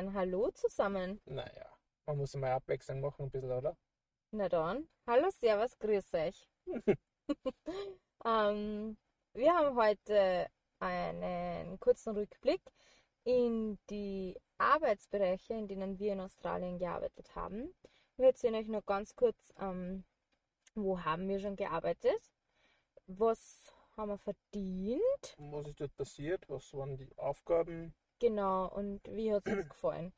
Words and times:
ein 0.00 0.14
Hallo 0.14 0.50
zusammen. 0.52 1.20
Naja, 1.26 1.66
man 2.06 2.16
muss 2.16 2.34
mal 2.34 2.52
Abwechslung 2.52 3.00
machen 3.00 3.26
ein 3.26 3.30
bisschen, 3.30 3.52
oder? 3.52 3.76
Na 4.30 4.48
dann, 4.48 4.88
hallo, 5.06 5.28
servus, 5.30 5.78
grüß 5.78 6.14
euch. 6.14 6.48
ähm, 8.24 8.96
wir 9.34 9.52
haben 9.52 9.76
heute 9.76 10.46
einen 10.78 11.78
kurzen 11.80 12.16
Rückblick 12.16 12.62
in 13.24 13.78
die 13.90 14.40
Arbeitsbereiche, 14.56 15.52
in 15.52 15.68
denen 15.68 15.98
wir 15.98 16.14
in 16.14 16.20
Australien 16.20 16.78
gearbeitet 16.78 17.34
haben. 17.36 17.74
Wir 18.16 18.28
erzählen 18.28 18.54
euch 18.54 18.68
nur 18.68 18.82
ganz 18.82 19.14
kurz, 19.14 19.52
ähm, 19.58 20.04
wo 20.74 21.04
haben 21.04 21.28
wir 21.28 21.40
schon 21.40 21.56
gearbeitet, 21.56 22.22
was 23.06 23.70
haben 23.98 24.08
wir 24.08 24.18
verdient, 24.18 25.36
Was 25.36 25.66
ist 25.66 25.80
dort 25.80 25.94
passiert? 25.94 26.48
Was 26.48 26.72
waren 26.72 26.96
die 26.96 27.10
Aufgaben? 27.18 27.94
Genau, 28.20 28.68
und 28.68 29.00
wie 29.08 29.32
hat 29.32 29.44
es 29.46 29.52
uns 29.52 29.68
gefallen. 29.68 30.12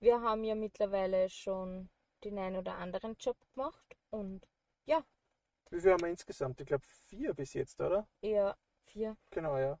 Wir 0.00 0.20
haben 0.22 0.44
ja 0.44 0.54
mittlerweile 0.54 1.28
schon 1.30 1.90
den 2.24 2.38
einen 2.38 2.56
oder 2.56 2.76
anderen 2.76 3.16
Job 3.20 3.36
gemacht 3.54 3.96
und 4.10 4.46
ja, 4.86 5.04
Wie 5.70 5.80
viel 5.80 5.90
haben 5.90 6.02
wir 6.02 6.10
insgesamt? 6.10 6.60
Ich 6.60 6.66
glaube 6.68 6.84
vier 7.06 7.34
bis 7.34 7.54
jetzt, 7.54 7.80
oder? 7.80 8.06
eher 8.22 8.56
vier. 8.86 9.16
Genau, 9.30 9.58
ja. 9.58 9.78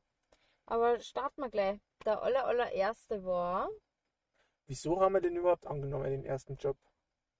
Aber 0.64 0.98
starten 1.00 1.42
wir 1.42 1.50
gleich. 1.50 1.80
Der 2.06 2.22
aller, 2.22 2.46
allererste 2.46 3.22
war, 3.26 3.68
Wieso 4.66 4.98
haben 5.02 5.12
wir 5.12 5.20
den 5.20 5.36
überhaupt 5.36 5.66
angenommen, 5.66 6.10
den 6.10 6.24
ersten 6.24 6.56
Job? 6.56 6.78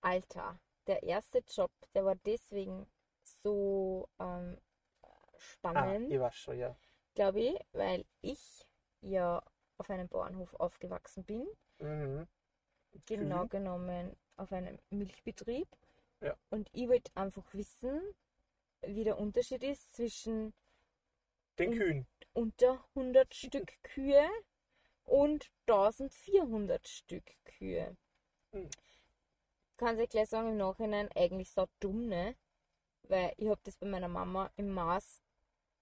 Alter, 0.03 0.59
der 0.87 1.03
erste 1.05 1.39
Job, 1.49 1.71
der 1.95 2.05
war 2.05 2.17
deswegen 2.17 2.87
so 3.43 4.09
ähm, 4.19 4.59
Ah, 5.75 5.95
spannend, 5.95 6.07
ich 6.07 6.21
weiß 6.21 6.35
schon, 6.37 6.59
ja. 6.59 6.77
glaube 7.15 7.41
ich, 7.41 7.57
weil 7.73 8.05
ich 8.23 8.67
ja 9.03 9.43
auf 9.81 9.89
einem 9.89 10.09
Bauernhof 10.09 10.55
aufgewachsen 10.61 11.25
bin. 11.25 11.49
Mhm. 11.79 12.29
Genau 13.07 13.47
genommen 13.47 14.15
auf 14.37 14.53
einem 14.53 14.79
Milchbetrieb. 14.91 15.67
Ja. 16.21 16.37
Und 16.51 16.69
ich 16.73 16.87
wollte 16.87 17.11
einfach 17.15 17.47
wissen, 17.55 17.99
wie 18.83 19.05
der 19.05 19.19
Unterschied 19.19 19.63
ist 19.63 19.95
zwischen 19.95 20.53
Den 21.59 21.73
Kühen. 21.73 22.07
unter 22.35 22.85
100 22.95 23.35
Stück 23.35 23.73
Kühe 23.83 24.29
und 25.07 25.51
1400 25.67 26.87
Stück 26.87 27.25
Kühe. 27.45 27.97
Mhm. 28.53 28.69
Kann 29.79 29.99
ich 29.99 30.11
gleich 30.11 30.29
sagen, 30.29 30.51
im 30.51 30.57
Nachhinein 30.59 31.09
eigentlich 31.15 31.51
so 31.51 31.67
dumm, 31.81 32.07
ne? 32.07 32.37
Weil 33.05 33.33
ich 33.39 33.49
habe 33.49 33.61
das 33.65 33.79
bei 33.79 33.87
meiner 33.87 34.09
Mama 34.09 34.51
im 34.57 34.75
Maß 34.75 35.23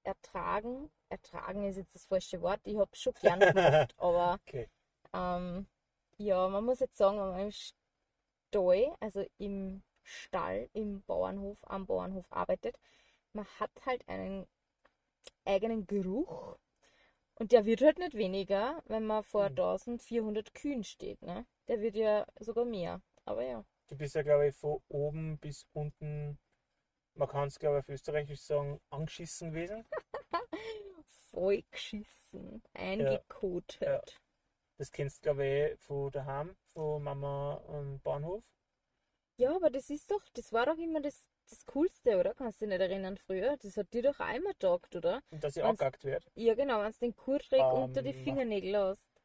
ertragen. 0.09 0.91
Ertragen 1.11 1.65
ist 1.65 1.77
jetzt 1.79 1.95
das 1.97 2.07
falsche 2.07 2.41
Wort. 2.43 2.61
Ich 2.65 2.77
habe 2.79 2.91
es 2.93 3.01
schon 3.01 3.15
gern 3.21 3.47
gemacht, 3.47 3.95
aber 3.99 4.41
Okay. 4.49 4.69
ähm, 5.15 5.67
ja, 6.19 6.49
man 6.49 6.65
muss 6.65 6.81
jetzt 6.81 6.99
sagen, 6.99 7.19
wenn 7.19 7.31
man 7.31 7.41
im 7.41 7.53
Stall, 8.51 8.97
also 9.01 9.25
im 9.39 9.83
Stall, 10.03 10.69
im 10.75 11.03
Bauernhof, 11.05 11.59
am 11.63 11.87
Bauernhof 11.87 12.27
arbeitet, 12.31 12.79
man 13.35 13.47
hat 13.61 13.71
halt 13.87 14.09
einen 14.09 14.47
eigenen 15.45 15.87
Geruch 15.87 16.57
und 17.37 17.53
der 17.53 17.67
wird 17.67 17.83
halt 17.83 17.99
nicht 17.99 18.15
weniger, 18.15 18.83
wenn 18.87 19.07
man 19.07 19.25
vor 19.25 19.51
Mhm. 19.51 19.51
1400 19.51 20.55
Kühen 20.55 20.85
steht, 20.85 21.23
ne? 21.23 21.47
Der 21.69 21.81
wird 21.81 21.97
ja 21.97 22.27
sogar 22.41 22.65
mehr. 22.67 23.03
Aber 23.25 23.45
ja. 23.45 23.65
Du 23.89 23.97
bist 23.97 24.15
ja, 24.15 24.23
glaube 24.23 24.49
ich, 24.49 24.55
von 24.57 24.81
oben 24.89 25.37
bis 25.39 25.67
unten, 25.75 26.39
man 27.19 27.29
kann 27.29 27.49
es, 27.49 27.59
glaube 27.59 27.79
ich, 27.79 27.85
auf 27.85 27.89
Österreichisch 27.89 28.41
sagen, 28.41 28.81
angeschissen 28.91 29.53
gewesen. 29.53 29.85
Voll 31.31 31.63
geschissen, 31.71 32.63
eingekotet. 32.75 34.21
Das 34.79 34.93
kennst 34.93 35.19
du, 35.19 35.23
glaube 35.23 35.45
ich, 35.45 35.51
eh 35.51 35.77
von 35.77 36.11
daheim, 36.13 36.57
von 36.73 37.03
Mama 37.03 37.61
am 37.69 38.01
Bahnhof. 38.01 38.45
Ja, 39.37 39.55
aber 39.55 39.71
das 39.71 39.91
ist 39.91 40.11
doch, 40.11 40.23
das 40.35 40.53
war 40.53 40.67
doch 40.67 40.79
immer 40.79 41.01
das, 41.01 41.29
das 41.51 41.65
Coolste, 41.67 42.19
oder? 42.19 42.35
Kannst 42.35 42.61
du 42.61 42.67
dich 42.67 42.79
nicht 42.79 42.89
erinnern 42.89 43.17
früher? 43.19 43.57
Das 43.59 43.77
hat 43.77 43.93
dir 43.93 44.03
doch 44.03 44.19
immer 44.21 44.53
getaugt, 44.53 44.95
oder? 44.97 45.21
Und 45.31 45.43
dass 45.45 45.57
ich 45.57 45.63
Wenn's- 45.63 45.71
angehackt 45.71 46.05
wird. 46.05 46.25
Ja, 46.35 46.55
genau, 46.55 46.81
wenn 46.83 46.93
du 46.93 46.99
den 46.99 47.17
Kurtreck 47.17 47.61
Ähm, 47.61 47.83
unter 47.83 48.03
die 48.03 48.15
Fingernägel 48.15 48.77
hast. 48.77 49.21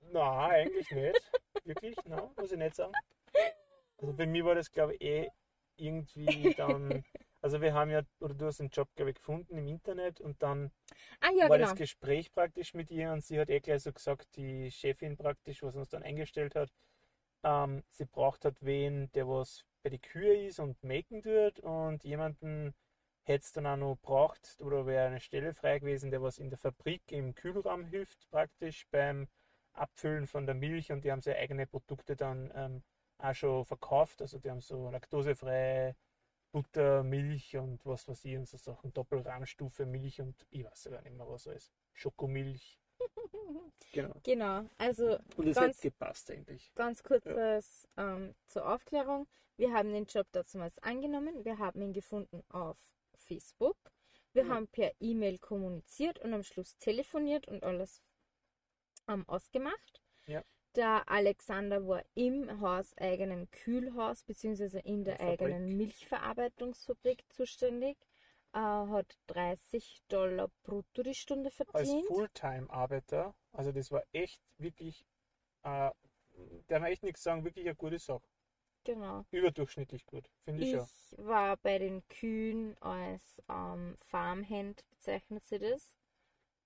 Nein, 0.00 0.40
eigentlich 0.50 0.90
nicht. 0.90 1.30
Wirklich, 1.64 1.96
nein, 2.04 2.30
muss 2.36 2.52
ich 2.52 2.58
nicht 2.58 2.74
sagen. 2.74 2.92
Also 3.98 4.12
bei 4.12 4.26
mir 4.26 4.44
war 4.44 4.54
das, 4.54 4.70
glaube 4.70 4.94
ich, 4.94 5.00
eh 5.02 5.28
irgendwie 5.78 6.52
dann. 6.56 7.04
Also 7.42 7.60
wir 7.60 7.74
haben 7.74 7.90
ja, 7.90 8.02
oder 8.20 8.34
du 8.34 8.46
hast 8.46 8.60
einen 8.60 8.70
Job, 8.70 8.88
glaube 8.96 9.10
ich, 9.10 9.16
gefunden 9.16 9.58
im 9.58 9.66
Internet 9.68 10.20
und 10.20 10.42
dann 10.42 10.72
Ah 11.20 11.30
ja, 11.36 11.48
war 11.48 11.58
genau. 11.58 11.58
das 11.58 11.74
Gespräch 11.74 12.32
praktisch 12.32 12.74
mit 12.74 12.90
ihr 12.90 13.12
und 13.12 13.24
sie 13.24 13.38
hat 13.40 13.50
eh 13.50 13.60
gleich 13.60 13.82
so 13.82 13.92
gesagt, 13.92 14.36
die 14.36 14.70
Chefin 14.70 15.16
praktisch, 15.16 15.62
was 15.62 15.76
uns 15.76 15.90
dann 15.90 16.02
eingestellt 16.02 16.54
hat, 16.56 16.72
ähm, 17.44 17.82
sie 17.90 18.06
braucht 18.06 18.44
halt 18.44 18.62
wen, 18.62 19.10
der 19.12 19.28
was 19.28 19.64
bei 19.82 19.90
die 19.90 19.98
Kühe 20.00 20.46
ist 20.48 20.58
und 20.60 20.82
melken 20.82 21.22
tut 21.22 21.60
und 21.60 22.04
jemanden 22.04 22.74
hätte 23.24 23.44
es 23.44 23.52
dann 23.52 23.66
auch 23.66 23.76
noch 23.76 23.96
braucht 24.02 24.60
oder 24.60 24.86
wäre 24.86 25.06
eine 25.06 25.20
Stelle 25.20 25.54
frei 25.54 25.78
gewesen, 25.78 26.10
der 26.10 26.22
was 26.22 26.38
in 26.38 26.50
der 26.50 26.58
Fabrik 26.58 27.02
im 27.12 27.34
Kühlraum 27.34 27.84
hilft 27.86 28.28
praktisch 28.30 28.86
beim 28.90 29.28
Abfüllen 29.74 30.26
von 30.26 30.46
der 30.46 30.54
Milch 30.54 30.90
und 30.92 31.04
die 31.04 31.12
haben 31.12 31.22
seine 31.22 31.38
eigene 31.38 31.66
Produkte 31.66 32.16
dann 32.16 32.52
ähm, 32.54 32.82
auch 33.18 33.34
schon 33.34 33.64
verkauft, 33.64 34.20
also 34.22 34.38
die 34.38 34.50
haben 34.50 34.60
so 34.60 34.90
laktosefreie 34.90 35.96
Butter, 36.52 37.02
Milch 37.02 37.56
und 37.56 37.84
was 37.84 38.06
weiß 38.08 38.24
ich 38.24 38.36
und 38.36 38.48
so 38.48 38.56
Sachen, 38.56 38.92
Doppelrahmstufe 38.92 39.84
Milch 39.86 40.20
und 40.20 40.46
ich 40.50 40.64
weiß 40.64 40.84
ja 40.84 40.90
gar 40.92 41.02
nicht 41.02 41.16
mehr 41.16 41.28
was 41.28 41.46
alles. 41.46 41.72
Schokomilch. 41.92 42.78
Genau. 43.92 44.14
Genau, 44.24 44.68
also 44.78 45.18
Und 45.36 45.46
es 45.48 45.56
Ganz- 45.56 45.76
hätte 45.78 45.90
gepasst 45.90 46.30
eigentlich. 46.30 46.72
ganz 46.74 47.02
kurzes 47.02 47.88
ähm, 47.96 48.34
zur 48.46 48.68
Aufklärung. 48.68 49.26
Wir 49.56 49.72
haben 49.72 49.92
den 49.92 50.04
Job 50.04 50.26
damals 50.32 50.78
angenommen, 50.80 51.44
wir 51.44 51.58
haben 51.58 51.80
ihn 51.80 51.92
gefunden 51.92 52.42
auf 52.50 52.78
Facebook, 53.16 53.76
wir 54.32 54.44
Mhm. 54.44 54.48
haben 54.50 54.68
per 54.68 54.92
E-Mail 55.00 55.38
kommuniziert 55.38 56.18
und 56.18 56.34
am 56.34 56.42
Schluss 56.42 56.76
telefoniert 56.78 57.48
und 57.48 57.62
alles 57.64 58.02
ähm, 59.08 59.26
ausgemacht. 59.28 60.02
Ja. 60.26 60.42
Der 60.76 61.08
Alexander 61.10 61.86
war 61.88 62.04
im 62.14 62.60
hauseigenen 62.60 63.50
Kühlhaus 63.50 64.22
bzw. 64.24 64.80
in 64.80 65.04
der 65.04 65.16
Fabrik. 65.16 65.40
eigenen 65.40 65.76
Milchverarbeitungsfabrik 65.76 67.24
zuständig, 67.32 67.96
äh, 68.52 68.58
hat 68.58 69.18
30 69.28 70.02
Dollar 70.08 70.50
brutto 70.62 71.02
die 71.02 71.14
Stunde 71.14 71.50
Als 71.72 71.90
verdient. 71.90 72.06
Fulltime-Arbeiter, 72.06 73.34
also 73.52 73.72
das 73.72 73.90
war 73.90 74.02
echt 74.12 74.42
wirklich, 74.58 75.04
äh, 75.62 75.90
darf 76.68 76.80
man 76.80 76.84
echt 76.84 77.02
nichts 77.02 77.22
sagen, 77.22 77.44
wirklich 77.44 77.66
eine 77.66 77.74
gute 77.74 77.98
Sache. 77.98 78.26
Genau. 78.84 79.24
Überdurchschnittlich 79.30 80.04
gut, 80.06 80.30
finde 80.44 80.62
ich 80.62 80.72
Ich 80.74 80.76
schon. 80.76 81.26
war 81.26 81.56
bei 81.56 81.78
den 81.78 82.06
Kühen 82.08 82.76
als 82.80 83.42
ähm, 83.48 83.96
Farmhand, 83.96 84.84
bezeichnet 84.90 85.44
sie 85.44 85.58
das. 85.58 85.92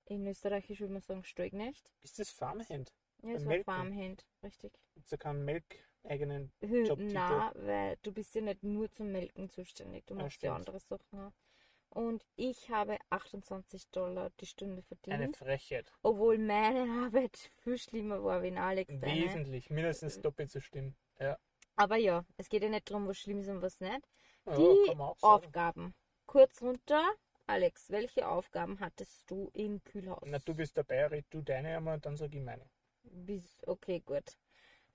In 0.06 0.26
Österreichisch 0.26 0.80
würde 0.80 0.92
man 0.94 1.02
sagen 1.02 1.24
Stallknecht. 1.24 1.88
Ist 2.02 2.18
das 2.18 2.30
Farmhand? 2.30 2.92
Ja, 3.22 3.34
Beim 3.38 3.48
war? 3.48 3.64
Farmhand, 3.64 4.26
richtig. 4.42 4.72
Gibt 4.94 5.06
es 5.06 5.10
ja 5.10 5.18
keinen 5.18 5.44
Melk-eigenen 5.44 6.52
Jobtitel? 6.60 7.12
Na, 7.12 7.52
weil 7.54 7.96
du 8.02 8.12
bist 8.12 8.34
ja 8.34 8.40
nicht 8.40 8.62
nur 8.62 8.90
zum 8.90 9.12
Melken 9.12 9.48
zuständig, 9.50 10.06
du 10.06 10.14
machst 10.14 10.42
ja 10.42 10.54
andere 10.54 10.80
Sachen 10.80 11.20
auch. 11.20 11.32
Und 11.90 12.24
ich 12.36 12.70
habe 12.70 12.98
28 13.10 13.88
Dollar 13.90 14.30
die 14.40 14.46
Stunde 14.46 14.74
Eine 14.74 14.82
verdient, 14.82 15.36
Frechheit. 15.36 15.92
obwohl 16.02 16.38
meine 16.38 17.04
Arbeit 17.04 17.36
viel 17.62 17.78
schlimmer 17.78 18.22
war 18.22 18.42
wie 18.42 18.48
in 18.48 18.58
Alex 18.58 18.94
deine. 19.00 19.24
Wesentlich, 19.24 19.70
mindestens 19.70 20.20
doppelt 20.20 20.50
so 20.50 20.60
schlimm. 20.60 20.94
Ja. 21.18 21.36
Aber 21.74 21.96
ja, 21.96 22.24
es 22.36 22.48
geht 22.48 22.62
ja 22.62 22.68
nicht 22.68 22.88
darum, 22.88 23.08
was 23.08 23.18
schlimm 23.18 23.40
ist 23.40 23.48
und 23.48 23.60
was 23.60 23.80
nicht. 23.80 24.06
Ja, 24.46 24.56
Die. 24.56 24.96
Aufgaben. 25.20 25.94
Kurz 26.26 26.62
runter. 26.62 27.02
Alex, 27.46 27.90
welche 27.90 28.28
Aufgaben 28.28 28.78
hattest 28.78 29.28
du 29.28 29.50
im 29.54 29.82
Kühlhaus? 29.82 30.22
Na, 30.26 30.38
du 30.38 30.54
bist 30.54 30.76
dabei, 30.76 31.06
red 31.06 31.26
du 31.30 31.42
deine 31.42 31.76
einmal, 31.76 31.98
dann 31.98 32.16
sag 32.16 32.32
ich 32.32 32.40
meine. 32.40 32.70
Okay, 33.66 34.02
gut. 34.04 34.36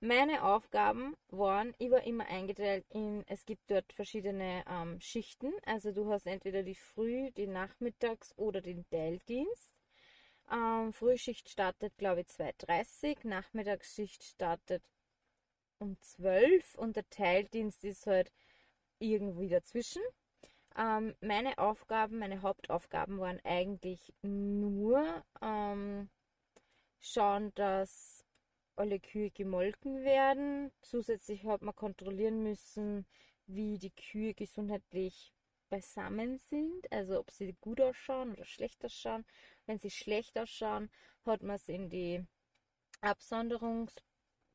Meine 0.00 0.42
Aufgaben 0.44 1.16
waren, 1.28 1.74
ich 1.78 1.90
war 1.90 2.02
immer 2.04 2.26
eingeteilt 2.26 2.84
in, 2.90 3.24
es 3.28 3.46
gibt 3.46 3.70
dort 3.70 3.92
verschiedene 3.92 4.62
ähm, 4.68 5.00
Schichten. 5.00 5.52
Also 5.64 5.92
du 5.92 6.10
hast 6.10 6.26
entweder 6.26 6.62
die 6.62 6.74
Früh-, 6.74 7.30
die 7.32 7.46
Nachmittags- 7.46 8.36
oder 8.36 8.60
den 8.60 8.84
Teildienst. 8.90 9.72
Ähm, 10.52 10.92
Frühschicht 10.92 11.48
startet, 11.48 11.96
glaube 11.96 12.20
ich, 12.20 12.26
2.30 12.28 13.26
Nachmittagsschicht 13.26 14.22
startet 14.22 14.82
um 15.78 15.96
12 16.00 16.74
und 16.76 16.96
der 16.96 17.08
Teildienst 17.08 17.84
ist 17.84 18.06
halt 18.06 18.32
irgendwie 18.98 19.48
dazwischen. 19.48 20.02
Ähm, 20.76 21.14
meine 21.20 21.58
Aufgaben, 21.58 22.18
meine 22.18 22.42
Hauptaufgaben 22.42 23.18
waren 23.18 23.40
eigentlich 23.44 24.12
nur 24.22 25.24
ähm, 25.40 26.10
schauen, 27.00 27.52
dass 27.54 28.24
alle 28.76 29.00
Kühe 29.00 29.30
gemolken 29.30 30.04
werden. 30.04 30.72
Zusätzlich 30.82 31.44
hat 31.44 31.62
man 31.62 31.74
kontrollieren 31.74 32.42
müssen, 32.42 33.06
wie 33.46 33.78
die 33.78 33.90
Kühe 33.90 34.34
gesundheitlich 34.34 35.32
beisammen 35.68 36.38
sind, 36.38 36.90
also 36.92 37.18
ob 37.18 37.30
sie 37.30 37.56
gut 37.60 37.80
ausschauen 37.80 38.32
oder 38.32 38.44
schlecht 38.44 38.84
ausschauen. 38.84 39.24
Wenn 39.66 39.78
sie 39.78 39.90
schlecht 39.90 40.38
ausschauen, 40.38 40.90
hat 41.24 41.42
man 41.42 41.58
sie 41.58 41.74
in 41.74 41.90
die 41.90 42.24
Absonderungsbox 43.00 44.04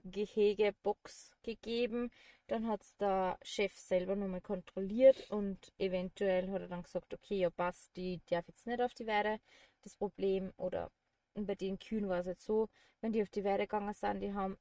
Gehegebox 0.04 1.32
gegeben. 1.44 2.12
Dann 2.48 2.68
hat 2.68 2.82
es 2.84 2.96
der 2.98 3.38
Chef 3.44 3.74
selber 3.78 4.16
nochmal 4.16 4.42
kontrolliert 4.42 5.30
und 5.30 5.72
eventuell 5.78 6.50
hat 6.52 6.62
er 6.62 6.68
dann 6.68 6.84
gesagt, 6.84 7.14
okay, 7.14 7.40
ja 7.40 7.50
passt, 7.50 7.96
die 7.96 8.20
darf 8.30 8.48
jetzt 8.48 8.68
nicht 8.68 8.82
auf 8.82 8.94
die 8.94 9.08
Weide. 9.08 9.40
Das 9.84 9.96
Problem 9.96 10.52
oder 10.58 10.92
bei 11.36 11.56
den 11.56 11.80
Kühen 11.80 12.08
war 12.10 12.20
es 12.20 12.28
jetzt 12.28 12.46
so, 12.46 12.70
wenn 13.02 13.12
die 13.12 13.22
auf 13.22 13.30
die 13.30 13.44
Weide 13.44 13.64
gegangen 13.64 13.94
sind, 13.94 14.22
die 14.22 14.34
haben 14.34 14.58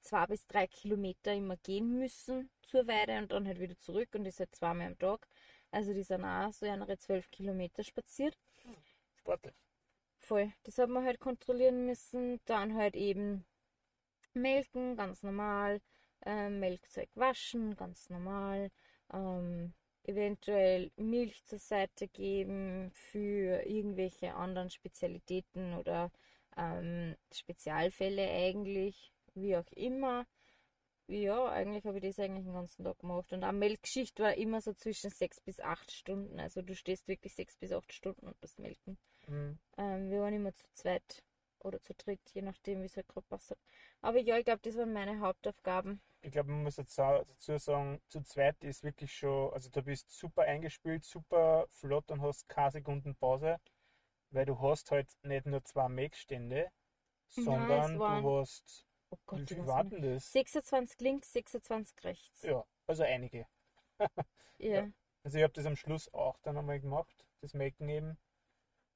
zwei 0.00 0.26
bis 0.26 0.46
drei 0.46 0.66
Kilometer 0.66 1.34
immer 1.34 1.56
gehen 1.58 1.98
müssen 1.98 2.50
zur 2.62 2.86
Weide 2.86 3.18
und 3.18 3.32
dann 3.32 3.46
halt 3.46 3.60
wieder 3.60 3.78
zurück 3.78 4.08
und 4.14 4.24
das 4.24 4.38
halt 4.38 4.54
zweimal 4.54 4.88
am 4.88 4.98
Tag. 4.98 5.26
Also 5.70 5.92
die 5.92 6.02
sind 6.02 6.24
auch 6.24 6.52
so 6.52 6.66
eine 6.66 6.98
zwölf 6.98 7.30
Kilometer 7.30 7.84
spaziert. 7.84 8.36
Sportlich. 9.14 9.54
Voll. 10.18 10.52
Das 10.64 10.78
hat 10.78 10.88
man 10.88 11.04
halt 11.04 11.20
kontrollieren 11.20 11.86
müssen. 11.86 12.40
Dann 12.44 12.74
halt 12.74 12.96
eben 12.96 13.44
melken, 14.34 14.96
ganz 14.96 15.22
normal. 15.22 15.80
Ähm, 16.26 16.60
Melkzeug 16.60 17.08
waschen, 17.14 17.76
ganz 17.76 18.10
normal. 18.10 18.70
Ähm, 19.12 19.72
eventuell 20.04 20.90
Milch 20.96 21.44
zur 21.44 21.58
Seite 21.58 22.08
geben 22.08 22.90
für 22.92 23.66
irgendwelche 23.66 24.34
anderen 24.34 24.70
Spezialitäten 24.70 25.74
oder 25.74 26.10
ähm, 26.56 27.16
Spezialfälle 27.32 28.28
eigentlich, 28.28 29.12
wie 29.34 29.56
auch 29.56 29.70
immer. 29.72 30.26
Ja, 31.06 31.46
eigentlich 31.46 31.84
habe 31.86 31.98
ich 31.98 32.04
das 32.04 32.20
eigentlich 32.20 32.44
den 32.44 32.54
ganzen 32.54 32.84
Tag 32.84 32.98
gemacht. 33.00 33.32
Und 33.32 33.42
auch 33.42 33.52
Melkschicht 33.52 34.20
war 34.20 34.34
immer 34.34 34.60
so 34.60 34.72
zwischen 34.72 35.10
sechs 35.10 35.40
bis 35.40 35.58
acht 35.60 35.90
Stunden. 35.90 36.38
Also 36.38 36.62
du 36.62 36.74
stehst 36.74 37.08
wirklich 37.08 37.34
sechs 37.34 37.56
bis 37.56 37.72
acht 37.72 37.92
Stunden 37.92 38.28
und 38.28 38.36
das 38.40 38.58
Melken. 38.58 38.96
Mhm. 39.26 39.58
Ähm, 39.76 40.10
wir 40.10 40.20
waren 40.20 40.34
immer 40.34 40.54
zu 40.54 40.66
zweit 40.72 41.24
oder 41.58 41.82
zu 41.82 41.94
dritt, 41.94 42.20
je 42.32 42.42
nachdem, 42.42 42.80
wie 42.80 42.86
es 42.86 42.96
halt 42.96 43.08
gerade 43.08 43.26
passt. 43.28 43.56
Aber 44.00 44.18
ja, 44.18 44.38
ich 44.38 44.44
glaube, 44.44 44.60
das 44.62 44.76
waren 44.76 44.92
meine 44.92 45.20
Hauptaufgaben. 45.20 46.00
Ich 46.22 46.32
glaube, 46.32 46.50
man 46.50 46.64
muss 46.64 46.76
dazu 46.76 47.58
sagen, 47.58 48.00
zu 48.08 48.22
zweit 48.22 48.62
ist 48.62 48.82
wirklich 48.84 49.12
schon, 49.14 49.52
also 49.54 49.70
du 49.70 49.82
bist 49.82 50.10
super 50.10 50.42
eingespielt, 50.42 51.02
super 51.04 51.66
flott 51.70 52.10
und 52.10 52.20
hast 52.20 52.46
keine 52.48 52.70
Sekunden 52.70 53.16
Pause, 53.16 53.58
weil 54.30 54.44
du 54.44 54.60
hast 54.60 54.90
halt 54.90 55.10
nicht 55.22 55.46
nur 55.46 55.64
zwei 55.64 55.88
Melkstände, 55.88 56.70
sondern 57.28 57.98
waren- 57.98 58.22
du 58.22 58.38
hast, 58.40 58.86
Oh 59.12 59.16
wie 59.16 59.20
Gott, 59.26 59.48
viel 59.48 59.58
was 59.60 59.66
warten 59.66 60.02
das? 60.02 60.30
26 60.32 61.00
links, 61.00 61.32
26 61.32 62.04
rechts. 62.04 62.42
Ja, 62.42 62.64
also 62.86 63.02
einige. 63.02 63.46
Ja. 64.58 64.86
Also 65.24 65.38
ich 65.38 65.42
habe 65.42 65.54
das 65.54 65.64
am 65.64 65.74
Schluss 65.74 66.12
auch 66.12 66.38
dann 66.42 66.58
einmal 66.58 66.80
gemacht, 66.80 67.26
das 67.40 67.54
Melken 67.54 67.88
eben. 67.88 68.18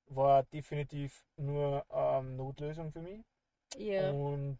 War 0.08 0.42
definitiv 0.42 1.24
nur 1.36 1.86
ähm, 1.90 2.36
Notlösung 2.36 2.92
für 2.92 3.00
mich. 3.00 3.24
Ja. 3.78 4.10
Und 4.10 4.58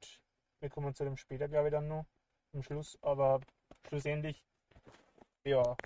wir 0.60 0.70
kommen 0.70 0.94
zu 0.94 1.04
dem 1.04 1.18
später, 1.18 1.46
glaube 1.46 1.68
ich, 1.68 1.72
dann 1.72 1.88
noch 1.88 2.06
am 2.54 2.62
Schluss. 2.62 2.98
Aber 3.02 3.40
schlussendlich, 3.88 4.44
ja, 5.44 5.76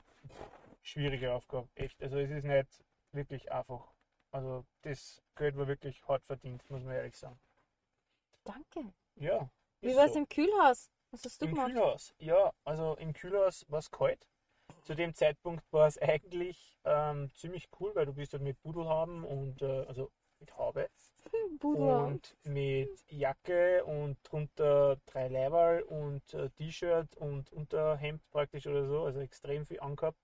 schwierige 0.83 1.33
Aufgabe, 1.33 1.69
echt. 1.75 2.01
Also 2.03 2.19
es 2.19 2.31
ist 2.31 2.45
nicht 2.45 2.85
wirklich 3.13 3.51
einfach. 3.53 3.93
Also 4.31 4.65
das 4.83 5.23
Geld 5.37 5.57
war 5.57 5.67
wirklich 5.67 6.07
hart 6.07 6.25
verdient, 6.25 6.69
muss 6.71 6.83
man 6.83 6.95
ehrlich 6.95 7.17
sagen. 7.17 7.39
Danke. 8.45 8.93
Ja. 9.17 9.51
Wie 9.81 9.95
war 9.95 10.07
es 10.07 10.13
so. 10.13 10.19
im 10.19 10.29
Kühlhaus? 10.29 10.91
Was 11.11 11.25
hast 11.25 11.41
du 11.41 11.47
Im 11.47 11.55
gemacht? 11.55 11.73
Kühlhaus, 11.73 12.15
ja, 12.19 12.53
also 12.65 12.95
im 12.97 13.13
Kühlhaus 13.15 13.65
war 13.69 13.79
es 13.79 13.91
kalt. 13.91 14.29
Zu 14.83 14.95
dem 14.95 15.15
Zeitpunkt 15.15 15.65
war 15.73 15.87
es 15.87 15.97
eigentlich 15.99 16.77
ähm, 16.85 17.31
ziemlich 17.35 17.69
cool, 17.81 17.95
weil 17.95 18.07
du 18.07 18.13
bist 18.13 18.33
halt 18.33 18.43
mit 18.43 18.61
Pudel 18.61 18.87
haben 18.87 19.25
und 19.25 19.63
äh, 19.63 19.85
also 19.87 20.11
mit 20.41 20.57
Haube 20.57 20.89
und 21.73 22.37
mit 22.45 22.91
Jacke 23.11 23.85
und 23.85 24.19
drunter 24.25 24.97
drei 25.07 25.29
Leiberl 25.29 25.83
und 25.83 26.35
äh, 26.35 26.51
T-Shirt 26.51 27.17
und 27.17 27.53
Unterhemd 27.53 28.23
praktisch 28.31 28.67
oder 28.67 28.87
so, 28.87 29.05
also 29.05 29.21
extrem 29.21 29.67
viel 29.67 29.81
angehabt. 29.81 30.19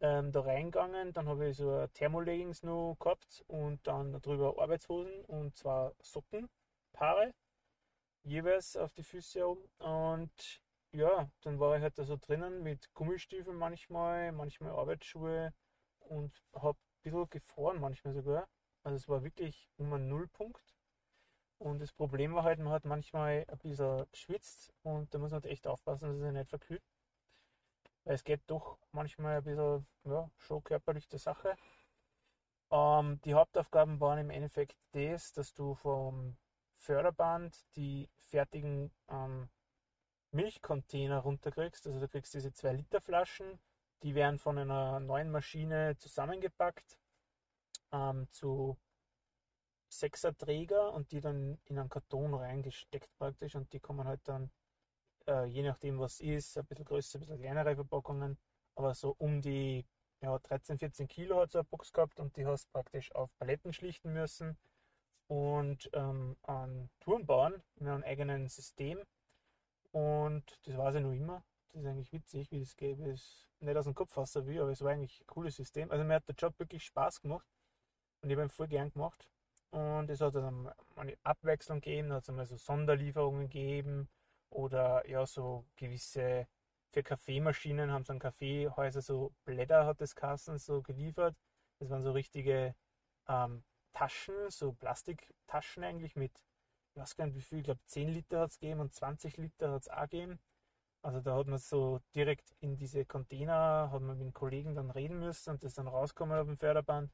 Ähm, 0.00 0.32
da 0.32 0.40
reingegangen, 0.40 1.12
dann 1.12 1.28
habe 1.28 1.48
ich 1.48 1.56
so 1.56 1.86
Thermoleggings 1.94 2.62
noch 2.62 2.96
gehabt 2.98 3.44
und 3.46 3.86
dann 3.86 4.12
darüber 4.12 4.60
Arbeitshosen 4.60 5.24
und 5.26 5.56
zwar 5.56 5.94
Sockenpaare, 6.00 7.32
jeweils 8.24 8.76
auf 8.76 8.92
die 8.92 9.04
Füße 9.04 9.46
oben. 9.48 9.64
Und 9.78 10.62
ja, 10.92 11.30
dann 11.42 11.58
war 11.60 11.76
ich 11.76 11.82
halt 11.82 11.98
da 11.98 12.04
so 12.04 12.16
drinnen 12.20 12.62
mit 12.62 12.92
Gummistiefeln 12.94 13.56
manchmal, 13.56 14.32
manchmal 14.32 14.72
Arbeitsschuhe 14.72 15.52
und 16.00 16.32
habe 16.54 16.78
ein 16.78 17.02
bisschen 17.02 17.30
gefroren 17.30 17.80
manchmal 17.80 18.14
sogar. 18.14 18.48
Also 18.84 18.96
es 18.96 19.08
war 19.08 19.24
wirklich 19.24 19.70
einen 19.78 20.08
Nullpunkt. 20.08 20.76
Und 21.58 21.80
das 21.80 21.92
Problem 21.92 22.34
war 22.34 22.44
halt, 22.44 22.58
man 22.58 22.72
hat 22.72 22.84
manchmal 22.84 23.46
ein 23.48 23.58
bisschen 23.58 24.06
geschwitzt 24.12 24.72
und 24.82 25.12
da 25.14 25.18
muss 25.18 25.30
man 25.30 25.42
halt 25.42 25.50
echt 25.50 25.66
aufpassen, 25.66 26.08
dass 26.08 26.16
es 26.16 26.22
sich 26.22 26.32
nicht 26.32 26.50
verkühlt. 26.50 26.82
Weil 28.04 28.14
es 28.14 28.24
geht 28.24 28.42
doch 28.46 28.78
manchmal 28.92 29.38
ein 29.38 29.44
bisschen, 29.44 29.86
ja, 30.04 30.30
schon 30.36 30.62
körperlich 30.62 31.08
der 31.08 31.18
Sache. 31.18 31.56
Ähm, 32.70 33.20
die 33.24 33.32
Hauptaufgaben 33.32 34.00
waren 34.00 34.18
im 34.18 34.30
Endeffekt 34.30 34.76
das, 34.92 35.32
dass 35.32 35.54
du 35.54 35.74
vom 35.74 36.36
Förderband 36.76 37.64
die 37.76 38.10
fertigen 38.18 38.92
ähm, 39.08 39.48
Milchcontainer 40.32 41.20
runterkriegst. 41.20 41.86
Also 41.86 42.00
du 42.00 42.08
kriegst 42.08 42.34
diese 42.34 42.52
2 42.52 42.72
Liter 42.74 43.00
Flaschen, 43.00 43.58
die 44.02 44.14
werden 44.14 44.38
von 44.38 44.58
einer 44.58 45.00
neuen 45.00 45.30
Maschine 45.30 45.96
zusammengepackt 45.96 46.98
ähm, 47.94 48.26
zu 48.30 48.76
sechser 49.88 50.36
Träger 50.36 50.92
und 50.92 51.12
die 51.12 51.20
dann 51.20 51.58
in 51.64 51.78
einen 51.78 51.88
Karton 51.88 52.34
reingesteckt 52.34 53.16
praktisch 53.16 53.54
und 53.54 53.72
die 53.72 53.80
kommen 53.80 54.06
halt 54.06 54.20
dann, 54.24 54.50
äh, 55.28 55.44
je 55.44 55.62
nachdem 55.62 56.00
was 56.00 56.20
ist, 56.20 56.58
ein 56.58 56.66
bisschen 56.66 56.84
größer, 56.84 57.18
ein 57.18 57.20
bisschen 57.20 57.38
kleinere 57.38 57.76
Verpackungen, 57.76 58.36
aber 58.74 58.94
so 58.94 59.14
um 59.18 59.40
die 59.40 59.86
ja, 60.20 60.36
13, 60.38 60.78
14 60.78 61.06
Kilo 61.06 61.40
hat 61.40 61.52
so 61.52 61.58
eine 61.58 61.64
Box 61.64 61.92
gehabt 61.92 62.18
und 62.18 62.36
die 62.36 62.46
hast 62.46 62.70
praktisch 62.72 63.14
auf 63.14 63.30
Paletten 63.38 63.72
schlichten 63.72 64.12
müssen 64.12 64.58
und 65.28 65.88
ähm, 65.92 66.36
einen 66.42 66.90
Turm 66.98 67.26
bauen 67.26 67.62
in 67.76 67.86
einem 67.86 68.02
eigenen 68.02 68.48
System 68.48 68.98
und 69.92 70.58
das 70.64 70.76
weiß 70.76 70.96
ich 70.96 71.02
noch 71.02 71.12
immer. 71.12 71.44
Das 71.72 71.82
ist 71.82 71.88
eigentlich 71.88 72.12
witzig, 72.12 72.50
wie 72.50 72.60
das 72.60 72.76
wie 72.78 73.10
es 73.10 73.46
nicht 73.60 73.76
aus 73.76 73.84
dem 73.84 73.94
Kopf 73.94 74.12
fassen 74.12 74.46
will, 74.46 74.60
aber 74.60 74.70
es 74.70 74.82
war 74.82 74.90
eigentlich 74.90 75.20
ein 75.20 75.26
cooles 75.26 75.56
System. 75.56 75.90
Also 75.90 76.04
mir 76.04 76.14
hat 76.14 76.28
der 76.28 76.34
Job 76.34 76.58
wirklich 76.58 76.84
Spaß 76.84 77.20
gemacht 77.20 77.46
und 78.24 78.30
ich 78.30 78.36
habe 78.36 78.46
ihn 78.46 78.50
voll 78.50 78.68
gern 78.68 78.90
gemacht. 78.90 79.28
Und 79.70 80.08
es 80.08 80.20
hat 80.20 80.34
dann 80.34 80.72
eine 80.96 81.16
Abwechslung 81.24 81.80
gegeben, 81.80 82.12
hat 82.12 82.22
es 82.22 82.28
einmal 82.28 82.46
so 82.46 82.56
Sonderlieferungen 82.56 83.48
gegeben 83.48 84.08
oder 84.50 85.06
ja, 85.08 85.26
so 85.26 85.66
gewisse, 85.76 86.46
für 86.92 87.02
Kaffeemaschinen 87.02 87.90
haben 87.92 88.04
so 88.04 88.12
ein 88.12 88.18
Kaffeehäuser, 88.20 89.02
so 89.02 89.32
Blätter 89.44 89.84
hat 89.84 90.00
das 90.00 90.14
Kassen 90.14 90.58
so 90.58 90.80
geliefert. 90.80 91.36
Das 91.80 91.90
waren 91.90 92.02
so 92.02 92.12
richtige 92.12 92.74
ähm, 93.28 93.64
Taschen, 93.92 94.50
so 94.50 94.72
Plastiktaschen 94.72 95.84
eigentlich 95.84 96.16
mit, 96.16 96.32
ich 96.94 97.00
weiß 97.00 97.16
gar 97.16 97.26
nicht 97.26 97.36
wie 97.36 97.42
viel, 97.42 97.58
ich 97.58 97.64
glaube 97.64 97.80
10 97.84 98.08
Liter 98.08 98.40
hat 98.40 98.52
es 98.52 98.58
gegeben 98.58 98.80
und 98.80 98.94
20 98.94 99.36
Liter 99.36 99.72
hat 99.72 99.82
es 99.82 99.88
auch 99.88 100.02
gegeben. 100.02 100.38
Also 101.02 101.20
da 101.20 101.36
hat 101.36 101.48
man 101.48 101.58
so 101.58 102.00
direkt 102.14 102.54
in 102.60 102.76
diese 102.76 103.04
Container, 103.04 103.90
hat 103.92 104.00
man 104.00 104.16
mit 104.16 104.20
den 104.20 104.32
Kollegen 104.32 104.74
dann 104.74 104.90
reden 104.90 105.18
müssen 105.18 105.50
und 105.50 105.64
das 105.64 105.74
dann 105.74 105.88
rauskommen 105.88 106.38
auf 106.38 106.46
dem 106.46 106.56
Förderband. 106.56 107.12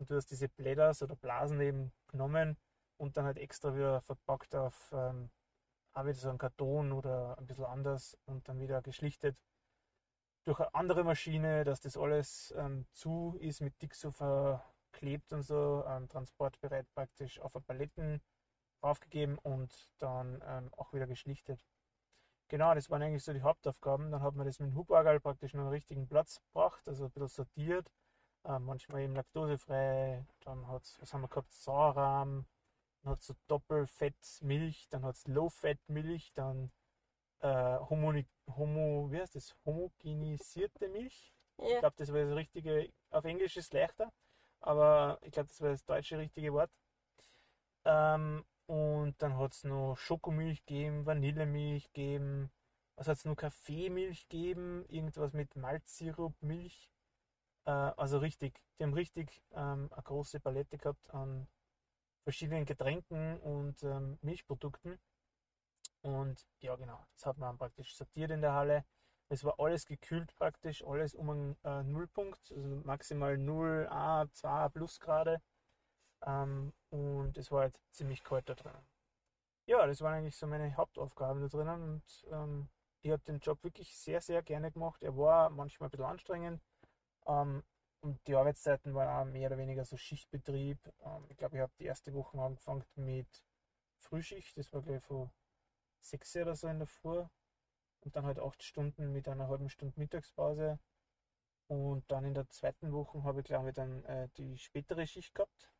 Und 0.00 0.10
du 0.10 0.16
hast 0.16 0.30
diese 0.30 0.48
Blätter 0.48 0.92
oder 1.02 1.14
Blasen 1.14 1.60
eben 1.60 1.92
genommen 2.08 2.56
und 2.96 3.16
dann 3.16 3.26
halt 3.26 3.38
extra 3.38 3.74
wieder 3.74 4.00
verpackt 4.00 4.56
auf 4.56 4.90
ähm, 4.92 5.30
auch 5.92 6.04
wieder 6.04 6.14
so 6.14 6.28
einen 6.28 6.38
Karton 6.38 6.92
oder 6.92 7.36
ein 7.38 7.46
bisschen 7.46 7.64
anders 7.64 8.16
und 8.24 8.48
dann 8.48 8.60
wieder 8.60 8.82
geschlichtet 8.82 9.36
durch 10.44 10.58
eine 10.60 10.74
andere 10.74 11.04
Maschine, 11.04 11.64
dass 11.64 11.80
das 11.80 11.96
alles 11.96 12.54
ähm, 12.56 12.86
zu 12.92 13.36
ist, 13.40 13.60
mit 13.60 13.80
Dixo 13.82 14.10
verklebt 14.10 15.32
und 15.32 15.42
so, 15.42 15.84
ähm, 15.86 16.08
transportbereit 16.08 16.86
praktisch 16.94 17.40
auf 17.40 17.52
Paletten 17.66 18.20
aufgegeben 18.80 19.38
und 19.38 19.90
dann 19.98 20.42
ähm, 20.46 20.72
auch 20.74 20.92
wieder 20.92 21.06
geschlichtet. 21.06 21.64
Genau, 22.48 22.74
das 22.74 22.90
waren 22.90 23.02
eigentlich 23.02 23.22
so 23.22 23.32
die 23.32 23.42
Hauptaufgaben. 23.42 24.10
Dann 24.10 24.22
hat 24.22 24.34
man 24.34 24.46
das 24.46 24.58
mit 24.58 24.70
dem 24.70 24.76
Hubwagerl 24.76 25.20
praktisch 25.20 25.54
noch 25.54 25.62
einen 25.62 25.70
richtigen 25.70 26.08
Platz 26.08 26.40
gebracht, 26.40 26.88
also 26.88 27.04
ein 27.04 27.10
bisschen 27.10 27.28
sortiert. 27.28 27.86
Äh, 28.44 28.58
manchmal 28.58 29.02
eben 29.02 29.14
laktosefrei, 29.14 30.24
dann 30.44 30.66
hat 30.68 30.82
es, 30.82 31.00
was 31.00 31.12
haben 31.12 31.22
wir 31.22 31.28
gehabt, 31.28 31.52
Sauerrahm, 31.52 32.46
dann 33.02 33.12
hat 33.12 33.20
es 33.20 33.26
so 33.26 33.34
Doppelfettmilch, 33.48 34.88
dann 34.90 35.04
hat 35.04 35.16
es 35.16 35.26
Low-Fat-Milch, 35.26 36.32
dann 36.34 36.70
äh, 37.40 37.78
Homoni, 37.78 38.26
Homo, 38.56 39.10
wie 39.10 39.20
heißt 39.20 39.36
das? 39.36 39.54
Homogenisierte 39.66 40.88
Milch. 40.88 41.34
Ich 41.58 41.70
Ja. 41.70 41.80
glaube, 41.80 41.96
das 41.98 42.12
war 42.12 42.24
das 42.24 42.34
richtige, 42.34 42.90
auf 43.10 43.24
Englisch 43.24 43.56
ist 43.56 43.66
es 43.66 43.72
leichter, 43.72 44.12
aber 44.60 45.18
ich 45.22 45.32
glaube, 45.32 45.48
das 45.48 45.60
war 45.60 45.70
das 45.70 45.84
deutsche 45.84 46.18
richtige 46.18 46.52
Wort. 46.52 46.70
Ähm, 47.84 48.44
und 48.66 49.20
dann 49.20 49.36
hat 49.38 49.52
es 49.52 49.64
noch 49.64 49.96
Schokomilch 49.96 50.64
gegeben, 50.64 51.04
Vanillemilch 51.06 51.92
gegeben, 51.92 52.50
was 52.96 53.08
hat 53.08 53.18
es 53.18 53.24
noch 53.24 53.36
Kaffeemilch 53.36 54.28
gegeben, 54.28 54.84
irgendwas 54.88 55.32
mit 55.32 55.56
Malzsirup, 55.56 56.34
Milch. 56.42 56.90
Äh, 57.70 57.92
also 57.96 58.18
richtig, 58.18 58.60
die 58.78 58.84
haben 58.84 58.94
richtig 58.94 59.42
ähm, 59.52 59.88
eine 59.92 60.02
große 60.02 60.40
Palette 60.40 60.76
gehabt 60.76 61.08
an 61.14 61.46
verschiedenen 62.24 62.64
Getränken 62.64 63.38
und 63.40 63.82
ähm, 63.84 64.18
Milchprodukten. 64.22 64.98
Und 66.02 66.46
ja, 66.60 66.74
genau, 66.76 67.06
das 67.14 67.26
hat 67.26 67.38
man 67.38 67.58
praktisch 67.58 67.94
sortiert 67.94 68.30
in 68.32 68.40
der 68.40 68.54
Halle. 68.54 68.84
Es 69.28 69.44
war 69.44 69.60
alles 69.60 69.86
gekühlt 69.86 70.34
praktisch, 70.34 70.82
alles 70.84 71.14
um 71.14 71.30
einen 71.30 71.56
äh, 71.62 71.84
Nullpunkt, 71.84 72.50
also 72.50 72.82
maximal 72.84 73.38
0, 73.38 73.86
A, 73.88 74.26
2 74.32 74.68
Plusgrade. 74.70 75.40
Ähm, 76.26 76.72
und 76.90 77.38
es 77.38 77.52
war 77.52 77.62
halt 77.62 77.80
ziemlich 77.92 78.24
kalt 78.24 78.48
da 78.48 78.54
drinnen. 78.54 78.86
Ja, 79.66 79.86
das 79.86 80.00
waren 80.00 80.14
eigentlich 80.14 80.36
so 80.36 80.46
meine 80.48 80.76
Hauptaufgaben 80.76 81.42
da 81.42 81.48
drinnen 81.48 81.82
und 81.82 82.26
ähm, 82.32 82.68
ich 83.02 83.12
habe 83.12 83.22
den 83.22 83.38
Job 83.38 83.62
wirklich 83.62 83.96
sehr, 83.96 84.20
sehr 84.20 84.42
gerne 84.42 84.72
gemacht. 84.72 85.02
Er 85.02 85.16
war 85.16 85.50
manchmal 85.50 85.88
ein 85.88 85.90
bisschen 85.92 86.06
anstrengend 86.06 86.60
ähm, 87.26 87.62
und 88.02 88.26
die 88.26 88.34
Arbeitszeiten 88.34 88.94
waren 88.94 89.08
auch 89.08 89.30
mehr 89.30 89.48
oder 89.48 89.58
weniger 89.58 89.84
so 89.84 89.96
Schichtbetrieb. 89.96 90.78
Ähm, 91.04 91.26
ich 91.28 91.36
glaube, 91.36 91.56
ich 91.56 91.62
habe 91.62 91.72
die 91.78 91.84
erste 91.84 92.14
Woche 92.14 92.40
angefangen 92.40 92.84
mit 92.96 93.28
Frühschicht, 93.98 94.56
das 94.56 94.72
war 94.72 94.82
gleich 94.82 95.02
von 95.02 95.30
6 96.00 96.36
oder 96.36 96.56
so 96.56 96.68
in 96.68 96.78
der 96.78 96.88
Früh 96.88 97.24
und 98.00 98.16
dann 98.16 98.26
halt 98.26 98.38
8 98.38 98.62
Stunden 98.62 99.12
mit 99.12 99.28
einer 99.28 99.48
halben 99.48 99.68
Stunde 99.68 99.98
Mittagspause. 99.98 100.78
Und 101.68 102.10
dann 102.10 102.24
in 102.24 102.34
der 102.34 102.48
zweiten 102.48 102.92
Woche 102.92 103.22
habe 103.24 103.40
ich 103.40 103.46
glaube 103.46 103.70
ich 103.70 103.74
dann 103.74 104.04
äh, 104.04 104.28
die 104.36 104.58
spätere 104.58 105.06
Schicht 105.06 105.34
gehabt. 105.34 105.70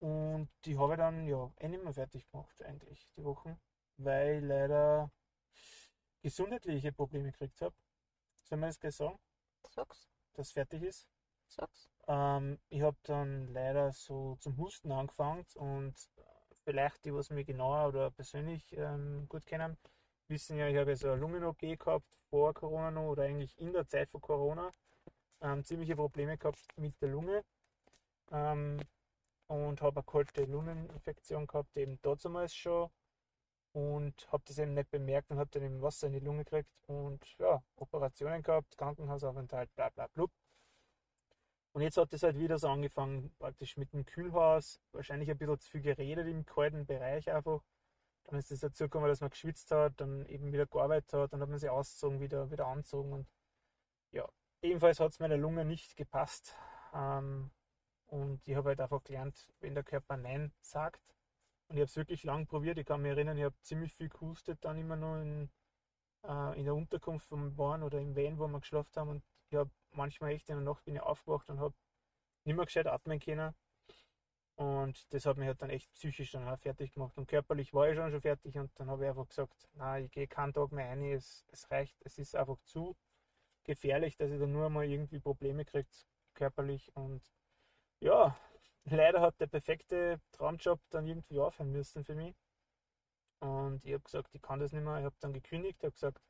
Und 0.00 0.48
die 0.64 0.78
habe 0.78 0.94
ich 0.94 0.98
dann 0.98 1.26
ja 1.26 1.50
eh 1.58 1.68
nicht 1.68 1.82
mehr 1.82 1.92
fertig 1.94 2.30
gemacht 2.30 2.62
eigentlich, 2.62 3.06
die 3.16 3.24
Wochen, 3.24 3.58
weil 3.98 4.36
ich 4.38 4.44
leider 4.44 5.10
gesundheitliche 6.22 6.92
Probleme 6.92 7.30
gekriegt 7.30 7.60
habe. 7.60 7.74
Soll 8.44 8.58
man 8.58 8.70
das 8.70 8.80
gleich 8.80 8.96
sagen? 8.96 9.18
Sag's. 9.70 10.08
Dass 10.34 10.52
fertig 10.52 10.82
ist? 10.82 11.06
Sag's. 11.46 11.88
Ähm, 12.08 12.58
ich 12.68 12.82
habe 12.82 12.96
dann 13.04 13.52
leider 13.52 13.92
so 13.92 14.36
zum 14.40 14.56
Husten 14.56 14.92
angefangen 14.92 15.46
und 15.54 15.94
vielleicht 16.64 17.04
die, 17.04 17.14
was 17.14 17.30
mich 17.30 17.46
genauer 17.46 17.88
oder 17.88 18.10
persönlich 18.10 18.72
ähm, 18.76 19.26
gut 19.28 19.46
kennen, 19.46 19.76
wissen 20.28 20.56
ja, 20.58 20.68
ich 20.68 20.76
habe 20.76 20.94
so 20.96 21.08
eine 21.08 21.20
Lungen-OP 21.20 21.60
gehabt 21.60 22.06
vor 22.30 22.54
Corona 22.54 22.90
noch 22.90 23.10
oder 23.10 23.24
eigentlich 23.24 23.58
in 23.58 23.72
der 23.72 23.86
Zeit 23.86 24.10
vor 24.10 24.20
Corona. 24.20 24.72
Ähm, 25.40 25.64
ziemliche 25.64 25.96
Probleme 25.96 26.36
gehabt 26.36 26.60
mit 26.76 27.00
der 27.00 27.08
Lunge 27.08 27.44
ähm, 28.30 28.78
und 29.46 29.80
habe 29.80 30.00
eine 30.00 30.04
kalte 30.04 30.44
Lungeninfektion 30.44 31.46
gehabt, 31.46 31.76
eben 31.76 31.98
damals 32.02 32.54
schon 32.54 32.90
und 33.72 34.30
habe 34.32 34.42
das 34.46 34.58
eben 34.58 34.74
nicht 34.74 34.90
bemerkt 34.90 35.30
und 35.30 35.38
habe 35.38 35.50
dann 35.50 35.62
eben 35.62 35.82
Wasser 35.82 36.08
in 36.08 36.14
die 36.14 36.20
Lunge 36.20 36.44
gekriegt 36.44 36.70
und 36.86 37.24
ja, 37.38 37.62
Operationen 37.76 38.42
gehabt, 38.42 38.76
Krankenhausaufenthalt, 38.76 39.74
bla 39.74 39.90
bla 39.90 40.08
bla. 40.08 40.26
Und 41.72 41.82
jetzt 41.82 41.96
hat 41.96 42.12
es 42.12 42.22
halt 42.24 42.38
wieder 42.38 42.58
so 42.58 42.68
angefangen, 42.68 43.32
praktisch 43.38 43.76
mit 43.76 43.92
dem 43.92 44.04
Kühlhaus, 44.04 44.80
wahrscheinlich 44.92 45.30
ein 45.30 45.38
bisschen 45.38 45.60
zu 45.60 45.70
viel 45.70 45.82
geredet 45.82 46.26
im 46.26 46.44
kalten 46.44 46.84
Bereich 46.84 47.30
einfach. 47.30 47.62
Dann 48.24 48.38
ist 48.38 48.50
es 48.50 48.60
dazu 48.60 48.84
gekommen, 48.84 49.06
dass 49.08 49.20
man 49.20 49.30
geschwitzt 49.30 49.70
hat, 49.70 50.00
dann 50.00 50.26
eben 50.26 50.52
wieder 50.52 50.66
gearbeitet 50.66 51.12
hat, 51.12 51.32
dann 51.32 51.40
hat 51.40 51.48
man 51.48 51.58
sich 51.58 51.70
ausgezogen, 51.70 52.20
wieder, 52.20 52.50
wieder 52.50 52.66
anzogen 52.66 53.12
und 53.12 53.28
ja, 54.12 54.28
ebenfalls 54.62 55.00
hat 55.00 55.12
es 55.12 55.20
meiner 55.20 55.36
Lunge 55.36 55.64
nicht 55.64 55.96
gepasst. 55.96 56.56
Ähm, 56.92 57.50
und 58.06 58.46
ich 58.48 58.56
habe 58.56 58.70
halt 58.70 58.80
einfach 58.80 59.04
gelernt, 59.04 59.48
wenn 59.60 59.74
der 59.74 59.84
Körper 59.84 60.16
Nein 60.16 60.52
sagt. 60.60 61.00
Und 61.70 61.76
ich 61.76 61.82
habe 61.82 61.84
es 61.84 61.96
wirklich 61.96 62.24
lang 62.24 62.48
probiert. 62.48 62.78
Ich 62.78 62.86
kann 62.86 63.00
mich 63.00 63.12
erinnern, 63.12 63.38
ich 63.38 63.44
habe 63.44 63.56
ziemlich 63.60 63.94
viel 63.94 64.08
gehustet, 64.08 64.58
dann 64.64 64.76
immer 64.76 64.96
nur 64.96 65.22
in, 65.22 65.50
äh, 66.24 66.58
in 66.58 66.64
der 66.64 66.74
Unterkunft 66.74 67.28
vom 67.28 67.54
Bahn 67.54 67.84
oder 67.84 68.00
im 68.00 68.16
Van, 68.16 68.40
wo 68.40 68.48
wir 68.48 68.58
geschlafen 68.58 68.90
haben. 68.96 69.10
Und 69.10 69.24
ich 69.50 69.56
habe 69.56 69.70
manchmal 69.92 70.32
echt 70.32 70.48
in 70.48 70.56
der 70.56 70.64
Nacht 70.64 70.84
bin 70.84 70.96
ich 70.96 71.00
aufgewacht 71.00 71.48
und 71.48 71.60
habe 71.60 71.74
nicht 72.44 72.56
mehr 72.56 72.64
gescheit 72.66 72.88
atmen 72.88 73.20
können. 73.20 73.54
Und 74.56 75.14
das 75.14 75.26
hat 75.26 75.36
mich 75.36 75.46
halt 75.46 75.62
dann 75.62 75.70
echt 75.70 75.92
psychisch 75.92 76.32
dann 76.32 76.48
auch 76.48 76.58
fertig 76.58 76.92
gemacht. 76.92 77.16
Und 77.16 77.28
körperlich 77.28 77.72
war 77.72 77.88
ich 77.88 77.96
schon 77.96 78.10
schon 78.10 78.20
fertig 78.20 78.58
und 78.58 78.72
dann 78.74 78.90
habe 78.90 79.04
ich 79.04 79.08
einfach 79.10 79.28
gesagt, 79.28 79.68
na, 79.74 80.00
ich 80.00 80.10
gehe 80.10 80.26
keinen 80.26 80.52
Tag 80.52 80.72
mehr 80.72 80.90
ein, 80.90 81.04
es, 81.04 81.46
es 81.52 81.70
reicht, 81.70 81.96
es 82.00 82.18
ist 82.18 82.34
einfach 82.34 82.58
zu 82.64 82.96
gefährlich, 83.62 84.16
dass 84.16 84.32
ich 84.32 84.40
dann 84.40 84.50
nur 84.52 84.68
mal 84.70 84.84
irgendwie 84.84 85.20
Probleme 85.20 85.64
kriege, 85.64 85.88
körperlich. 86.34 86.90
Und 86.96 87.22
ja, 88.00 88.36
leider 88.84 89.20
hat 89.20 89.40
der 89.40 89.46
perfekte 89.46 90.20
Traumjob 90.32 90.80
dann 90.90 91.06
irgendwie 91.06 91.40
aufhören 91.40 91.72
müssen 91.72 92.04
für 92.04 92.14
mich. 92.14 92.34
Und 93.40 93.84
ich 93.84 93.92
habe 93.92 94.02
gesagt, 94.02 94.34
ich 94.34 94.42
kann 94.42 94.60
das 94.60 94.72
nicht 94.72 94.84
mehr. 94.84 94.98
Ich 94.98 95.04
habe 95.04 95.16
dann 95.20 95.32
gekündigt, 95.32 95.82
habe 95.82 95.92
gesagt, 95.92 96.20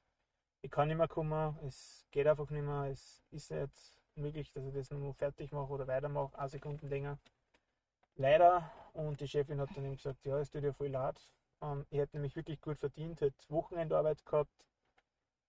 ich 0.62 0.70
kann 0.70 0.88
nicht 0.88 0.96
mehr 0.96 1.08
kommen, 1.08 1.58
es 1.66 2.06
geht 2.10 2.26
einfach 2.26 2.50
nicht 2.50 2.62
mehr, 2.62 2.84
es 2.90 3.22
ist 3.30 3.50
nicht 3.50 3.70
möglich, 4.14 4.52
dass 4.52 4.64
ich 4.64 4.74
das 4.74 4.90
nur 4.90 5.14
fertig 5.14 5.52
mache 5.52 5.72
oder 5.72 5.86
weitermache, 5.86 6.38
eine 6.38 6.48
Sekunde 6.48 6.86
länger. 6.86 7.18
Leider. 8.16 8.70
Und 8.92 9.20
die 9.20 9.28
Chefin 9.28 9.60
hat 9.60 9.70
dann 9.74 9.84
eben 9.86 9.96
gesagt, 9.96 10.24
ja, 10.24 10.38
es 10.38 10.50
tut 10.50 10.62
dir 10.62 10.74
voll 10.74 10.88
leid. 10.88 11.18
Ähm, 11.62 11.86
ich 11.90 11.98
hätte 11.98 12.16
nämlich 12.16 12.36
wirklich 12.36 12.60
gut 12.60 12.78
verdient, 12.78 13.20
hätte 13.20 13.48
Wochenendarbeit 13.48 14.24
gehabt 14.26 14.66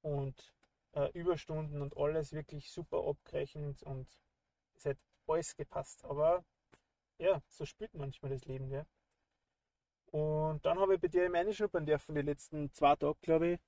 und 0.01 0.53
äh, 0.93 1.09
Überstunden 1.11 1.81
und 1.81 1.97
alles 1.97 2.33
wirklich 2.33 2.71
super 2.71 3.05
abgerechnet 3.07 3.83
und 3.83 4.07
es 4.75 4.85
hätte 4.85 5.01
alles 5.27 5.55
gepasst. 5.55 6.05
Aber 6.05 6.43
ja, 7.21 7.41
so 7.47 7.65
spielt 7.65 7.93
manchmal 7.93 8.31
das 8.31 8.45
Leben, 8.45 8.69
gell? 8.69 8.85
Und 10.11 10.65
dann 10.65 10.79
habe 10.79 10.95
ich 10.95 11.01
bei 11.01 11.07
dir 11.07 11.25
im 11.25 11.35
Einschnuppern 11.35 11.85
dürfen, 11.85 12.15
die 12.15 12.21
letzten 12.21 12.71
zwei 12.73 12.95
Tage, 12.95 13.17
glaube 13.21 13.53
ich, 13.53 13.59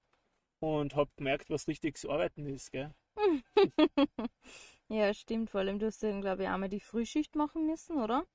und 0.60 0.96
habe 0.96 1.12
gemerkt, 1.16 1.50
was 1.50 1.68
richtiges 1.68 2.06
Arbeiten 2.06 2.46
ist, 2.48 2.72
gell? 2.72 2.94
ja, 4.90 5.14
stimmt. 5.14 5.52
Vor 5.52 5.62
allem, 5.62 5.80
du 5.80 5.86
hast 5.86 6.04
dann, 6.04 6.22
glaube 6.22 6.44
ich, 6.44 6.50
einmal 6.50 6.70
die 6.70 6.80
Frühschicht 6.80 7.36
machen 7.36 7.66
müssen, 7.66 7.98
oder? 7.98 8.26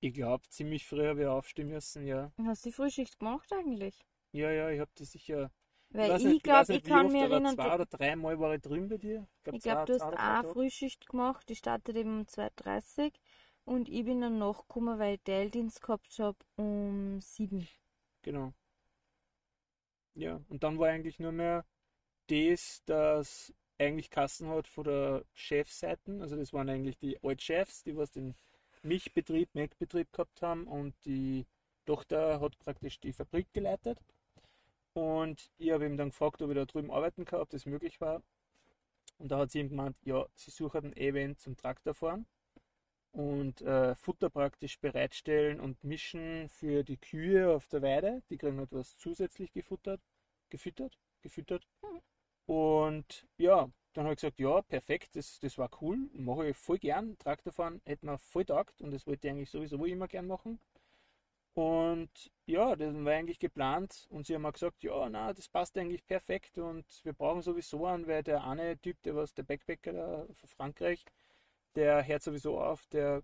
Ich 0.00 0.14
glaube, 0.14 0.46
ziemlich 0.48 0.86
früh 0.86 1.06
habe 1.06 1.22
ich 1.22 1.26
aufstehen 1.26 1.68
müssen, 1.68 2.06
ja. 2.06 2.30
Hast 2.44 2.64
du 2.64 2.68
die 2.68 2.74
Frühschicht 2.74 3.18
gemacht 3.18 3.52
eigentlich? 3.52 4.06
Ja, 4.32 4.50
ja, 4.50 4.70
ich 4.70 4.80
habe 4.80 4.90
die 4.98 5.04
sicher. 5.04 5.50
Weil 5.90 6.26
ich, 6.26 6.42
glaube, 6.42 6.74
ich, 6.74 6.84
kann 6.84 7.10
mir 7.10 7.28
erinnern. 7.28 7.54
Zwei 7.54 7.74
oder 7.74 7.86
dreimal 7.86 8.38
war 8.38 8.54
ich 8.54 8.60
drin 8.60 8.88
bei 8.88 8.98
dir. 8.98 9.26
Ich 9.52 9.60
glaube, 9.62 9.86
glaub, 9.86 9.86
du 9.86 9.94
hast 9.94 10.02
auch 10.02 10.52
Frühschicht 10.52 11.08
gemacht. 11.08 11.48
Die 11.48 11.56
startet 11.56 11.96
eben 11.96 12.20
um 12.20 12.26
2.30 12.26 13.04
Uhr. 13.04 13.12
Und 13.66 13.88
ich 13.88 14.04
bin 14.04 14.20
dann 14.20 14.38
nachgekommen, 14.38 15.00
weil 15.00 15.16
ich 15.16 15.22
Teildienst 15.22 15.82
gehabt 15.82 16.16
habe 16.20 16.38
um 16.54 17.20
7. 17.20 17.66
Genau. 18.22 18.52
Ja, 20.14 20.40
und 20.48 20.62
dann 20.62 20.78
war 20.78 20.88
eigentlich 20.88 21.18
nur 21.18 21.32
mehr 21.32 21.64
das, 22.28 22.82
das 22.86 23.52
eigentlich 23.76 24.08
Kassen 24.10 24.48
hat 24.48 24.68
von 24.68 24.84
der 24.84 25.24
Chefseite. 25.34 26.20
Also 26.20 26.36
das 26.36 26.52
waren 26.52 26.68
eigentlich 26.68 26.96
die 26.96 27.22
Altchefs, 27.22 27.82
die 27.82 27.96
was 27.96 28.12
den 28.12 28.36
Milchbetrieb, 28.82 29.52
Melkbetrieb 29.54 30.12
gehabt 30.12 30.42
haben 30.42 30.68
und 30.68 30.94
die 31.04 31.44
Tochter 31.86 32.40
hat 32.40 32.58
praktisch 32.60 33.00
die 33.00 33.12
Fabrik 33.12 33.52
geleitet. 33.52 33.98
Und 34.94 35.50
ich 35.58 35.72
habe 35.72 35.86
ihm 35.86 35.96
dann 35.96 36.10
gefragt, 36.10 36.40
ob 36.40 36.50
ich 36.50 36.56
da 36.56 36.64
drüben 36.66 36.92
arbeiten 36.92 37.24
kann, 37.24 37.40
ob 37.40 37.50
das 37.50 37.66
möglich 37.66 38.00
war. 38.00 38.22
Und 39.18 39.32
da 39.32 39.38
hat 39.38 39.50
sie 39.50 39.58
ihm 39.58 39.70
gemeint, 39.70 39.96
ja, 40.04 40.24
sie 40.36 40.52
suchen 40.52 40.84
ein 40.84 40.96
Event 40.96 41.40
zum 41.40 41.56
Traktorfahren 41.56 42.26
und 43.16 43.62
äh, 43.62 43.94
Futter 43.94 44.28
praktisch 44.28 44.78
bereitstellen 44.78 45.58
und 45.58 45.82
mischen 45.82 46.50
für 46.50 46.84
die 46.84 46.98
Kühe 46.98 47.50
auf 47.50 47.66
der 47.68 47.80
Weide. 47.80 48.22
Die 48.28 48.36
kriegen 48.36 48.58
etwas 48.58 48.98
zusätzlich 48.98 49.52
gefuttert, 49.52 50.02
gefüttert, 50.50 50.98
gefüttert. 51.22 51.66
Und 52.44 53.26
ja, 53.38 53.70
dann 53.94 54.04
habe 54.04 54.12
ich 54.12 54.20
gesagt, 54.20 54.38
ja, 54.38 54.60
perfekt, 54.60 55.16
das, 55.16 55.40
das 55.40 55.56
war 55.56 55.70
cool, 55.80 56.10
mache 56.12 56.48
ich 56.50 56.56
voll 56.58 56.78
gern. 56.78 57.16
Traktorfahren 57.18 57.80
hätte 57.86 58.04
mir 58.04 58.18
voll 58.18 58.44
taugt 58.44 58.82
und 58.82 58.92
das 58.92 59.06
wollte 59.06 59.26
ich 59.26 59.32
eigentlich 59.32 59.50
sowieso 59.50 59.82
immer 59.86 60.08
gern 60.08 60.26
machen. 60.26 60.60
Und 61.54 62.30
ja, 62.44 62.76
das 62.76 62.94
war 62.94 63.12
eigentlich 63.14 63.38
geplant 63.38 64.06
und 64.10 64.26
sie 64.26 64.34
haben 64.34 64.42
mir 64.42 64.52
gesagt, 64.52 64.82
ja, 64.84 65.08
na, 65.08 65.32
das 65.32 65.48
passt 65.48 65.78
eigentlich 65.78 66.06
perfekt 66.06 66.58
und 66.58 66.84
wir 67.02 67.14
brauchen 67.14 67.40
sowieso 67.40 67.86
einen, 67.86 68.06
weil 68.06 68.22
der 68.22 68.44
eine 68.44 68.78
Typ, 68.78 69.02
der 69.04 69.16
was 69.16 69.32
der 69.32 69.44
Backpacker 69.44 69.92
da 69.94 70.26
von 70.34 70.48
Frankreich, 70.50 71.02
der 71.76 72.06
hört 72.06 72.22
sowieso 72.22 72.60
auf, 72.60 72.86
der 72.86 73.22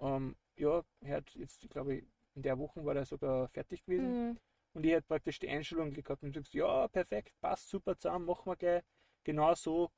ähm, 0.00 0.36
ja, 0.56 0.82
hört 1.02 1.30
jetzt, 1.34 1.68
glaube 1.70 1.96
ich, 1.96 2.04
in 2.34 2.42
der 2.42 2.58
Woche 2.58 2.84
war 2.84 2.94
der 2.94 3.06
sogar 3.06 3.48
fertig 3.48 3.84
gewesen. 3.84 4.28
Mhm. 4.28 4.38
Und 4.74 4.84
ich 4.84 4.92
hätte 4.92 5.06
praktisch 5.06 5.38
die 5.38 5.48
Einstellung 5.48 5.90
gehabt 5.92 6.22
und 6.22 6.34
sagst, 6.34 6.52
ja, 6.52 6.86
perfekt, 6.88 7.32
passt 7.40 7.70
super 7.70 7.96
zusammen, 7.96 8.26
machen 8.26 8.46
wir 8.46 8.56
gleich 8.56 8.82
genau 9.24 9.54
so. 9.54 9.90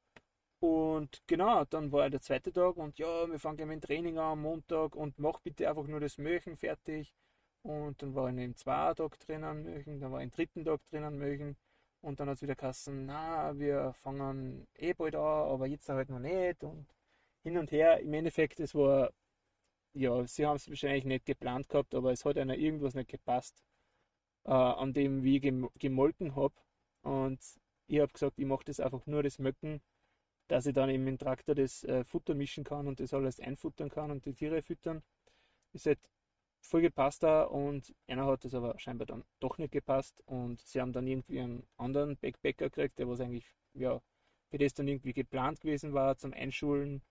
Und 0.61 1.23
genau, 1.27 1.65
dann 1.65 1.93
war 1.93 2.11
der 2.11 2.21
zweite 2.21 2.53
Tag 2.53 2.77
und 2.77 2.99
ja, 2.99 3.29
wir 3.29 3.39
fangen 3.39 3.57
gleich 3.57 3.69
mit 3.69 3.83
dem 3.83 3.87
Training 3.87 4.19
an 4.19 4.33
am 4.33 4.43
Montag 4.43 4.97
und 4.97 5.19
mach 5.19 5.41
bitte 5.41 5.69
einfach 5.69 5.87
nur 5.87 6.01
das 6.01 6.19
Möchen 6.19 6.57
fertig. 6.57 7.15
Und 7.63 8.03
dann 8.03 8.15
war 8.15 8.31
ich 8.31 8.39
im 8.39 8.57
zweiten 8.57 8.97
Tag 8.97 9.19
drinnen 9.21 9.63
Möchen, 9.63 10.01
dann 10.01 10.13
war 10.13 10.21
ich 10.21 10.25
im 10.25 10.31
dritten 10.31 10.65
Tag 10.65 10.81
drinnen 10.91 11.19
Möchen. 11.19 11.57
Und 12.01 12.21
dann 12.21 12.29
hat 12.29 12.37
es 12.37 12.43
wieder 12.43 12.55
geheißen, 12.55 13.07
na, 13.07 13.59
wir 13.59 13.93
fangen 13.95 14.67
eh 14.75 14.95
bald 14.95 15.17
an, 15.17 15.49
aber 15.49 15.67
jetzt 15.67 15.89
halt 15.89 16.09
noch 16.09 16.21
nicht. 16.21 16.63
Und 16.63 16.87
hin 17.43 17.59
und 17.59 17.73
her, 17.73 18.01
im 18.01 18.13
Endeffekt, 18.15 18.61
es 18.61 18.75
war, 18.75 19.13
ja, 19.95 20.27
sie 20.27 20.47
haben 20.47 20.57
es 20.57 20.69
wahrscheinlich 20.69 21.05
nicht 21.05 21.27
geplant 21.27 21.69
gehabt, 21.69 21.95
aber 21.95 22.13
es 22.13 22.25
hat 22.25 22.39
einer 22.39 22.57
irgendwas 22.57 22.95
nicht 22.95 23.11
gepasst, 23.11 23.63
äh, 24.45 24.51
an 24.53 24.93
dem 24.93 25.23
wie 25.25 25.39
ich 25.39 25.55
gemolken 25.79 26.37
habe. 26.37 26.55
Und 27.03 27.41
ich 27.87 28.01
habe 28.01 28.13
gesagt, 28.13 28.39
ich 28.39 28.47
mache 28.47 28.65
das 28.65 28.81
einfach 28.81 29.07
nur 29.07 29.23
das 29.23 29.39
Möcken 29.39 29.83
dass 30.49 30.67
ich 30.67 30.75
dann 30.75 30.91
eben 30.91 31.07
im 31.07 31.19
Traktor 31.19 31.55
das 31.55 31.85
äh, 31.85 32.05
Futter 32.05 32.35
mischen 32.35 32.65
kann 32.65 32.89
und 32.89 33.01
das 33.01 33.15
alles 33.15 33.39
einfuttern 33.39 33.91
kann 33.91 34.11
und 34.11 34.25
die 34.25 34.35
Tiere 34.35 34.63
füttern. 34.63 35.03
Ist 35.73 35.87
halt 35.87 36.01
voll 36.61 36.83
gepasst 36.83 37.23
da 37.23 37.45
und 37.45 37.95
einer 38.09 38.27
hat 38.27 38.45
es 38.45 38.55
aber 38.55 38.79
scheinbar 38.79 39.07
dann 39.07 39.25
doch 39.41 39.59
nicht 39.59 39.73
gepasst 39.73 40.23
und 40.27 40.61
sie 40.63 40.81
haben 40.81 40.93
dann 40.93 41.07
irgendwie 41.07 41.41
einen 41.41 41.67
anderen 41.77 42.17
Backpacker 42.17 42.71
gekriegt, 42.71 42.99
der 42.99 43.09
was 43.09 43.21
eigentlich, 43.21 43.55
ja, 43.75 44.01
für 44.51 44.59
das 44.59 44.75
dann 44.75 44.89
irgendwie 44.89 45.13
geplant 45.13 45.61
gewesen 45.61 45.93
war 45.93 46.17
zum 46.17 46.33
Einschulen. 46.33 47.03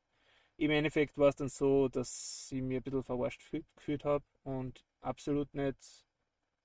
Im 0.57 0.71
Endeffekt 0.71 1.17
war 1.17 1.29
es 1.29 1.35
dann 1.35 1.49
so, 1.49 1.87
dass 1.87 2.49
ich 2.51 2.61
mir 2.61 2.79
ein 2.79 2.83
bisschen 2.83 3.03
verarscht 3.03 3.51
gefühlt 3.75 4.05
habe 4.05 4.25
und 4.43 4.83
absolut 5.01 5.53
nicht 5.53 6.05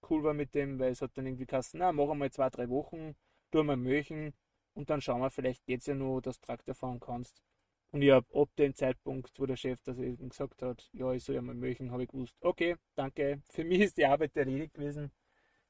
cool 0.08 0.22
war 0.24 0.34
mit 0.34 0.54
dem, 0.54 0.78
weil 0.78 0.92
es 0.92 1.02
hat 1.02 1.16
dann 1.16 1.26
irgendwie 1.26 1.46
geheißen, 1.46 1.78
na, 1.78 1.92
machen 1.92 2.18
wir 2.18 2.30
zwei, 2.30 2.50
drei 2.50 2.68
Wochen, 2.70 3.14
tun 3.50 3.66
wir 3.66 3.76
Möchen 3.76 4.34
und 4.74 4.90
dann 4.90 5.00
schauen 5.00 5.20
wir, 5.20 5.30
vielleicht 5.30 5.64
geht 5.66 5.80
es 5.80 5.86
ja 5.86 5.94
nur, 5.94 6.22
dass 6.22 6.40
du 6.40 6.46
Traktor 6.46 6.74
fahren 6.74 7.00
kannst. 7.00 7.42
Und 7.90 8.00
ich 8.02 8.10
habe 8.10 8.26
ab 8.34 8.48
dem 8.56 8.74
Zeitpunkt, 8.74 9.38
wo 9.38 9.44
der 9.44 9.56
Chef 9.56 9.78
das 9.84 9.98
eben 9.98 10.30
gesagt 10.30 10.62
hat, 10.62 10.88
ja, 10.94 11.12
ich 11.12 11.24
soll 11.24 11.34
ja 11.34 11.42
mal 11.42 11.54
möchten, 11.54 11.92
habe 11.92 12.04
ich 12.04 12.08
gewusst, 12.08 12.36
okay, 12.40 12.76
danke, 12.94 13.42
für 13.50 13.64
mich 13.64 13.80
ist 13.80 13.98
die 13.98 14.06
Arbeit 14.06 14.36
erledigt 14.36 14.74
gewesen. 14.74 15.12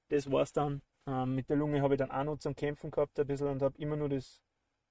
Das 0.09 0.31
war's 0.31 0.53
dann. 0.53 0.83
Ähm, 1.07 1.35
mit 1.35 1.49
der 1.51 1.57
Lunge 1.57 1.83
habe 1.83 1.95
ich 1.95 1.99
dann 1.99 2.13
auch 2.13 2.25
noch 2.25 2.39
zum 2.39 2.55
Kämpfen 2.55 2.91
gehabt 2.93 3.19
ein 3.19 3.27
bisschen 3.27 3.49
und 3.49 3.63
habe 3.63 3.77
immer 3.79 3.97
nur 3.97 4.09
das 4.09 4.41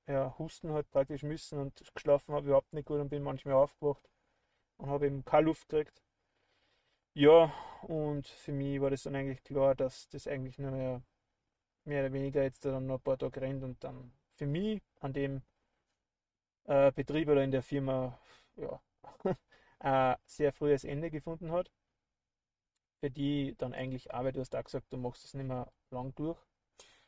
ja, 0.07 0.35
Husten 0.37 0.71
halt 0.73 0.89
praktisch 0.91 1.23
müssen 1.23 1.57
und 1.59 1.83
geschlafen 1.95 2.35
habe 2.35 2.47
überhaupt 2.47 2.73
nicht 2.73 2.85
gut 2.87 2.99
und 2.99 3.09
bin 3.09 3.23
manchmal 3.23 3.55
aufgewacht 3.55 4.09
und 4.77 4.89
habe 4.89 5.07
eben 5.07 5.25
keine 5.25 5.47
Luft 5.47 5.69
gekriegt. 5.69 6.03
Ja, 7.13 7.53
und 7.83 8.27
für 8.27 8.51
mich 8.51 8.81
war 8.81 8.89
das 8.89 9.03
dann 9.03 9.15
eigentlich 9.15 9.43
klar, 9.43 9.75
dass 9.75 10.07
das 10.09 10.27
eigentlich 10.27 10.57
nur 10.59 10.71
mehr, 10.71 11.01
mehr 11.85 12.05
oder 12.05 12.13
weniger 12.13 12.43
jetzt 12.43 12.65
dann 12.65 12.87
noch 12.87 12.95
ein 12.99 13.01
paar 13.03 13.17
Tage 13.19 13.41
rennt 13.41 13.63
und 13.63 13.83
dann 13.83 14.13
für 14.37 14.47
mich 14.47 14.81
an 15.01 15.13
dem 15.13 15.43
äh, 16.65 16.91
Betrieb 16.91 17.29
oder 17.29 17.43
in 17.43 17.51
der 17.51 17.61
Firma 17.63 18.19
ja, 18.55 18.81
ein 19.79 20.15
sehr 20.25 20.53
frühes 20.53 20.83
Ende 20.83 21.11
gefunden 21.11 21.51
hat. 21.51 21.71
Für 23.01 23.11
die 23.11 23.53
dann 23.57 23.73
eigentlich 23.73 24.13
Arbeit, 24.13 24.37
du 24.37 24.39
hast 24.39 24.55
auch 24.55 24.63
gesagt, 24.63 24.91
du 24.93 24.97
machst 24.97 25.25
es 25.25 25.33
nicht 25.33 25.45
mehr 25.45 25.71
lang 25.89 26.15
durch. 26.15 26.39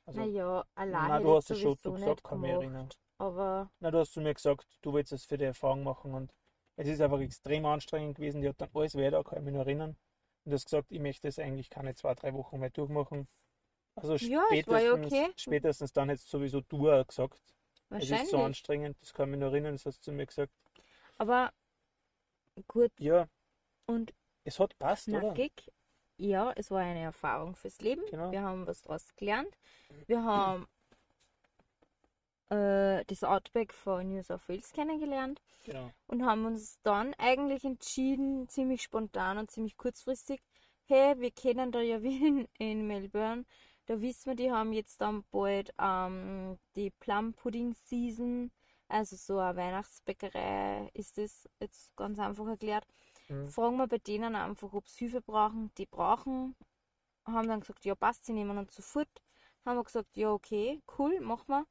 Also, 0.05 0.19
naja, 0.19 0.65
allein 0.75 1.09
nein, 1.09 1.23
du 1.23 1.35
hast 1.35 1.49
es 1.49 1.59
schon 1.59 1.77
du 1.81 1.93
gesagt, 1.93 2.23
kann 2.23 2.41
mich 2.41 2.51
erinnern. 2.51 2.89
Aber. 3.17 3.71
Na, 3.79 3.91
du 3.91 3.99
hast 3.99 4.13
zu 4.13 4.21
mir 4.21 4.33
gesagt, 4.33 4.67
du 4.81 4.93
willst 4.93 5.13
es 5.13 5.25
für 5.25 5.37
die 5.37 5.45
Erfahrung 5.45 5.83
machen 5.83 6.13
und 6.13 6.33
es 6.75 6.87
ist 6.87 7.01
einfach 7.01 7.19
extrem 7.19 7.65
anstrengend 7.65 8.15
gewesen. 8.15 8.41
Die 8.41 8.49
hat 8.49 8.59
dann 8.59 8.69
alles 8.73 8.95
weiter, 8.95 9.23
kann 9.23 9.39
ich 9.39 9.45
mich 9.45 9.53
noch 9.53 9.61
erinnern. 9.61 9.91
Und 10.45 10.49
du 10.49 10.53
hast 10.53 10.65
gesagt, 10.65 10.91
ich 10.91 10.99
möchte 10.99 11.27
es 11.27 11.39
eigentlich 11.39 11.69
keine 11.69 11.95
zwei, 11.95 12.13
drei 12.15 12.33
Wochen 12.33 12.59
mehr 12.59 12.69
durchmachen. 12.69 13.27
Also 13.95 14.15
ja, 14.15 14.43
spätestens, 14.47 15.05
okay. 15.05 15.31
spätestens 15.35 15.93
dann 15.93 16.09
hättest 16.09 16.29
sowieso 16.29 16.61
du 16.61 16.91
auch 16.91 17.07
gesagt. 17.07 17.39
Es 17.89 18.09
ist 18.09 18.31
so 18.31 18.41
anstrengend, 18.41 18.97
das 19.01 19.13
kann 19.13 19.29
ich 19.29 19.31
mich 19.31 19.39
noch 19.39 19.51
erinnern, 19.51 19.73
das 19.73 19.85
hast 19.85 19.99
du 19.99 20.05
zu 20.05 20.11
mir 20.11 20.25
gesagt. 20.25 20.51
Aber 21.17 21.53
gut. 22.67 22.91
Ja. 22.97 23.27
Und 23.85 24.13
es 24.43 24.59
hat 24.59 24.77
passt, 24.79 25.05
knackig. 25.05 25.53
oder? 25.55 25.73
Ja, 26.23 26.53
es 26.55 26.71
war 26.71 26.79
eine 26.79 27.01
Erfahrung 27.01 27.55
fürs 27.55 27.81
Leben. 27.81 28.01
Genau. 28.09 28.31
Wir 28.31 28.41
haben 28.41 28.65
was 28.65 28.81
daraus 28.81 29.15
gelernt. 29.15 29.57
Wir 30.07 30.23
haben 30.23 30.67
äh, 32.49 33.03
das 33.05 33.23
Outback 33.23 33.73
von 33.73 34.07
New 34.09 34.23
South 34.23 34.47
Wales 34.47 34.71
kennengelernt. 34.71 35.41
Genau. 35.65 35.91
Und 36.07 36.25
haben 36.25 36.45
uns 36.45 36.79
dann 36.83 37.13
eigentlich 37.15 37.65
entschieden, 37.65 38.47
ziemlich 38.47 38.81
spontan 38.83 39.37
und 39.37 39.51
ziemlich 39.51 39.77
kurzfristig, 39.77 40.41
hey, 40.85 41.19
wir 41.19 41.31
kennen 41.31 41.71
da 41.71 41.81
ja 41.81 42.01
wen 42.03 42.47
in 42.57 42.87
Melbourne 42.87 43.45
da 43.85 43.99
wissen 43.99 44.27
wir, 44.27 44.35
die 44.35 44.51
haben 44.51 44.71
jetzt 44.73 45.01
dann 45.01 45.23
bald 45.31 45.73
ähm, 45.79 46.57
die 46.75 46.89
Plum 46.89 47.33
Pudding 47.33 47.73
Season. 47.73 48.51
Also 48.87 49.15
so 49.15 49.39
eine 49.39 49.57
Weihnachtsbäckerei 49.57 50.89
ist 50.93 51.17
das 51.17 51.49
jetzt 51.59 51.95
ganz 51.95 52.19
einfach 52.19 52.47
erklärt. 52.47 52.85
Mhm. 53.33 53.49
Fragen 53.49 53.77
wir 53.77 53.87
bei 53.87 53.97
denen 53.97 54.35
einfach, 54.35 54.73
ob 54.73 54.87
sie 54.87 55.05
Hilfe 55.05 55.21
brauchen. 55.21 55.71
Die 55.77 55.85
brauchen. 55.85 56.55
Haben 57.25 57.47
dann 57.47 57.61
gesagt, 57.61 57.85
ja 57.85 57.95
passt, 57.95 58.25
sie 58.25 58.33
nehmen 58.33 58.57
uns 58.57 58.75
sofort. 58.75 59.09
Haben 59.65 59.77
wir 59.77 59.83
gesagt, 59.83 60.15
ja 60.17 60.31
okay, 60.31 60.81
cool, 60.97 61.19
machen 61.21 61.47
wir. 61.47 61.65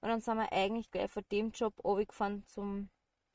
Und 0.00 0.08
dann 0.10 0.20
sind 0.20 0.36
wir 0.36 0.52
eigentlich 0.52 0.90
gleich 0.90 1.10
von 1.10 1.24
dem 1.32 1.50
Job 1.50 1.74
runtergefahren 1.82 2.44
zum 2.46 2.90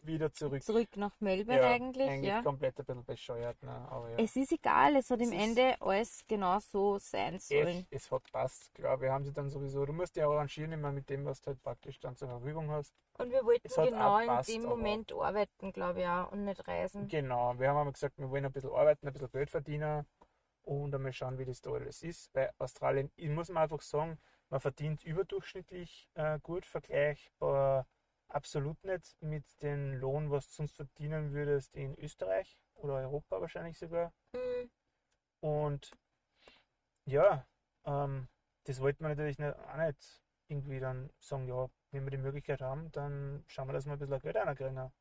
wieder 0.05 0.31
zurück. 0.31 0.63
Zurück 0.63 0.95
nach 0.97 1.19
Melbourne 1.19 1.61
ja, 1.61 1.69
eigentlich. 1.71 2.09
eigentlich 2.09 2.29
ja. 2.29 2.41
komplett 2.41 2.79
ein 2.79 2.85
bisschen 2.85 3.05
bescheuert. 3.05 3.61
Ne? 3.63 3.71
Aber 3.89 4.09
ja. 4.09 4.17
Es 4.17 4.35
ist 4.35 4.51
egal, 4.51 4.95
es 4.95 5.09
hat 5.09 5.21
es 5.21 5.31
im 5.31 5.37
Ende 5.37 5.75
alles 5.81 6.23
genau 6.27 6.59
so 6.59 6.97
sein 6.97 7.39
sollen. 7.39 7.85
Es, 7.89 8.03
es 8.05 8.11
hat 8.11 8.31
passt, 8.31 8.73
klar. 8.73 8.99
Wir 9.01 9.11
haben 9.11 9.23
sie 9.23 9.33
dann 9.33 9.49
sowieso, 9.49 9.85
du 9.85 9.93
musst 9.93 10.15
ja 10.15 10.27
arrangieren 10.27 10.71
immer 10.71 10.91
mit 10.91 11.09
dem, 11.09 11.25
was 11.25 11.41
du 11.41 11.47
halt 11.47 11.61
praktisch 11.61 11.99
dann 11.99 12.15
zur 12.15 12.27
Verfügung 12.27 12.69
hast. 12.71 12.93
Und 13.17 13.31
wir 13.31 13.43
wollten 13.45 13.69
genau 13.69 14.19
in 14.19 14.27
passt, 14.27 14.49
dem 14.49 14.63
Moment 14.63 15.13
arbeiten, 15.13 15.71
glaube 15.71 16.01
ich 16.01 16.07
auch, 16.07 16.31
und 16.31 16.45
nicht 16.45 16.67
reisen. 16.67 17.07
Genau, 17.07 17.57
wir 17.59 17.69
haben 17.69 17.77
einmal 17.77 17.93
gesagt, 17.93 18.17
wir 18.17 18.29
wollen 18.29 18.45
ein 18.45 18.51
bisschen 18.51 18.71
arbeiten, 18.71 19.07
ein 19.07 19.13
bisschen 19.13 19.31
Geld 19.31 19.49
verdienen 19.49 20.05
und 20.63 20.95
einmal 20.95 21.13
schauen, 21.13 21.37
wie 21.37 21.45
das 21.45 21.61
da 21.61 21.71
alles 21.71 22.01
ist. 22.01 22.31
Bei 22.33 22.51
Australien, 22.57 23.11
ich 23.15 23.29
muss 23.29 23.49
man 23.49 23.63
einfach 23.63 23.81
sagen, 23.81 24.17
man 24.49 24.59
verdient 24.59 25.03
überdurchschnittlich 25.03 26.09
äh, 26.15 26.39
gut 26.39 26.65
vergleichbar 26.65 27.85
absolut 28.33 28.83
nicht 28.83 29.15
mit 29.21 29.45
dem 29.61 29.93
Lohn, 29.93 30.31
was 30.31 30.47
du 30.47 30.53
sonst 30.53 30.75
verdienen 30.75 31.33
würdest 31.33 31.75
in 31.75 31.97
Österreich 31.99 32.57
oder 32.75 32.95
Europa 32.95 33.39
wahrscheinlich 33.39 33.77
sogar. 33.77 34.13
Mhm. 34.33 34.71
Und 35.39 35.91
ja, 37.05 37.45
ähm, 37.85 38.27
das 38.65 38.79
wollte 38.79 39.03
man 39.03 39.11
natürlich 39.11 39.37
nicht, 39.37 39.55
auch 39.55 39.77
nicht 39.77 40.21
irgendwie 40.47 40.79
dann 40.79 41.09
sagen, 41.19 41.47
ja, 41.47 41.69
wenn 41.91 42.03
wir 42.05 42.11
die 42.11 42.17
Möglichkeit 42.17 42.61
haben, 42.61 42.91
dann 42.91 43.43
schauen 43.47 43.67
wir, 43.67 43.73
dass 43.73 43.85
wir 43.85 43.93
ein 43.93 43.99
bisschen 43.99 44.19
Geld 44.19 44.35
reinkriegen. 44.35 44.91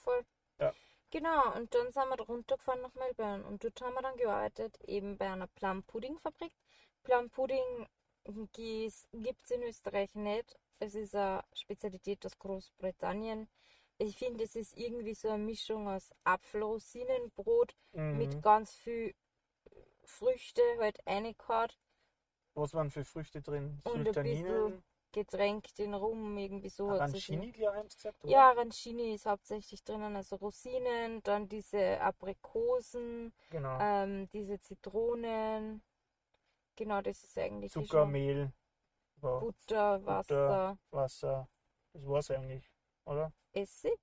Voll. 0.00 0.24
Ja. 0.58 0.72
Genau, 1.10 1.54
und 1.54 1.72
dann 1.74 1.92
sind 1.92 2.08
wir 2.08 2.20
runtergefahren 2.20 2.82
nach 2.82 2.94
Melbourne 2.94 3.44
und 3.44 3.62
dort 3.62 3.80
haben 3.80 3.94
wir 3.94 4.02
dann 4.02 4.16
gearbeitet, 4.16 4.80
eben 4.82 5.16
bei 5.16 5.30
einer 5.30 5.46
Plum 5.46 5.84
Pudding 5.84 6.18
Fabrik. 6.18 6.52
Plum 7.04 7.30
Pudding 7.30 7.86
gibt 8.24 9.44
es 9.44 9.50
in 9.50 9.62
Österreich 9.62 10.14
nicht, 10.14 10.58
es 10.78 10.94
ist 10.94 11.14
eine 11.14 11.44
Spezialität 11.52 12.24
aus 12.26 12.38
Großbritannien. 12.38 13.48
Ich 13.98 14.16
finde, 14.16 14.44
es 14.44 14.56
ist 14.56 14.76
irgendwie 14.76 15.14
so 15.14 15.28
eine 15.28 15.42
Mischung 15.42 15.88
aus 15.88 16.10
Apfelrosinenbrot 16.24 17.76
mhm. 17.92 18.18
mit 18.18 18.42
ganz 18.42 18.74
viel 18.74 19.14
Früchte 20.02 20.62
halt 20.78 20.98
reingehauen. 21.06 21.70
Was 22.54 22.74
waren 22.74 22.90
für 22.90 23.04
Früchte 23.04 23.40
drin? 23.40 23.80
Und 23.84 24.06
ein 24.06 24.12
bisschen 24.12 24.82
getränkt 25.14 25.78
in 25.78 25.94
Rum, 25.94 26.36
irgendwie 26.36 26.68
so. 26.68 26.90
Arancini, 26.90 27.52
glaube 27.52 27.84
ich, 27.86 27.96
gesagt, 27.96 28.22
oder? 28.24 28.32
Ja, 28.32 28.50
Arancini 28.50 29.14
ist 29.14 29.26
hauptsächlich 29.26 29.82
drinnen, 29.84 30.16
also 30.16 30.36
Rosinen, 30.36 31.22
dann 31.22 31.48
diese 31.48 32.00
Aprikosen, 32.00 33.32
genau. 33.48 33.78
ähm, 33.80 34.28
diese 34.30 34.60
Zitronen. 34.60 35.82
Genau, 36.76 37.00
das 37.00 37.22
ist 37.22 37.38
eigentlich 37.38 37.72
Zucker, 37.72 38.06
Mehl. 39.24 39.40
Butter, 39.40 40.06
Wasser. 40.06 40.46
Butter, 40.46 40.78
Wasser. 40.90 41.48
Das 41.92 42.06
war's 42.06 42.30
eigentlich, 42.30 42.70
oder? 43.04 43.32
Essig? 43.52 43.98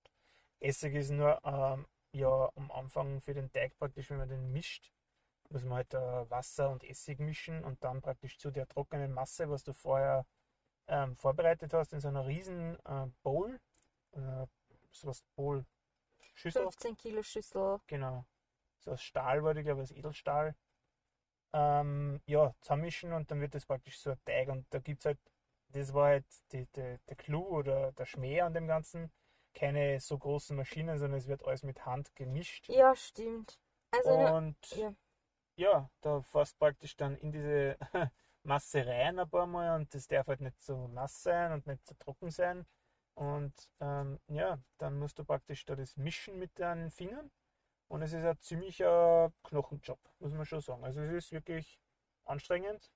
Essig 0.59 0.95
ist 0.95 1.11
nur 1.11 1.39
ähm, 1.43 1.85
ja 2.13 2.51
am 2.55 2.71
Anfang 2.71 3.21
für 3.21 3.33
den 3.33 3.51
Teig 3.51 3.77
praktisch, 3.77 4.09
wenn 4.09 4.17
man 4.17 4.29
den 4.29 4.51
mischt, 4.51 4.91
muss 5.49 5.63
man 5.63 5.77
halt 5.77 5.93
äh, 5.93 6.29
Wasser 6.29 6.69
und 6.69 6.83
Essig 6.83 7.19
mischen 7.19 7.63
und 7.63 7.83
dann 7.83 8.01
praktisch 8.01 8.37
zu 8.37 8.51
der 8.51 8.67
trockenen 8.67 9.13
Masse, 9.13 9.49
was 9.49 9.63
du 9.63 9.73
vorher 9.73 10.25
ähm, 10.87 11.15
vorbereitet 11.15 11.73
hast, 11.73 11.93
in 11.93 11.99
so 11.99 12.07
einer 12.07 12.25
riesen 12.25 12.77
äh, 12.85 13.07
Bowl, 13.23 13.59
äh, 14.11 14.45
so 14.91 15.07
was 15.07 15.21
Bowl, 15.35 15.65
Schüssel. 16.33 16.63
15 16.63 16.97
Kilo 16.97 17.23
Schüssel. 17.23 17.79
Genau. 17.87 18.25
So 18.79 18.91
aus 18.91 19.01
Stahl 19.01 19.43
war 19.43 19.53
die, 19.53 19.63
glaube 19.63 19.81
ich, 19.81 19.89
aus 19.89 19.95
Edelstahl 19.95 20.55
ähm, 21.53 22.21
ja, 22.25 22.53
zusammenmischen 22.61 23.13
und 23.13 23.29
dann 23.29 23.41
wird 23.41 23.55
das 23.55 23.65
praktisch 23.65 23.99
so 23.99 24.11
ein 24.11 24.19
Teig. 24.25 24.49
Und 24.49 24.65
da 24.69 24.79
gibt 24.79 24.99
es 24.99 25.05
halt, 25.05 25.19
das 25.69 25.93
war 25.93 26.07
halt 26.07 26.25
die, 26.51 26.65
die, 26.67 26.97
der 27.07 27.15
Clou 27.17 27.57
oder 27.57 27.91
der 27.93 28.05
Schmäh 28.05 28.41
an 28.41 28.53
dem 28.53 28.67
Ganzen. 28.67 29.11
Keine 29.53 29.99
so 29.99 30.17
großen 30.17 30.55
Maschinen, 30.55 30.97
sondern 30.97 31.19
es 31.19 31.27
wird 31.27 31.43
alles 31.43 31.63
mit 31.63 31.85
Hand 31.85 32.15
gemischt. 32.15 32.69
Ja, 32.69 32.95
stimmt. 32.95 33.59
Also, 33.91 34.11
und 34.11 34.57
ja, 34.77 34.95
ja 35.57 35.89
da 35.99 36.21
fährst 36.21 36.57
praktisch 36.57 36.95
dann 36.95 37.17
in 37.17 37.33
diese 37.33 37.77
Masse 38.43 38.85
rein 38.85 39.19
ein 39.19 39.29
paar 39.29 39.47
Mal 39.47 39.75
und 39.75 39.93
das 39.93 40.07
darf 40.07 40.27
halt 40.27 40.39
nicht 40.39 40.61
so 40.61 40.87
nass 40.87 41.21
sein 41.21 41.51
und 41.51 41.67
nicht 41.67 41.85
so 41.85 41.95
trocken 41.99 42.31
sein. 42.31 42.65
Und 43.13 43.53
ähm, 43.81 44.19
ja, 44.27 44.57
dann 44.77 44.97
musst 44.97 45.19
du 45.19 45.25
praktisch 45.25 45.65
da 45.65 45.75
das 45.75 45.97
mischen 45.97 46.39
mit 46.39 46.57
deinen 46.57 46.89
Fingern 46.89 47.29
und 47.91 48.01
es 48.01 48.13
ist 48.13 48.23
ein 48.23 48.39
ziemlicher 48.39 49.33
Knochenjob, 49.43 49.99
muss 50.19 50.31
man 50.31 50.45
schon 50.45 50.61
sagen. 50.61 50.83
Also 50.85 51.01
es 51.01 51.11
ist 51.11 51.31
wirklich 51.33 51.77
anstrengend 52.23 52.89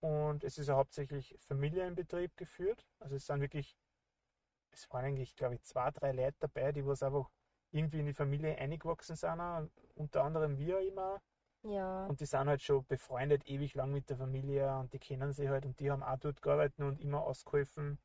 und 0.00 0.42
es 0.42 0.58
ist 0.58 0.66
ja 0.66 0.74
hauptsächlich 0.74 1.36
Familienbetrieb 1.46 2.36
geführt. 2.36 2.84
Also 2.98 3.14
es 3.14 3.26
sind 3.26 3.40
wirklich, 3.40 3.76
es 4.72 4.90
waren 4.90 5.04
eigentlich, 5.04 5.36
glaube 5.36 5.54
ich, 5.54 5.62
zwei, 5.62 5.92
drei 5.92 6.10
Leute 6.10 6.34
dabei, 6.40 6.72
die 6.72 6.84
was 6.84 7.04
einfach 7.04 7.30
irgendwie 7.70 8.00
in 8.00 8.06
die 8.06 8.14
Familie 8.14 8.58
eingewachsen 8.58 9.14
sind, 9.14 9.70
unter 9.94 10.24
anderem 10.24 10.58
wir 10.58 10.80
immer. 10.80 11.22
Ja. 11.62 12.06
Und 12.06 12.20
die 12.20 12.26
sind 12.26 12.48
halt 12.48 12.62
schon 12.62 12.84
befreundet 12.86 13.48
ewig 13.48 13.74
lang 13.74 13.92
mit 13.92 14.10
der 14.10 14.16
Familie 14.16 14.76
und 14.76 14.92
die 14.92 14.98
kennen 14.98 15.32
sie 15.32 15.48
halt 15.48 15.64
und 15.64 15.78
die 15.78 15.88
haben 15.88 16.02
auch 16.02 16.18
dort 16.18 16.42
gearbeitet 16.42 16.80
und 16.80 17.00
immer 17.00 17.22
ausgeholfen. 17.22 18.00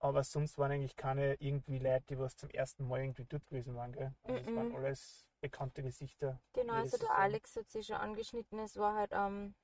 Aber 0.00 0.24
sonst 0.24 0.58
waren 0.58 0.72
eigentlich 0.72 0.96
keine 0.96 1.34
irgendwie 1.34 1.78
Leute, 1.78 2.04
die 2.10 2.18
was 2.18 2.36
zum 2.36 2.50
ersten 2.50 2.86
Mal 2.88 3.00
irgendwie 3.00 3.26
dort 3.26 3.46
gewesen 3.46 3.76
waren. 3.76 3.92
Gell? 3.92 4.12
Also 4.24 4.34
mm 4.34 4.44
-mm. 4.44 4.50
es 4.50 4.56
waren 4.56 4.74
alles 4.74 5.25
bekannte 5.40 5.82
Gesichter. 5.82 6.40
Genau, 6.52 6.74
also 6.74 6.96
der. 6.98 7.10
Alex 7.10 7.56
hat 7.56 7.70
sich 7.70 7.86
schon 7.86 7.96
angeschnitten, 7.96 8.58
es 8.58 8.76
war 8.76 8.94
halt 8.94 9.12
ähm, 9.12 9.54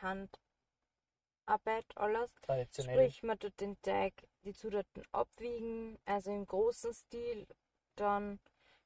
Handarbeit 0.00 1.86
alles. 1.96 2.32
Traditionell. 2.42 2.94
Sprich, 2.94 3.22
man 3.22 3.38
tut 3.38 3.60
den 3.60 3.80
Teig, 3.82 4.14
die 4.44 4.52
Zutaten 4.52 5.04
abwiegen, 5.12 5.98
also 6.04 6.30
im 6.30 6.46
großen 6.46 6.94
Stil. 6.94 7.46
Dann 7.96 8.40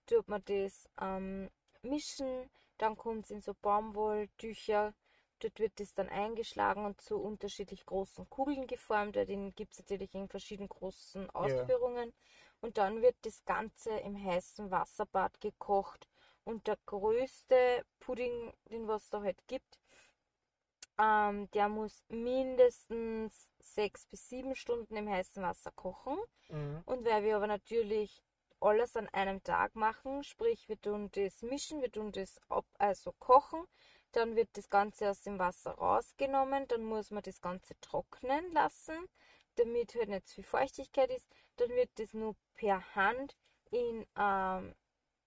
tut 0.07 0.29
man 0.29 0.42
das 0.44 0.88
ähm, 1.01 1.51
mischen, 1.83 2.51
dann 2.79 2.97
kommt 2.97 3.25
es 3.25 3.31
in 3.31 3.40
so 3.40 3.55
Baumwolltücher. 3.55 4.94
Dort 5.40 5.59
wird 5.59 5.79
das 5.79 5.92
dann 5.94 6.09
eingeschlagen 6.09 6.87
und 6.87 7.01
zu 7.01 7.16
unterschiedlich 7.18 7.85
großen 7.85 8.29
Kugeln 8.31 8.66
geformt. 8.66 9.16
weil 9.16 9.27
Den 9.27 9.55
gibt 9.55 9.73
es 9.73 9.81
natürlich 9.81 10.14
in 10.14 10.29
verschiedenen 10.29 10.68
großen 10.68 11.29
Ausführungen. 11.31 12.12
Und 12.61 12.79
dann 12.79 13.03
wird 13.03 13.16
das 13.23 13.44
Ganze 13.44 13.90
im 13.99 14.16
heißen 14.16 14.70
Wasserbad 14.70 15.40
gekocht. 15.40 16.09
Und 16.44 16.66
der 16.66 16.78
größte 16.87 17.85
Pudding, 18.00 18.52
den 18.70 18.87
was 18.87 19.09
da 19.09 19.22
halt 19.22 19.38
gibt, 19.46 19.78
ähm, 20.98 21.50
der 21.52 21.68
muss 21.68 22.04
mindestens 22.09 23.48
sechs 23.59 24.07
bis 24.07 24.28
sieben 24.28 24.54
Stunden 24.54 24.96
im 24.96 25.09
heißen 25.09 25.42
Wasser 25.42 25.72
kochen. 25.72 26.18
Mhm. 26.48 26.83
Und 26.85 27.04
weil 27.04 27.24
wir 27.24 27.37
aber 27.37 27.46
natürlich 27.46 28.22
alles 28.61 28.96
an 28.96 29.09
einem 29.09 29.42
Tag 29.42 29.74
machen, 29.74 30.22
sprich 30.22 30.68
wir 30.68 30.80
tun 30.80 31.11
das 31.12 31.42
mischen, 31.42 31.83
wir 31.83 31.90
tun 31.90 32.12
das 32.12 32.40
ab, 32.48 32.64
also 32.78 33.12
kochen, 33.18 33.66
dann 34.12 34.37
wird 34.37 34.48
das 34.52 34.70
Ganze 34.70 35.11
aus 35.11 35.22
dem 35.22 35.38
Wasser 35.38 35.72
rausgenommen, 35.72 36.66
dann 36.68 36.85
muss 36.85 37.11
man 37.11 37.22
das 37.22 37.40
Ganze 37.40 37.74
trocknen 37.80 38.52
lassen, 38.52 39.09
damit 39.57 39.94
halt 39.94 40.09
nicht 40.09 40.28
zu 40.28 40.37
viel 40.37 40.44
Feuchtigkeit 40.44 41.11
ist. 41.11 41.26
Dann 41.57 41.70
wird 41.70 41.90
das 41.96 42.14
nur 42.14 42.37
per 42.54 42.94
Hand 42.94 43.37
in 43.70 44.07
ähm, 44.16 44.74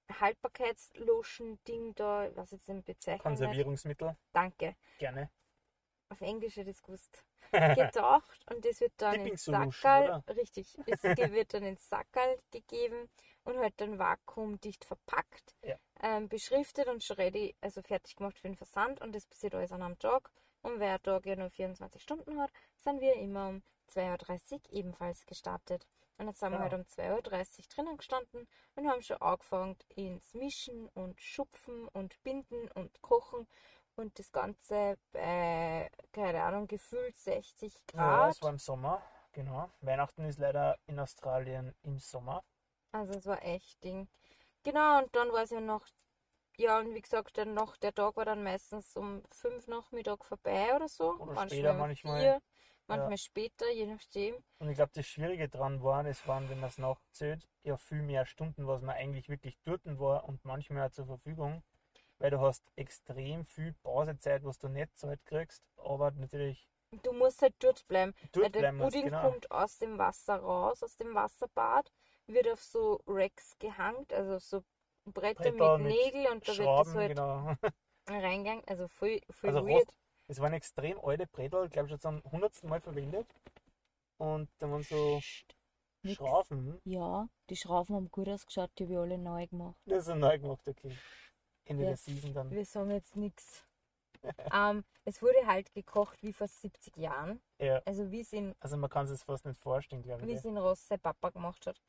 Haltbarkeitslotion-Ding 0.10 1.96
da, 1.96 2.30
was 2.36 2.52
jetzt 2.52 2.68
den 2.68 2.84
Bezeichnung 2.84 3.32
nicht. 3.32 3.40
Konservierungsmittel, 3.40 4.16
Danke. 4.34 4.76
gerne. 4.98 5.30
Auf 6.10 6.22
Englisch 6.22 6.56
hätte 6.56 6.70
ich 6.70 6.78
es 6.78 6.84
gewusst. 6.84 7.24
Gedacht 7.52 8.46
und 8.52 8.66
das 8.66 8.82
wird 8.82 8.94
dann 8.98 9.36
Solution, 9.38 9.72
Sackerl, 9.72 10.24
richtig, 10.36 10.78
es 10.86 11.04
wird 11.34 11.54
dann 11.54 11.64
ins 11.64 11.88
Sackerl 11.88 12.40
gegeben 12.52 13.10
und 13.46 13.58
halt 13.58 13.74
dann 13.78 13.98
vakuumdicht 13.98 14.84
verpackt, 14.84 15.56
Ja. 15.64 15.78
ähm, 16.02 16.28
beschriftet 16.28 16.88
und 16.88 17.04
schon 17.04 17.16
ready, 17.16 17.56
also 17.62 17.82
fertig 17.82 18.16
gemacht 18.18 18.38
für 18.38 18.48
den 18.50 18.58
Versand 18.58 19.00
und 19.02 19.16
das 19.16 19.26
passiert 19.26 19.56
alles 19.56 19.72
an 19.72 19.82
einem 19.82 19.98
Tag. 19.98 20.30
Und 20.62 20.80
wer 20.80 21.02
Tag 21.02 21.26
ja 21.26 21.36
nur 21.38 21.50
24 21.50 22.02
Stunden 22.02 22.40
hat, 22.40 22.52
sind 22.76 23.00
wir 23.00 23.16
immer 23.16 23.50
um 23.50 23.64
2.30 23.94 24.54
Uhr 24.54 24.60
ebenfalls 24.72 25.26
gestartet. 25.26 25.88
Und 26.18 26.28
jetzt 26.28 26.40
sind 26.40 26.52
wir 26.52 26.60
Genau. 26.60 26.62
halt 26.62 26.74
um 26.74 26.86
2.30 26.88 27.66
Uhr 27.66 27.70
drinnen 27.76 27.98
gestanden 27.98 28.48
und 28.76 28.88
haben 28.90 29.02
schon 29.02 29.18
angefangen 29.22 29.78
ins 29.96 30.34
Mischen 30.34 30.88
und 30.90 31.20
Schupfen 31.22 31.88
und 31.90 32.22
Binden 32.24 32.70
und 32.74 33.02
Kochen 33.02 33.48
und 33.96 34.18
das 34.20 34.32
Ganze 34.32 34.98
bei, 35.12 35.90
keine 36.12 36.44
Ahnung, 36.44 36.68
gefühlt 36.68 37.18
60 37.18 37.74
Ja, 37.92 38.28
Grad. 38.28 38.30
es 38.30 38.42
war 38.42 38.50
im 38.52 38.60
Sommer, 38.60 39.02
genau. 39.34 39.70
Weihnachten 39.82 40.24
ist 40.24 40.40
leider 40.40 40.78
in 40.86 41.00
Australien 41.02 41.76
im 41.84 42.00
Sommer. 42.00 42.42
Also 42.92 43.14
es 43.14 43.26
war 43.26 43.44
echt 43.44 43.82
Ding. 43.84 44.10
Genau, 44.64 45.00
und 45.00 45.16
dann 45.16 45.32
war 45.34 45.44
es 45.44 45.52
ja 45.52 45.62
noch, 45.62 45.88
ja, 46.58 46.80
und 46.80 46.94
wie 46.96 47.02
gesagt, 47.02 47.38
dann 47.38 47.54
noch, 47.54 47.78
der 47.78 47.94
Tag 47.94 48.18
war 48.18 48.26
dann 48.26 48.44
meistens 48.44 48.96
um 48.98 49.24
5 49.32 49.68
Nachmittag 49.68 50.26
vorbei 50.26 50.76
oder 50.76 50.88
so. 50.90 51.12
Oder 51.20 51.38
später 51.38 51.74
um 51.74 51.80
manchmal. 51.80 52.20
vier, 52.20 52.42
manchmal 52.88 53.18
später, 53.18 53.70
je 53.72 53.86
nachdem. 53.86 54.36
Und 54.60 54.70
ich 54.70 54.76
glaube, 54.76 54.92
das 54.94 55.06
Schwierige 55.06 55.50
dran 55.50 55.84
war, 55.84 56.06
es 56.06 56.28
waren, 56.28 56.50
wenn 56.50 56.60
man 56.60 56.70
es 56.70 56.78
nachzählt, 56.78 57.48
ja 57.64 57.78
viel 57.78 58.02
mehr 58.02 58.26
Stunden, 58.26 58.68
was 58.68 58.82
man 58.82 58.96
eigentlich 58.96 59.30
wirklich 59.30 59.58
dort 59.64 59.82
war 60.00 60.26
und 60.26 60.44
manchmal 60.46 60.88
auch 60.88 60.92
zur 60.92 61.06
Verfügung. 61.06 61.64
Weil 62.20 62.32
du 62.32 62.40
hast 62.40 62.64
extrem 62.76 63.46
viel 63.46 63.74
Pausezeit, 63.84 64.44
was 64.44 64.58
du 64.58 64.70
nicht 64.70 64.98
Zeit 64.98 65.24
kriegst, 65.26 65.64
aber 65.78 66.12
natürlich 66.12 66.68
Du 67.04 67.12
musst 67.12 67.42
halt 67.42 67.56
dort 67.60 67.86
bleiben. 67.88 68.14
Weil 68.18 68.30
dort 68.32 68.56
der 68.56 68.60
bleiben 68.62 68.78
musst, 68.78 68.94
Pudding 68.94 69.10
genau. 69.10 69.22
kommt 69.30 69.52
aus 69.52 69.78
dem 69.78 69.98
Wasser 69.98 70.38
raus, 70.38 70.82
aus 70.84 70.96
dem 70.96 71.14
Wasserbad, 71.14 71.92
wird 72.28 72.48
auf 72.48 72.64
so 72.64 73.02
Racks 73.06 73.58
gehangt, 73.60 74.14
also 74.14 74.36
auf 74.36 74.44
so 74.44 74.64
Bretter, 75.06 75.52
Bretter 75.52 75.78
mit 75.78 75.88
mit 75.88 76.14
Nägel 76.14 76.32
und 76.32 76.48
da 76.48 76.48
wird 76.48 76.48
das 76.48 76.56
Schrauben, 76.56 76.94
halt 76.94 77.10
genau. 77.10 77.54
reingegangen. 78.08 78.64
Also 78.68 78.88
voll, 78.88 79.20
voll 79.30 79.50
Also 79.50 79.68
weird. 79.68 79.94
Es 80.28 80.40
waren 80.40 80.54
extrem 80.54 81.00
alte 81.00 81.24
ich 81.24 81.72
glaube 81.72 81.90
schon 81.90 82.00
zum 82.00 82.24
hundertsten 82.32 82.70
Mal 82.70 82.82
verwendet. 82.82 83.28
Und 84.18 84.50
da 84.60 84.70
waren 84.70 84.84
so 84.84 85.22
Nix. 86.04 86.18
Schrauben. 86.18 86.80
Ja, 86.84 87.28
die 87.50 87.56
Schrauben 87.56 87.96
haben 87.96 88.12
gut 88.12 88.28
ausgeschaut, 88.30 88.72
die 88.78 88.84
habe 88.84 88.94
ich 88.94 89.00
alle 89.00 89.18
neu 89.18 89.48
gemacht. 89.48 89.76
Das 89.86 90.08
ist 90.08 90.16
neu 90.16 90.38
gemacht, 90.40 90.68
okay. 90.68 90.96
Ende 91.66 91.84
Ja. 91.84 91.90
der 91.90 91.98
Season 91.98 92.34
dann. 92.34 92.52
Wir 92.52 92.66
sagen 92.66 92.92
jetzt 92.92 93.16
nichts. 93.16 93.64
ähm, 94.54 94.84
es 95.06 95.22
wurde 95.22 95.46
halt 95.46 95.74
gekocht 95.74 96.22
wie 96.24 96.34
vor 96.34 96.48
70 96.48 96.98
Jahren. 96.98 97.42
Ja. 97.60 97.82
Also 97.86 98.10
wie 98.12 98.22
es 98.22 98.34
in, 98.34 98.56
Also 98.60 98.78
man 98.78 98.90
kann 98.90 99.06
sich 99.06 99.18
das 99.20 99.24
fast 99.24 99.46
nicht 99.46 99.60
vorstellen, 99.60 100.02
glaube 100.02 100.26
wie 100.26 100.32
ich. 100.32 100.38
es 100.40 100.46
in 100.46 100.58
Ross 100.58 100.88
sein 100.88 101.00
Papa 101.00 101.30
gemacht 101.30 101.66
hat. 101.68 101.82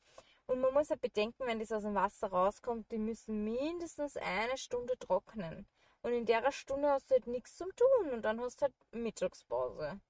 Und 0.46 0.60
man 0.60 0.72
muss 0.72 0.90
halt 0.90 1.00
bedenken, 1.00 1.46
wenn 1.46 1.58
das 1.58 1.72
aus 1.72 1.82
dem 1.82 1.94
Wasser 1.94 2.28
rauskommt, 2.28 2.90
die 2.90 2.98
müssen 2.98 3.44
mindestens 3.44 4.16
eine 4.16 4.56
Stunde 4.56 4.98
trocknen. 4.98 5.66
Und 6.08 6.14
in 6.14 6.24
der 6.24 6.50
Stunde 6.52 6.88
hast 6.88 7.10
du 7.10 7.16
halt 7.16 7.26
nichts 7.26 7.58
zum 7.58 7.68
Tun 7.76 8.12
und 8.12 8.22
dann 8.22 8.40
hast 8.40 8.62
du 8.62 8.62
halt 8.62 8.74
Mittagspause. 8.92 10.00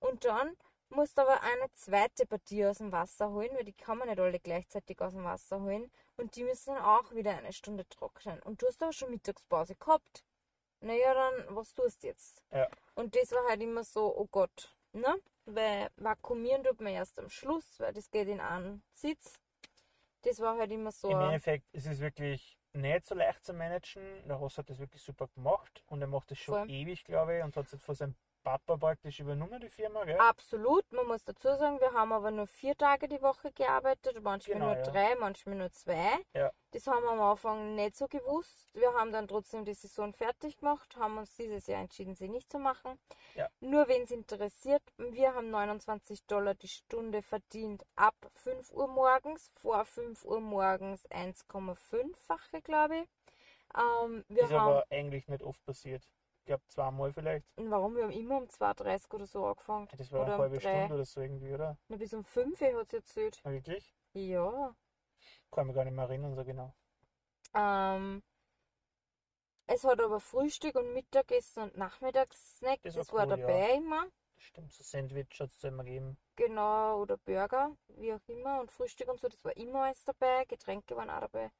Und 0.00 0.24
dann 0.24 0.56
musst 0.88 1.18
du 1.18 1.22
aber 1.22 1.42
eine 1.42 1.70
zweite 1.74 2.24
Partie 2.24 2.64
aus 2.64 2.78
dem 2.78 2.92
Wasser 2.92 3.28
holen, 3.28 3.50
weil 3.52 3.64
die 3.64 3.74
kann 3.74 3.98
man 3.98 4.08
nicht 4.08 4.18
alle 4.18 4.40
gleichzeitig 4.40 4.98
aus 5.02 5.12
dem 5.12 5.24
Wasser 5.24 5.60
holen. 5.60 5.92
Und 6.16 6.34
die 6.36 6.44
müssen 6.44 6.74
dann 6.74 6.82
auch 6.82 7.12
wieder 7.12 7.36
eine 7.36 7.52
Stunde 7.52 7.86
trocknen. 7.90 8.40
Und 8.40 8.62
du 8.62 8.66
hast 8.66 8.82
aber 8.82 8.94
schon 8.94 9.10
Mittagspause 9.10 9.74
gehabt. 9.74 10.24
Naja, 10.80 11.12
dann, 11.12 11.54
was 11.54 11.74
tust 11.74 12.02
du 12.02 12.06
jetzt? 12.06 12.42
Ja. 12.50 12.66
Und 12.94 13.14
das 13.14 13.30
war 13.32 13.46
halt 13.46 13.60
immer 13.60 13.84
so, 13.84 14.16
oh 14.16 14.26
Gott, 14.30 14.74
ne? 14.92 15.14
Weil 15.44 15.90
vakuumieren 15.96 16.64
tut 16.64 16.80
man 16.80 16.94
erst 16.94 17.18
am 17.18 17.28
Schluss, 17.28 17.78
weil 17.80 17.92
das 17.92 18.10
geht 18.10 18.28
in 18.28 18.40
einen 18.40 18.82
Sitz. 18.94 19.34
Das 20.22 20.40
war 20.40 20.56
halt 20.56 20.72
immer 20.72 20.90
so. 20.90 21.10
Im 21.10 21.20
Endeffekt 21.20 21.70
ist 21.74 21.86
es 21.86 22.00
wirklich 22.00 22.58
nicht 22.74 23.06
so 23.06 23.14
leicht 23.14 23.44
zu 23.44 23.52
managen. 23.52 24.02
Der 24.26 24.36
Ross 24.36 24.58
hat 24.58 24.68
das 24.68 24.78
wirklich 24.78 25.02
super 25.02 25.28
gemacht 25.28 25.82
und 25.86 26.00
er 26.00 26.08
macht 26.08 26.30
das 26.30 26.38
schon 26.38 26.54
Voll. 26.54 26.70
ewig, 26.70 27.04
glaube 27.04 27.38
ich, 27.38 27.44
und 27.44 27.56
hat 27.56 27.72
es 27.72 27.82
von 27.82 27.94
seinem 27.94 28.14
Papa 28.44 28.76
praktisch 28.76 29.20
übernommen, 29.20 29.58
die 29.58 29.70
Firma, 29.70 30.04
gell? 30.04 30.18
Absolut, 30.18 30.84
man 30.92 31.06
muss 31.06 31.24
dazu 31.24 31.48
sagen, 31.56 31.80
wir 31.80 31.92
haben 31.92 32.12
aber 32.12 32.30
nur 32.30 32.46
vier 32.46 32.76
Tage 32.76 33.08
die 33.08 33.22
Woche 33.22 33.50
gearbeitet, 33.52 34.22
manchmal 34.22 34.58
Genau, 34.58 34.66
nur 34.66 34.76
ja. 34.76 34.82
drei, 34.82 35.14
manchmal 35.16 35.56
nur 35.56 35.72
zwei. 35.72 36.18
Ja. 36.34 36.52
Das 36.72 36.86
haben 36.86 37.02
wir 37.02 37.10
am 37.12 37.20
Anfang 37.22 37.74
nicht 37.74 37.96
so 37.96 38.06
gewusst. 38.06 38.68
Wir 38.74 38.92
haben 38.92 39.12
dann 39.12 39.26
trotzdem 39.28 39.64
die 39.64 39.72
Saison 39.72 40.12
fertig 40.12 40.58
gemacht, 40.58 40.94
haben 40.96 41.16
uns 41.16 41.34
dieses 41.36 41.66
Jahr 41.66 41.80
entschieden, 41.80 42.14
sie 42.14 42.28
nicht 42.28 42.52
zu 42.52 42.58
machen. 42.58 42.98
Ja. 43.34 43.48
Nur 43.60 43.88
wen 43.88 44.02
es 44.02 44.10
interessiert, 44.10 44.82
wir 44.98 45.34
haben 45.34 45.50
29 45.50 46.26
Dollar 46.26 46.54
die 46.54 46.68
Stunde 46.68 47.22
verdient 47.22 47.84
ab 47.96 48.14
5 48.34 48.70
Uhr 48.72 48.88
morgens, 48.88 49.48
vor 49.54 49.86
5 49.86 50.22
Uhr 50.24 50.40
morgens 50.40 51.08
1,5-fache, 51.08 52.60
glaube 52.62 52.98
ich. 52.98 53.08
Ähm, 53.74 54.24
wir 54.28 54.44
ist 54.44 54.52
haben, 54.52 54.70
aber 54.72 54.84
eigentlich 54.90 55.26
nicht 55.28 55.42
oft 55.42 55.64
passiert. 55.64 56.06
Ich 56.44 56.46
glaube 56.46 56.62
zweimal 56.68 57.10
vielleicht. 57.10 57.46
warum? 57.56 57.96
Wir 57.96 58.02
haben 58.04 58.10
immer 58.12 58.36
um 58.36 58.48
2.30 58.48 59.08
Uhr 59.08 59.14
oder 59.14 59.26
so 59.26 59.46
angefangen. 59.46 59.88
Das 59.96 60.12
war 60.12 60.20
Oder 60.20 60.26
eine 60.26 60.34
um 60.34 60.42
halbe 60.42 60.58
drei. 60.58 60.76
Stunde 60.76 60.94
oder 60.96 61.04
so 61.06 61.20
irgendwie, 61.22 61.54
oder? 61.54 61.78
Na, 61.88 61.96
bis 61.96 62.12
um 62.12 62.22
5 62.22 62.60
Uhr 62.60 62.80
hat 62.80 62.88
es 62.88 62.92
erzählt. 62.92 63.42
Ja, 63.44 63.50
wirklich? 63.50 63.94
Ja. 64.12 64.74
Kann 65.50 65.66
mich 65.68 65.74
gar 65.74 65.84
nicht 65.86 65.94
mehr 65.94 66.04
erinnern, 66.04 66.34
so 66.34 66.44
genau. 66.44 66.74
Ähm, 67.54 68.22
es 69.66 69.84
hat 69.84 70.00
aber 70.00 70.20
Frühstück 70.20 70.74
und 70.76 70.92
Mittagessen 70.94 71.62
und 71.64 71.76
Nachmittagssnack. 71.76 72.80
Das 72.82 72.94
Das, 72.94 73.12
war 73.12 73.24
cool, 73.24 73.30
ja. 73.30 73.36
dabei 73.36 73.72
immer. 73.76 74.06
Das 74.34 74.44
stimmt, 74.44 74.72
so 74.72 74.82
Sandwich 74.82 75.40
hat 75.40 75.50
es 75.50 75.64
immer 75.64 75.84
gegeben. 75.84 76.18
Genau, 76.36 77.00
oder 77.00 77.16
Burger, 77.16 77.76
wie 77.88 78.12
auch 78.12 78.20
immer. 78.28 78.60
Und 78.60 78.70
Frühstück 78.70 79.08
und 79.08 79.20
so, 79.20 79.28
das 79.28 79.44
war 79.44 79.56
immer 79.56 79.84
alles 79.84 80.04
dabei. 80.04 80.44
Getränke 80.44 80.94
waren 80.96 81.10
auch 81.10 81.20
dabei. 81.20 81.50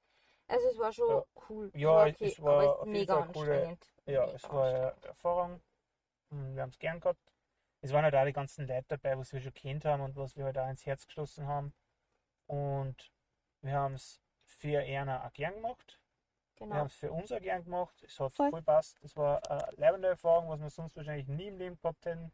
Also 0.47 0.69
es 0.69 0.79
war 0.79 0.93
schon 0.93 1.09
Ja. 1.09 1.25
cool. 1.49 1.71
Ja, 1.75 2.07
es 2.07 2.21
war 2.21 2.27
es 2.29 2.43
war 2.43 2.63
aber 2.75 2.81
es 2.83 2.87
mega 2.89 3.17
eine 3.23 3.33
coole- 3.33 3.53
anstrengend. 3.53 3.87
Ja, 4.07 4.21
Mega 4.27 4.33
es 4.35 4.43
war 4.45 4.65
anstrengend. 4.65 4.97
eine 4.99 5.07
Erfahrung. 5.09 5.61
Und 6.31 6.55
Wir 6.57 6.63
haben 6.63 6.71
es 6.71 6.79
gern 6.79 7.01
gehabt. 7.01 7.33
Es 7.81 7.93
waren 7.93 8.05
halt 8.05 8.15
auch 8.15 8.25
die 8.25 8.33
ganzen 8.33 8.67
Leute 8.67 8.85
dabei, 8.89 9.19
was 9.19 9.33
wir 9.33 9.41
schon 9.41 9.55
kennt 9.55 9.85
haben 9.85 10.03
und 10.03 10.17
was 10.17 10.37
wir 10.37 10.45
halt 10.45 10.59
auch 10.59 10.69
ins 10.69 10.85
Herz 10.87 11.07
geschlossen 11.07 11.47
haben. 11.47 11.73
Und 12.47 13.11
wir 13.63 13.73
haben 13.75 13.95
es 13.95 14.21
für 14.45 14.83
Erna 14.83 15.27
auch 15.27 15.33
gern 15.33 15.55
gemacht. 15.55 16.01
Wir 16.57 16.67
Genau. 16.67 16.77
haben 16.77 16.87
es 16.87 16.95
für 16.95 17.11
uns 17.13 17.33
auch 17.33 17.41
gern 17.41 17.65
gemacht. 17.65 18.03
Es 18.03 18.19
hat 18.21 18.33
Voll. 18.33 18.51
voll 18.51 18.63
passt. 18.63 19.03
Es 19.03 19.17
war 19.17 19.41
eine 19.51 19.69
leibende 19.77 20.09
Erfahrung, 20.09 20.49
was 20.49 20.61
wir 20.61 20.71
sonst 20.71 20.97
wahrscheinlich 20.97 21.27
nie 21.29 21.49
im 21.49 21.59
Leben 21.59 21.79
gehabt 21.81 22.05
hätten. 22.07 22.33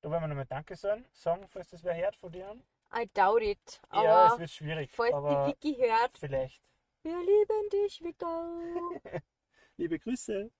Da 0.00 0.10
wollen 0.10 0.20
wir 0.20 0.28
nochmal 0.28 0.46
Danke 0.46 0.76
sagen, 0.76 1.06
sagen 1.12 1.46
falls 1.48 1.70
das 1.70 1.82
wer 1.84 1.94
hört 1.96 2.16
von 2.16 2.30
dir. 2.32 2.56
I 2.94 3.08
doubt 3.14 3.42
it. 3.42 3.80
Aber 3.88 4.04
Ja, 4.04 4.32
es 4.34 4.38
wird 4.38 4.50
schwierig. 4.50 4.90
falls 4.92 5.10
die 5.10 5.46
Vicky 5.70 5.74
hört, 5.80 6.18
vielleicht. 6.18 6.60
Wir 7.02 7.18
lieben 7.18 7.68
dich, 7.72 8.00
Vicky. 8.02 8.24
Liebe 9.76 9.98
Grüße. 9.98 10.50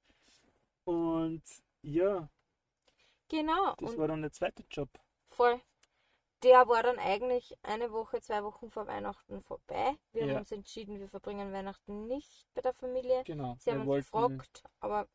Und 0.85 1.43
ja, 1.83 2.29
genau. 3.29 3.75
das 3.79 3.97
war 3.97 4.09
dann 4.09 4.23
der 4.23 4.33
zweite 4.33 4.65
Job. 4.71 4.89
voll. 5.31 5.61
der 6.43 6.67
war 6.69 6.83
dann 6.83 6.99
eigentlich 6.99 7.57
eine 7.63 7.93
Woche, 7.93 8.21
zwei 8.21 8.43
Wochen 8.43 8.69
vor 8.69 8.89
Weihnachten 8.89 9.41
vorbei. 9.43 9.97
Wir 10.13 10.27
Ja. 10.27 10.31
haben 10.33 10.39
uns 10.41 10.51
entschieden, 10.51 10.99
wir 10.99 11.09
verbringen 11.09 11.53
Weihnachten 11.53 12.09
nicht 12.09 12.47
bei 12.55 12.61
der 12.63 12.75
Familie. 12.75 13.23
Genau. 13.25 13.57
Sie 13.61 13.71
haben 13.71 13.87
wir 13.87 13.95
uns 13.95 14.13
wollten, 14.13 14.39
gefragt, 14.39 14.65
aber 14.81 15.09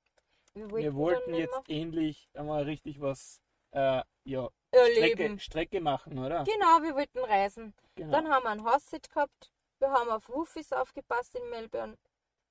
wir 0.54 0.72
wollten, 0.72 0.84
wir 0.86 0.96
wollten 0.96 1.34
jetzt 1.34 1.70
endlich 1.70 2.30
einmal 2.34 2.64
richtig 2.64 3.02
was 3.02 3.42
äh, 3.72 4.02
ja, 4.24 4.50
Strecke. 4.74 5.38
Strecke 5.40 5.82
machen, 5.82 6.18
oder? 6.18 6.46
Genau, 6.46 6.82
wir 6.82 6.96
wollten 6.96 7.20
reisen. 7.20 7.74
Genau. 7.96 8.12
Dann 8.12 8.30
haben 8.30 8.44
wir 8.44 8.50
ein 8.52 8.64
Haussitz 8.64 9.10
gehabt. 9.10 9.52
Wir 9.80 9.92
haben 9.92 10.10
auf 10.10 10.28
Wuffis 10.30 10.74
aufgepasst 10.74 11.36
in 11.36 11.50
Melbourne. 11.50 11.98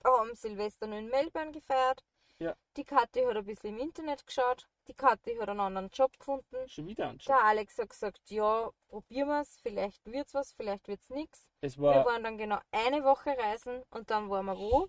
Haben 0.05 0.35
Silvester 0.35 0.87
noch 0.87 0.99
in 0.99 1.09
Melbourne 1.09 1.53
gefeiert. 1.53 2.05
Ja. 2.39 2.55
Die 2.77 2.85
Kathi 2.85 3.23
hat 3.25 3.37
ein 3.37 3.45
bisschen 3.45 3.71
im 3.71 3.79
Internet 3.79 4.27
geschaut. 4.27 4.69
Die 4.89 4.95
Kathi 4.95 5.37
hat 5.37 5.49
einen 5.49 5.61
anderen 5.61 5.89
Job 5.89 6.17
gefunden. 6.19 6.69
Schon 6.69 6.87
wieder 6.87 7.09
anschauen. 7.09 7.37
Der 7.37 7.45
Alex 7.45 7.79
hat 7.79 7.89
gesagt, 7.89 8.21
ja, 8.31 8.71
probieren 8.89 9.29
wir 9.29 9.41
es. 9.41 9.59
Vielleicht 9.61 10.05
wird's 10.05 10.35
was, 10.35 10.53
vielleicht 10.53 10.87
wird's 10.87 11.09
nichts. 11.09 11.49
Es 11.63 11.77
Wir 11.79 11.83
war, 11.85 12.05
waren 12.05 12.23
dann 12.23 12.37
genau 12.39 12.59
eine 12.71 13.03
Woche 13.05 13.31
reisen 13.37 13.83
und 13.91 14.11
dann 14.11 14.29
waren 14.31 14.47
wir 14.47 14.59
wo? 14.59 14.89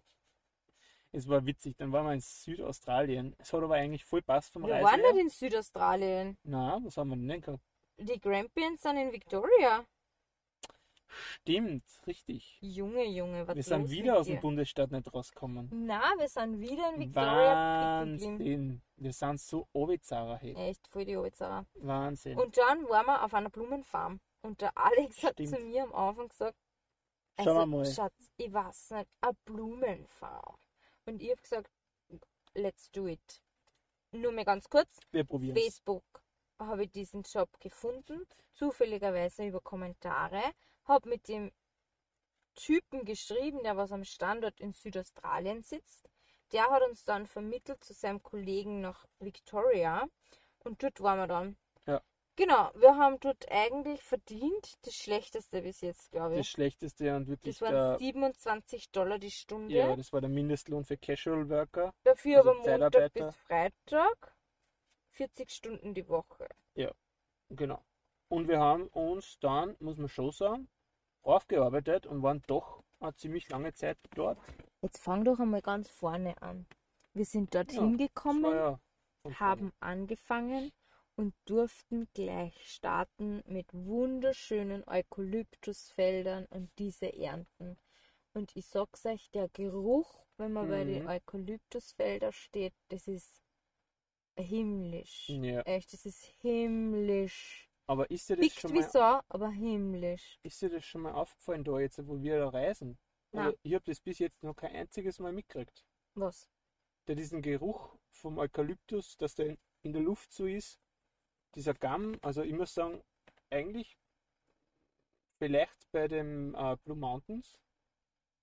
es 1.13 1.27
war 1.27 1.43
witzig. 1.45 1.75
Dann 1.77 1.91
waren 1.93 2.05
wir 2.05 2.13
in 2.13 2.19
Südaustralien. 2.19 3.33
Es 3.39 3.51
hat 3.53 3.63
aber 3.63 3.75
eigentlich 3.75 4.05
voll 4.05 4.21
passt 4.21 4.53
vom 4.53 4.63
Wir 4.67 4.75
Reisen 4.75 4.85
waren 4.85 4.99
her. 4.99 5.13
nicht 5.13 5.21
in 5.23 5.29
Südaustralien. 5.29 6.37
Na, 6.43 6.79
was 6.83 6.97
haben 6.97 7.09
wir 7.09 7.15
denn 7.15 7.41
gehabt? 7.41 7.63
Die 7.97 8.19
Grampians 8.19 8.81
sind 8.83 8.97
in 8.97 9.11
Victoria. 9.11 9.83
Stimmt, 11.07 11.83
richtig. 12.05 12.57
Junge, 12.61 13.05
Junge, 13.05 13.47
was 13.47 13.55
Wir 13.55 13.63
sind 13.63 13.89
wieder 13.89 14.19
aus 14.19 14.27
dem? 14.27 14.39
Bundesstaat 14.39 14.91
nicht 14.91 15.13
rausgekommen. 15.13 15.69
Na, 15.71 16.01
wir 16.17 16.27
sind 16.27 16.59
wieder 16.59 16.93
in 16.93 16.99
Victoria. 16.99 18.01
Wahnsinn. 18.01 18.81
Wir 18.95 19.13
sind 19.13 19.39
so 19.39 19.67
Obizarer, 19.73 20.37
hey. 20.37 20.53
Echt 20.55 20.87
voll 20.87 21.05
die 21.05 21.15
Oberzara. 21.15 21.65
Wahnsinn. 21.75 22.37
Und 22.37 22.57
dann 22.57 22.83
waren 22.89 23.05
wir 23.05 23.23
auf 23.23 23.33
einer 23.33 23.49
Blumenfarm. 23.49 24.19
Und 24.41 24.61
der 24.61 24.77
Alex 24.77 25.23
hat 25.23 25.33
Stimmt. 25.33 25.49
zu 25.49 25.59
mir 25.59 25.83
am 25.83 25.93
Anfang 25.93 26.27
gesagt, 26.27 26.57
Schauen 27.39 27.47
also, 27.49 27.59
wir 27.59 27.65
mal. 27.77 27.85
Schatz, 27.85 28.31
ich 28.37 28.51
weiß 28.51 28.91
nicht, 28.91 29.09
eine 29.21 29.33
Blumenfarm. 29.45 30.57
Und 31.05 31.21
ich 31.21 31.29
habe 31.29 31.41
gesagt, 31.41 31.69
let's 32.55 32.89
do 32.91 33.07
it. 33.07 33.41
Nur 34.11 34.31
mal 34.31 34.45
ganz 34.45 34.69
kurz, 34.69 34.99
Wir 35.11 35.23
probieren 35.23 35.55
Facebook 35.55 36.03
habe 36.59 36.85
ich 36.85 36.91
diesen 36.91 37.21
Job 37.21 37.49
gefunden, 37.59 38.25
zufälligerweise 38.53 39.45
über 39.45 39.61
Kommentare, 39.61 40.41
habe 40.87 41.09
mit 41.09 41.27
dem 41.27 41.51
Typen 42.55 43.05
geschrieben, 43.05 43.61
der 43.63 43.77
was 43.77 43.91
am 43.91 44.03
Standort 44.03 44.59
in 44.59 44.73
Südaustralien 44.73 45.61
sitzt. 45.61 46.09
Der 46.51 46.69
hat 46.69 46.81
uns 46.81 47.03
dann 47.03 47.27
vermittelt 47.27 47.83
zu 47.83 47.93
seinem 47.93 48.23
Kollegen 48.23 48.81
nach 48.81 49.05
Victoria 49.19 50.07
und 50.59 50.81
dort 50.81 51.01
waren 51.01 51.19
wir 51.19 51.27
dann. 51.27 51.57
Ja. 51.85 52.01
Genau, 52.35 52.71
wir 52.75 52.95
haben 52.95 53.19
dort 53.19 53.51
eigentlich 53.51 54.01
verdient 54.01 54.73
das 54.83 54.95
Schlechteste 54.95 55.61
bis 55.61 55.81
jetzt, 55.81 56.11
glaube 56.11 56.35
Das 56.35 56.41
ich. 56.41 56.49
Schlechteste 56.51 57.15
und 57.15 57.27
wirklich 57.27 57.57
Das 57.57 57.61
waren 57.61 57.73
der, 57.73 57.97
27 57.99 58.91
Dollar 58.91 59.19
die 59.19 59.31
Stunde. 59.31 59.73
ja, 59.73 59.95
das 59.95 60.11
war 60.13 60.21
der 60.21 60.29
Mindestlohn 60.29 60.83
für 60.83 60.97
Casual 60.97 61.49
Worker. 61.49 61.93
Dafür 62.03 62.37
also 62.37 62.51
aber 62.51 62.79
Montag 62.79 63.13
bis 63.13 63.35
Freitag 63.35 64.35
40 65.11 65.51
Stunden 65.51 65.93
die 65.93 66.07
Woche. 66.07 66.47
Genau. 67.49 67.81
Und 68.29 68.47
wir 68.47 68.59
haben 68.59 68.87
uns 68.89 69.39
dann, 69.39 69.75
muss 69.79 69.97
man 69.97 70.09
schon 70.09 70.31
sagen, 70.31 70.69
aufgearbeitet 71.27 72.05
und 72.07 72.23
waren 72.23 72.43
doch 72.47 72.83
eine 72.99 73.15
ziemlich 73.15 73.49
lange 73.49 73.73
Zeit 73.73 73.97
dort. 74.15 74.39
Jetzt 74.81 74.97
fang 75.03 75.23
doch 75.23 75.39
einmal 75.39 75.61
ganz 75.61 75.87
vorne 75.89 76.41
an. 76.41 76.65
Wir 77.13 77.25
sind 77.25 77.53
dorthin 77.53 77.97
Ja, 77.97 77.97
Das 77.97 78.07
gekommen, 78.07 78.43
war 78.43 78.55
ja 78.55 78.79
haben 79.39 79.73
angefangen 79.79 80.71
und 81.15 81.33
durften 81.45 82.07
gleich 82.13 82.55
starten 82.71 83.43
mit 83.47 83.67
wunderschönen 83.73 84.83
Eukalyptusfeldern 84.87 86.45
und 86.47 86.71
diese 86.79 87.13
ernten. 87.13 87.77
Und 88.33 88.55
ich 88.55 88.67
sag's 88.67 89.05
euch, 89.05 89.29
der 89.31 89.49
Geruch, 89.49 90.25
wenn 90.37 90.53
man 90.53 90.69
bei 90.69 90.85
den 90.85 91.03
Mhm. 91.03 91.07
Eukalyptusfeldern 91.07 92.33
steht, 92.33 92.73
das 92.89 93.07
ist 93.07 93.43
himmlisch. 94.37 95.39
Ja. 95.41 95.63
Echt, 95.65 95.93
das 95.93 96.05
ist 96.05 96.23
himmlisch. 96.41 97.66
Aber 97.87 98.11
ist 98.11 98.29
dir 98.29 98.35
das 98.35 98.45
Pickt 98.45 98.59
schon 98.59 98.73
wie 98.73 98.81
mal, 98.81 98.89
so, 98.89 98.99
aber 98.99 99.49
himmlisch. 99.49 100.39
ist 100.43 100.61
dir 100.61 100.69
das 100.69 100.85
schon 100.85 101.01
mal 101.01 101.13
aufgefallen 101.13 101.63
da 101.63 101.79
jetzt, 101.79 102.05
wo 102.05 102.21
wir 102.21 102.37
da 102.39 102.49
reisen? 102.49 102.99
Nein. 103.31 103.45
Also 103.45 103.57
ich 103.63 103.73
habe 103.73 103.85
das 103.85 104.01
bis 104.01 104.19
jetzt 104.19 104.43
noch 104.43 104.55
kein 104.55 104.75
einziges 104.75 105.19
Mal 105.19 105.31
mitgekriegt. 105.31 105.85
Was? 106.13 106.49
Der 107.07 107.15
diesen 107.15 107.41
Geruch 107.41 107.97
vom 108.09 108.37
Eukalyptus, 108.37 109.15
dass 109.17 109.35
der 109.35 109.57
in 109.83 109.93
der 109.93 110.01
Luft 110.01 110.33
so 110.33 110.45
ist, 110.45 110.79
dieser 111.55 111.73
Gamm, 111.73 112.17
also 112.21 112.41
ich 112.41 112.53
muss 112.53 112.73
sagen, 112.73 113.01
eigentlich 113.49 113.97
vielleicht 115.37 115.91
bei 115.91 116.07
dem 116.07 116.55
äh, 116.55 116.75
Blue 116.83 116.97
Mountains, 116.97 117.57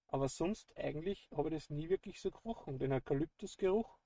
aber 0.07 0.29
sonst 0.29 0.75
eigentlich 0.77 1.29
habe 1.33 1.49
ich 1.49 1.55
das 1.55 1.71
nie 1.71 1.89
wirklich 1.91 2.21
so 2.21 2.31
gerochen. 2.31 2.79
Den 2.79 2.93
Eukalyptusgeruch, 2.93 3.99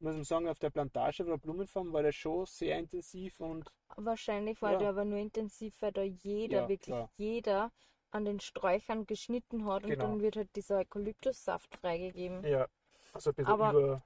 muss 0.00 0.14
man 0.14 0.24
sagen, 0.24 0.48
auf 0.48 0.58
der 0.58 0.70
Plantage 0.70 1.24
oder 1.24 1.38
Blumenfarm 1.38 1.92
war 1.92 2.02
der 2.02 2.12
schon 2.12 2.46
sehr 2.46 2.78
intensiv 2.78 3.40
und 3.40 3.70
Wahrscheinlich 3.96 4.62
war 4.62 4.72
Ja. 4.72 4.78
der 4.78 4.90
aber 4.90 5.04
nur 5.04 5.18
intensiv, 5.18 5.74
weil 5.80 5.92
da 5.92 6.02
jeder, 6.02 6.62
Ja, 6.62 6.68
wirklich 6.68 6.94
klar. 6.94 7.10
jeder 7.16 7.72
an 8.10 8.24
den 8.24 8.40
Sträuchern 8.40 9.06
geschnitten 9.06 9.66
hat 9.66 9.84
und 9.84 9.90
Genau. 9.90 10.04
dann 10.04 10.20
wird 10.20 10.36
halt 10.36 10.54
dieser 10.54 10.78
Eukalyptussaft 10.78 11.74
freigegeben. 11.76 12.42
ja, 12.44 12.66
also 13.12 13.30
ein 13.30 13.34
bisschen 13.34 13.54
Aber 13.54 13.70
über, 13.70 14.02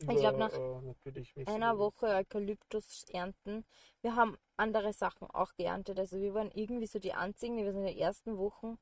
ich 0.00 0.06
glaub, 0.08 0.36
nach 0.38 0.52
äh, 0.52 1.44
Einer 1.46 1.78
Woche 1.78 2.06
Eukalyptus 2.06 3.04
ernten. 3.12 3.64
Wir 4.02 4.16
haben 4.16 4.36
andere 4.56 4.92
Sachen 4.92 5.28
auch 5.30 5.54
geerntet. 5.54 5.98
Also 5.98 6.20
wir 6.20 6.34
waren 6.34 6.50
irgendwie 6.52 6.86
so 6.86 6.98
die 6.98 7.12
einzigen, 7.14 7.56
die 7.56 7.64
wir 7.64 7.70
in 7.70 7.84
den 7.84 7.96
ersten 7.96 8.36
Wochen 8.38 8.78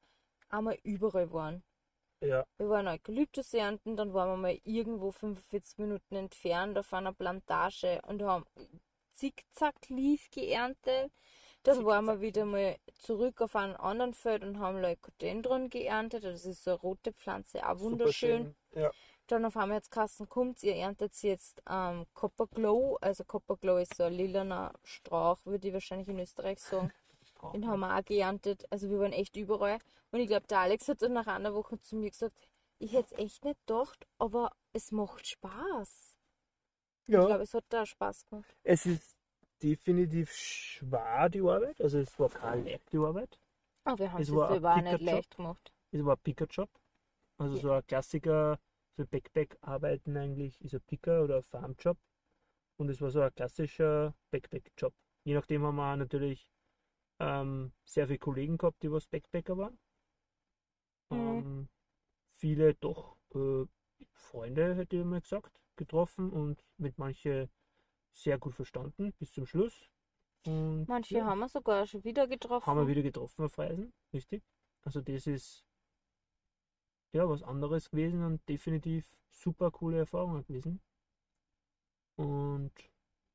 einmal 0.50 0.78
überall 0.82 1.32
waren. 1.32 1.62
Ja, 2.22 2.46
Wir 2.56 2.68
waren 2.68 2.87
Eukalyptus 2.87 3.52
ernten, 3.52 3.96
dann 3.96 4.14
waren 4.14 4.30
wir 4.30 4.37
mal 4.37 4.58
irgendwo 4.62 5.11
45 5.11 5.78
Minuten 5.78 6.14
entfernt 6.14 6.78
auf 6.78 6.92
einer 6.92 7.12
Plantage 7.12 8.00
und 8.06 8.22
haben 8.22 8.46
Zickzack-Leaf 9.14 10.30
geerntet. 10.30 11.11
Dann 11.64 11.85
waren 11.85 12.04
wir 12.04 12.20
wieder 12.20 12.44
mal 12.44 12.76
zurück 12.94 13.40
auf 13.40 13.56
einem 13.56 13.76
anderen 13.76 14.14
Feld 14.14 14.44
und 14.44 14.58
haben 14.58 14.80
Leukodendron 14.80 15.68
geerntet. 15.68 16.24
Das 16.24 16.44
ist 16.44 16.64
so 16.64 16.72
eine 16.72 16.80
rote 16.80 17.12
Pflanze, 17.12 17.68
auch 17.68 17.78
wunderschön. 17.80 18.54
Ja, 18.74 18.90
Dann 19.26 19.44
auf 19.44 19.56
einmal 19.56 19.78
jetzt 19.78 19.90
Kassen 19.90 20.28
kommt, 20.28 20.62
ihr 20.62 20.74
erntet 20.76 21.14
jetzt 21.22 21.62
ähm, 21.68 22.06
Copper 22.14 22.46
Glow. 22.48 22.98
Also 23.00 23.24
Copper 23.24 23.56
Glow 23.56 23.78
ist 23.78 23.96
so 23.96 24.04
ein 24.04 24.12
lilaner 24.12 24.72
Strauch, 24.85 25.38
würde 25.44 25.68
ich 25.68 25.74
wahrscheinlich 25.74 26.08
in 26.08 26.18
Österreich 26.20 26.58
sagen. 26.61 26.92
Den 27.50 27.66
haben 27.66 27.81
wir 27.81 27.96
auch 27.98 28.05
geerntet. 28.05 28.64
Also 28.70 28.88
wir 28.90 28.98
waren 29.00 29.12
echt 29.12 29.37
überall. 29.37 29.78
Und 30.11 30.20
ich 30.20 30.28
glaube, 30.28 30.46
der 30.46 30.61
Alex 30.61 30.88
hat 30.88 31.02
dann 31.02 31.12
nach 31.12 31.26
einer 31.26 31.55
Woche 31.55 31.81
zu 31.81 31.96
mir 31.96 32.11
gesagt, 32.11 32.37
ich 32.78 32.92
hätte 32.92 33.14
es 33.14 33.18
echt 33.18 33.44
nicht 33.44 33.59
gedacht, 33.66 34.07
aber 34.18 34.52
es 34.72 34.92
macht 34.92 35.26
Spaß. 35.26 36.18
Ich 37.07 37.14
ja. 37.14 37.24
glaube, 37.26 37.42
es 37.42 37.55
hat 37.55 37.64
da 37.68 37.85
Spaß 37.87 38.26
gemacht. 38.26 38.57
Es 38.62 38.87
ist 38.87 39.16
definitiv 39.62 40.33
schwer, 40.33 41.28
die 41.28 41.40
Arbeit. 41.40 41.81
Also 41.81 41.98
es 41.98 42.18
war 42.18 42.28
keine 42.28 42.62
leichte 42.70 42.98
Arbeit. 42.98 43.38
Aber 43.85 43.98
wir 43.98 44.12
haben 44.12 44.22
Es 44.22 44.28
es 44.28 44.35
war 44.35 44.48
ein 44.48 44.52
selber 44.55 44.83
nicht 44.83 45.00
leicht 45.00 45.37
gemacht. 45.37 45.72
Es 45.90 46.05
war 46.05 46.16
ein 46.16 46.20
Pickerjob. 46.22 46.70
Also 47.38 47.57
Ja. 47.57 47.61
so 47.62 47.70
ein 47.72 47.87
Klassiker 47.87 48.59
für 48.94 49.07
Backpack-Arbeiten 49.07 50.16
eigentlich 50.16 50.61
ist 50.61 50.74
ein 50.74 50.81
Picker 50.83 51.24
oder 51.24 51.37
ein 51.37 51.42
Farmjob. 51.42 51.98
Und 52.76 52.88
es 52.88 53.00
war 53.00 53.11
so 53.11 53.20
ein 53.20 53.35
klassischer 53.35 54.14
Backpack-Job. 54.31 54.94
Je 55.24 55.35
nachdem 55.35 55.62
haben 55.64 55.76
wir 55.76 55.92
auch 55.92 55.96
natürlich 55.96 56.51
ähm, 57.22 57.72
sehr 57.85 58.06
viele 58.06 58.18
Kollegen 58.18 58.58
gehabt, 58.58 58.82
die 58.82 58.90
was 58.90 59.06
Backpacker 59.06 59.56
waren. 59.56 59.78
Mhm. 61.11 61.18
Ähm, 61.18 61.68
viele 62.37 62.74
doch 62.74 63.16
äh, 63.35 63.64
Freunde, 64.12 64.74
hätte 64.74 64.96
ich 64.96 65.04
mal 65.04 65.20
gesagt, 65.20 65.61
getroffen 65.76 66.30
und 66.30 66.64
mit 66.76 66.98
manche 66.98 67.48
sehr 68.12 68.38
gut 68.38 68.54
verstanden 68.54 69.12
bis 69.18 69.32
zum 69.32 69.46
Schluss. 69.46 69.88
Und 70.44 70.87
Manche 70.88 71.18
ja, 71.18 71.24
haben 71.24 71.38
wir 71.38 71.48
sogar 71.48 71.87
schon 71.87 72.02
wieder 72.04 72.26
getroffen. 72.26 72.66
haben 72.66 72.78
wir 72.78 72.88
wieder 72.88 73.02
getroffen 73.02 73.44
auf 73.44 73.56
Reisen, 73.58 73.92
richtig. 74.12 74.42
Also 74.82 75.00
das 75.00 75.28
ist 75.28 75.64
ja 77.12 77.28
was 77.28 77.42
anderes 77.44 77.88
gewesen 77.90 78.24
und 78.24 78.46
definitiv 78.48 79.08
super 79.30 79.70
coole 79.70 79.98
Erfahrungen 79.98 80.44
gewesen. 80.44 80.80
Und 82.16 82.72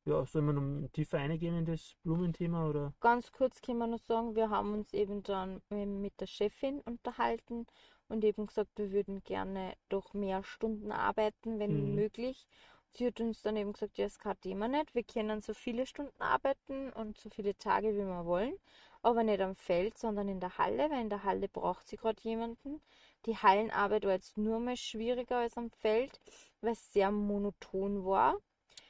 ja, 0.08 0.26
soll 0.26 0.42
man 0.42 0.82
noch 0.82 0.90
tiefer 0.90 1.20
eingehen 1.20 1.58
in 1.58 1.66
das 1.66 1.96
Blumenthema 2.04 2.68
oder? 2.70 2.94
Ganz 3.00 3.32
kurz 3.32 3.62
kann 3.62 3.78
man 3.80 3.90
noch 3.92 4.00
sagen, 4.00 4.36
wir 4.36 4.50
haben 4.52 4.74
uns 4.74 4.94
eben 4.94 5.24
dann 5.24 5.62
ähm, 5.72 6.02
mit 6.02 6.20
der 6.20 6.28
Chefin 6.28 6.80
unterhalten 6.82 7.66
und 8.08 8.24
eben 8.24 8.46
gesagt, 8.48 8.72
wir 8.78 8.92
würden 8.92 9.24
gerne 9.24 9.76
doch 9.90 10.14
mehr 10.14 10.44
Stunden 10.44 10.92
arbeiten, 10.92 11.60
wenn 11.60 11.96
Mhm. 11.96 11.96
möglich. 11.96 12.48
Sie 12.92 13.06
hat 13.08 13.20
uns 13.20 13.42
dann 13.42 13.56
eben 13.58 13.74
gesagt, 13.74 13.98
ja, 13.98 14.06
ist 14.06 14.20
kein 14.20 14.40
Thema 14.42 14.68
nicht. 14.68 14.96
Wir 14.96 15.04
können 15.04 15.42
so 15.42 15.54
viele 15.54 15.86
Stunden 15.88 16.22
arbeiten 16.22 16.92
und 16.94 17.20
so 17.20 17.30
viele 17.30 17.58
Tage, 17.58 17.94
wie 17.94 18.06
wir 18.06 18.26
wollen, 18.26 18.54
aber 19.02 19.24
nicht 19.24 19.42
am 19.42 19.56
Feld, 19.56 19.98
sondern 19.98 20.28
in 20.30 20.40
der 20.40 20.58
Halle, 20.58 20.90
weil 20.90 21.02
in 21.02 21.10
der 21.10 21.24
Halle 21.24 21.48
braucht 21.50 21.88
sie 21.88 21.98
gerade 21.98 22.22
jemanden. 22.24 22.82
Die 23.26 23.38
Hallenarbeit 23.38 24.06
war 24.06 24.14
jetzt 24.14 24.38
nur 24.38 24.60
mal 24.60 24.78
schwieriger 24.78 25.38
als 25.40 25.58
am 25.58 25.70
Feld, 25.72 26.20
weil 26.62 26.72
es 26.74 26.94
sehr 26.94 27.12
monoton 27.12 28.06
war. 28.06 28.36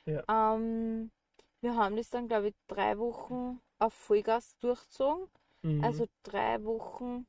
Ja. 0.08 0.24
Ähm, 0.30 1.12
wir 1.62 1.76
haben 1.76 1.96
das 1.98 2.10
dann, 2.10 2.28
glaube 2.28 2.50
ich, 2.50 2.56
drei 2.68 2.98
Wochen 2.98 3.60
auf 3.80 3.94
Vollgas 3.94 4.58
durchgezogen. 4.60 5.28
Mhm. 5.64 5.84
Also 5.84 6.08
drei 6.24 6.64
Wochen, 6.64 7.28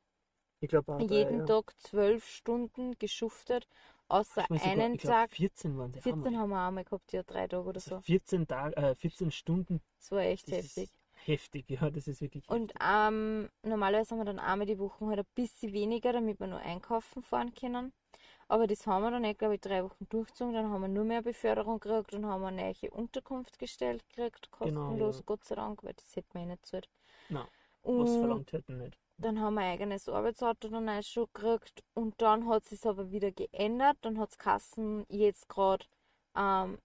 auch 0.87 1.01
jeden 1.11 1.39
ja. 1.39 1.47
Tag 1.47 1.73
zwölf 1.81 2.27
Stunden 2.29 2.99
geschuftet, 2.99 3.69
außer 4.09 4.47
Ich 4.55 4.65
mein, 4.65 4.81
einen 4.81 4.95
ich 4.95 5.01
glaub, 5.01 5.15
Tag. 5.15 5.31
14 5.31 5.77
waren 5.79 5.93
die 5.93 6.01
14 6.01 6.23
einmal. 6.25 6.43
haben 6.43 6.51
wir 6.51 6.67
einmal 6.67 6.85
gehabt, 6.85 7.13
ja, 7.13 7.23
drei 7.23 7.47
Tage 7.49 7.65
oder 7.69 7.81
Also 7.81 7.91
so. 7.91 8.03
14 8.03 8.47
Tage, 8.47 8.77
äh, 8.77 8.95
14 8.95 9.31
Stunden, 9.31 9.81
Das 9.99 10.11
war 10.13 10.23
echt 10.23 10.49
das 10.49 10.57
heftig. 10.57 10.91
heftig, 11.25 11.71
ja, 11.71 11.91
das 11.91 12.09
ist 12.09 12.21
wirklich 12.21 12.45
Und 12.49 12.73
ähm, 12.81 13.49
normalerweise 13.63 14.11
haben 14.13 14.19
wir 14.21 14.25
dann 14.25 14.39
einmal 14.39 14.67
die 14.67 14.79
Woche 14.79 15.07
halt 15.07 15.21
ein 15.21 15.27
bisschen 15.35 15.73
weniger, 15.73 16.13
damit 16.13 16.41
wir 16.41 16.47
nur 16.47 16.61
einkaufen 16.61 17.23
fahren 17.23 17.55
können. 17.55 17.93
Aber 18.49 18.67
das 18.67 18.87
haben 18.87 19.03
wir 19.03 19.11
dann 19.11 19.23
nicht, 19.23 19.39
glaube 19.39 19.55
ich, 19.57 19.61
drei 19.61 19.85
Wochen 19.85 20.09
durchgezogen. 20.09 20.55
Dann 20.55 20.71
haben 20.71 20.83
wir 20.83 20.89
nur 20.89 21.05
mehr 21.05 21.23
Beförderung 21.23 21.81
gekriegt 21.81 22.15
und 22.15 22.27
haben 22.27 22.45
eine 22.45 22.63
neue 22.63 22.91
Unterkunft 22.91 23.59
gestellt 23.59 24.05
gekriegt, 24.09 24.51
Genau, 24.61 24.97
kostenlos, 24.97 25.17
ja. 25.19 25.25
Gott 25.27 25.45
sei 25.45 25.55
Dank, 25.57 25.85
weil 25.85 25.95
das 25.95 26.17
hätte 26.17 26.29
man 26.35 26.45
eh 26.45 26.47
nicht 26.47 26.63
gezahlt. 26.63 26.89
Nein, 27.29 27.49
was 27.95 28.17
Und 28.17 28.19
verlangt 28.19 28.53
hätten 28.53 28.77
nicht. 28.79 28.99
dann 29.19 29.41
haben 29.41 29.55
wir 29.55 29.63
ein 29.63 29.73
eigenes 29.75 30.09
Arbeitsauto 30.09 30.69
dann 30.69 30.89
auch 30.89 31.03
schon 31.03 31.27
gekriegt 31.35 31.85
und 31.95 32.21
dann 32.23 32.49
hat 32.49 32.71
es 32.73 32.87
aber 32.87 33.11
wieder 33.11 33.33
geändert. 33.33 33.99
Dann 34.03 34.19
hat 34.19 34.31
es 34.31 34.39
Kassen 34.39 35.05
jetzt 35.09 35.49
gerade, 35.49 35.87
ähm, 36.37 36.79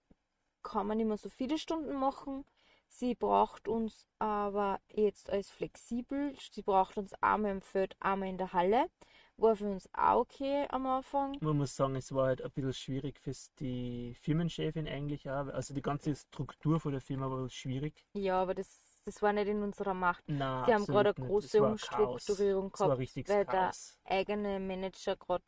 kann 0.62 0.86
man 0.86 0.98
nicht 0.98 1.06
mehr 1.06 1.18
so 1.18 1.28
viele 1.30 1.58
Stunden 1.58 1.94
machen. 1.96 2.44
Sie 2.88 3.14
braucht 3.14 3.68
uns 3.68 4.06
aber 4.18 4.80
jetzt 4.88 5.30
als 5.30 5.50
flexibel. 5.50 6.36
Sie 6.52 6.62
braucht 6.62 6.96
uns 6.98 7.14
einmal 7.22 7.52
im 7.52 7.62
Feld, 7.62 7.96
einmal 8.00 8.28
in 8.28 8.38
der 8.38 8.52
Halle. 8.52 8.90
War 9.36 9.56
für 9.56 9.66
uns 9.66 9.88
auch 9.92 10.20
okay 10.20 10.66
am 10.70 10.86
Anfang. 10.86 11.36
Man 11.40 11.56
muss 11.56 11.74
sagen, 11.74 11.96
es 11.96 12.12
war 12.12 12.26
halt 12.26 12.42
ein 12.42 12.50
bisschen 12.52 12.72
schwierig 12.72 13.18
für 13.18 13.32
die 13.58 14.14
Firmenchefin 14.20 14.86
eigentlich 14.86 15.28
auch. 15.28 15.48
Also 15.48 15.74
die 15.74 15.82
ganze 15.82 16.14
Struktur 16.14 16.78
von 16.78 16.92
der 16.92 17.00
Firma 17.00 17.28
war 17.28 17.48
schwierig. 17.48 18.04
Ja, 18.14 18.40
aber 18.42 18.54
das, 18.54 19.02
das 19.04 19.20
war 19.22 19.32
nicht 19.32 19.48
in 19.48 19.62
unserer 19.62 19.94
Macht. 19.94 20.22
Nein, 20.28 20.64
Sie 20.66 20.74
haben 20.74 20.86
gerade 20.86 21.14
eine 21.16 21.26
große. 21.26 21.62
Umstrukturierung 21.62 22.70
gehabt, 22.70 22.98
weil 22.98 23.24
der 23.24 23.44
Chaos. 23.44 23.98
eigene 24.04 24.60
Manager 24.60 25.16
gerade 25.16 25.44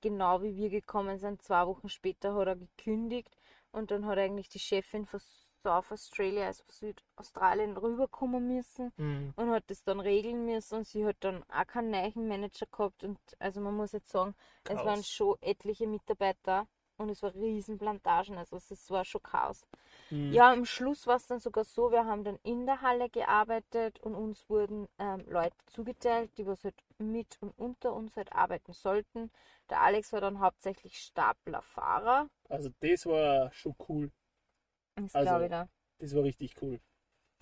genau 0.00 0.42
wie 0.42 0.56
wir 0.56 0.70
gekommen 0.70 1.18
sind, 1.18 1.42
zwei 1.42 1.66
Wochen 1.66 1.88
später 1.88 2.34
hat 2.34 2.46
er 2.48 2.56
gekündigt 2.56 3.36
und 3.72 3.90
dann 3.90 4.06
hat 4.06 4.18
eigentlich 4.18 4.48
die 4.48 4.58
Chefin 4.58 5.06
von 5.06 5.20
South 5.62 5.90
Australia, 5.92 6.46
also 6.46 6.62
von 6.64 6.74
Südaustralien, 6.74 7.76
rüberkommen 7.76 8.46
müssen 8.46 8.92
Mhm. 8.98 9.34
und 9.36 9.50
hat 9.50 9.64
das 9.68 9.82
dann 9.84 10.00
regeln 10.00 10.44
müssen 10.44 10.78
und 10.78 10.86
sie 10.86 11.04
hat 11.06 11.16
dann 11.20 11.42
auch 11.48 11.66
keinen 11.66 11.90
neuen 11.90 12.28
Manager 12.28 12.66
gehabt 12.66 13.04
und 13.04 13.18
also 13.38 13.60
man 13.60 13.74
muss 13.76 13.92
jetzt 13.92 14.10
sagen, 14.10 14.34
es 14.64 14.84
waren 14.84 15.02
Chaos. 15.02 15.06
schon 15.06 15.36
etliche 15.40 15.86
Mitarbeiter 15.86 16.66
und 16.96 17.10
es 17.10 17.22
war 17.22 17.34
Riesenplantagen, 17.34 18.36
also 18.38 18.56
es 18.56 18.90
war 18.90 19.04
schon 19.04 19.22
Chaos. 19.22 19.66
Mhm. 20.10 20.32
Ja, 20.32 20.52
am 20.52 20.64
Schluss 20.64 21.06
war 21.06 21.16
es 21.16 21.26
dann 21.26 21.38
sogar 21.40 21.64
so, 21.64 21.90
wir 21.90 22.04
haben 22.06 22.24
dann 22.24 22.38
in 22.42 22.66
der 22.66 22.80
Halle 22.82 23.08
gearbeitet 23.10 24.00
und 24.00 24.14
uns 24.14 24.48
wurden 24.48 24.88
ähm, 24.98 25.24
Leute 25.28 25.56
zugeteilt, 25.66 26.30
die 26.38 26.46
was 26.46 26.64
halt 26.64 26.74
mit 26.98 27.36
und 27.40 27.50
unter 27.58 27.92
uns 27.94 28.16
halt 28.16 28.32
arbeiten 28.32 28.72
sollten. 28.72 29.30
Der 29.70 29.80
Alex 29.82 30.12
war 30.12 30.20
dann 30.20 30.40
hauptsächlich 30.40 30.98
Staplerfahrer. 30.98 32.28
Also 32.50 32.70
das 32.80 33.06
war 33.06 33.50
schon 33.52 33.74
cool. 33.88 34.10
Das 35.04 35.14
Also- 35.14 35.28
glaube 35.30 35.44
ich 35.44 35.50
da. 35.50 35.68
Das 35.98 36.14
war 36.14 36.22
richtig 36.22 36.62
cool. 36.62 36.80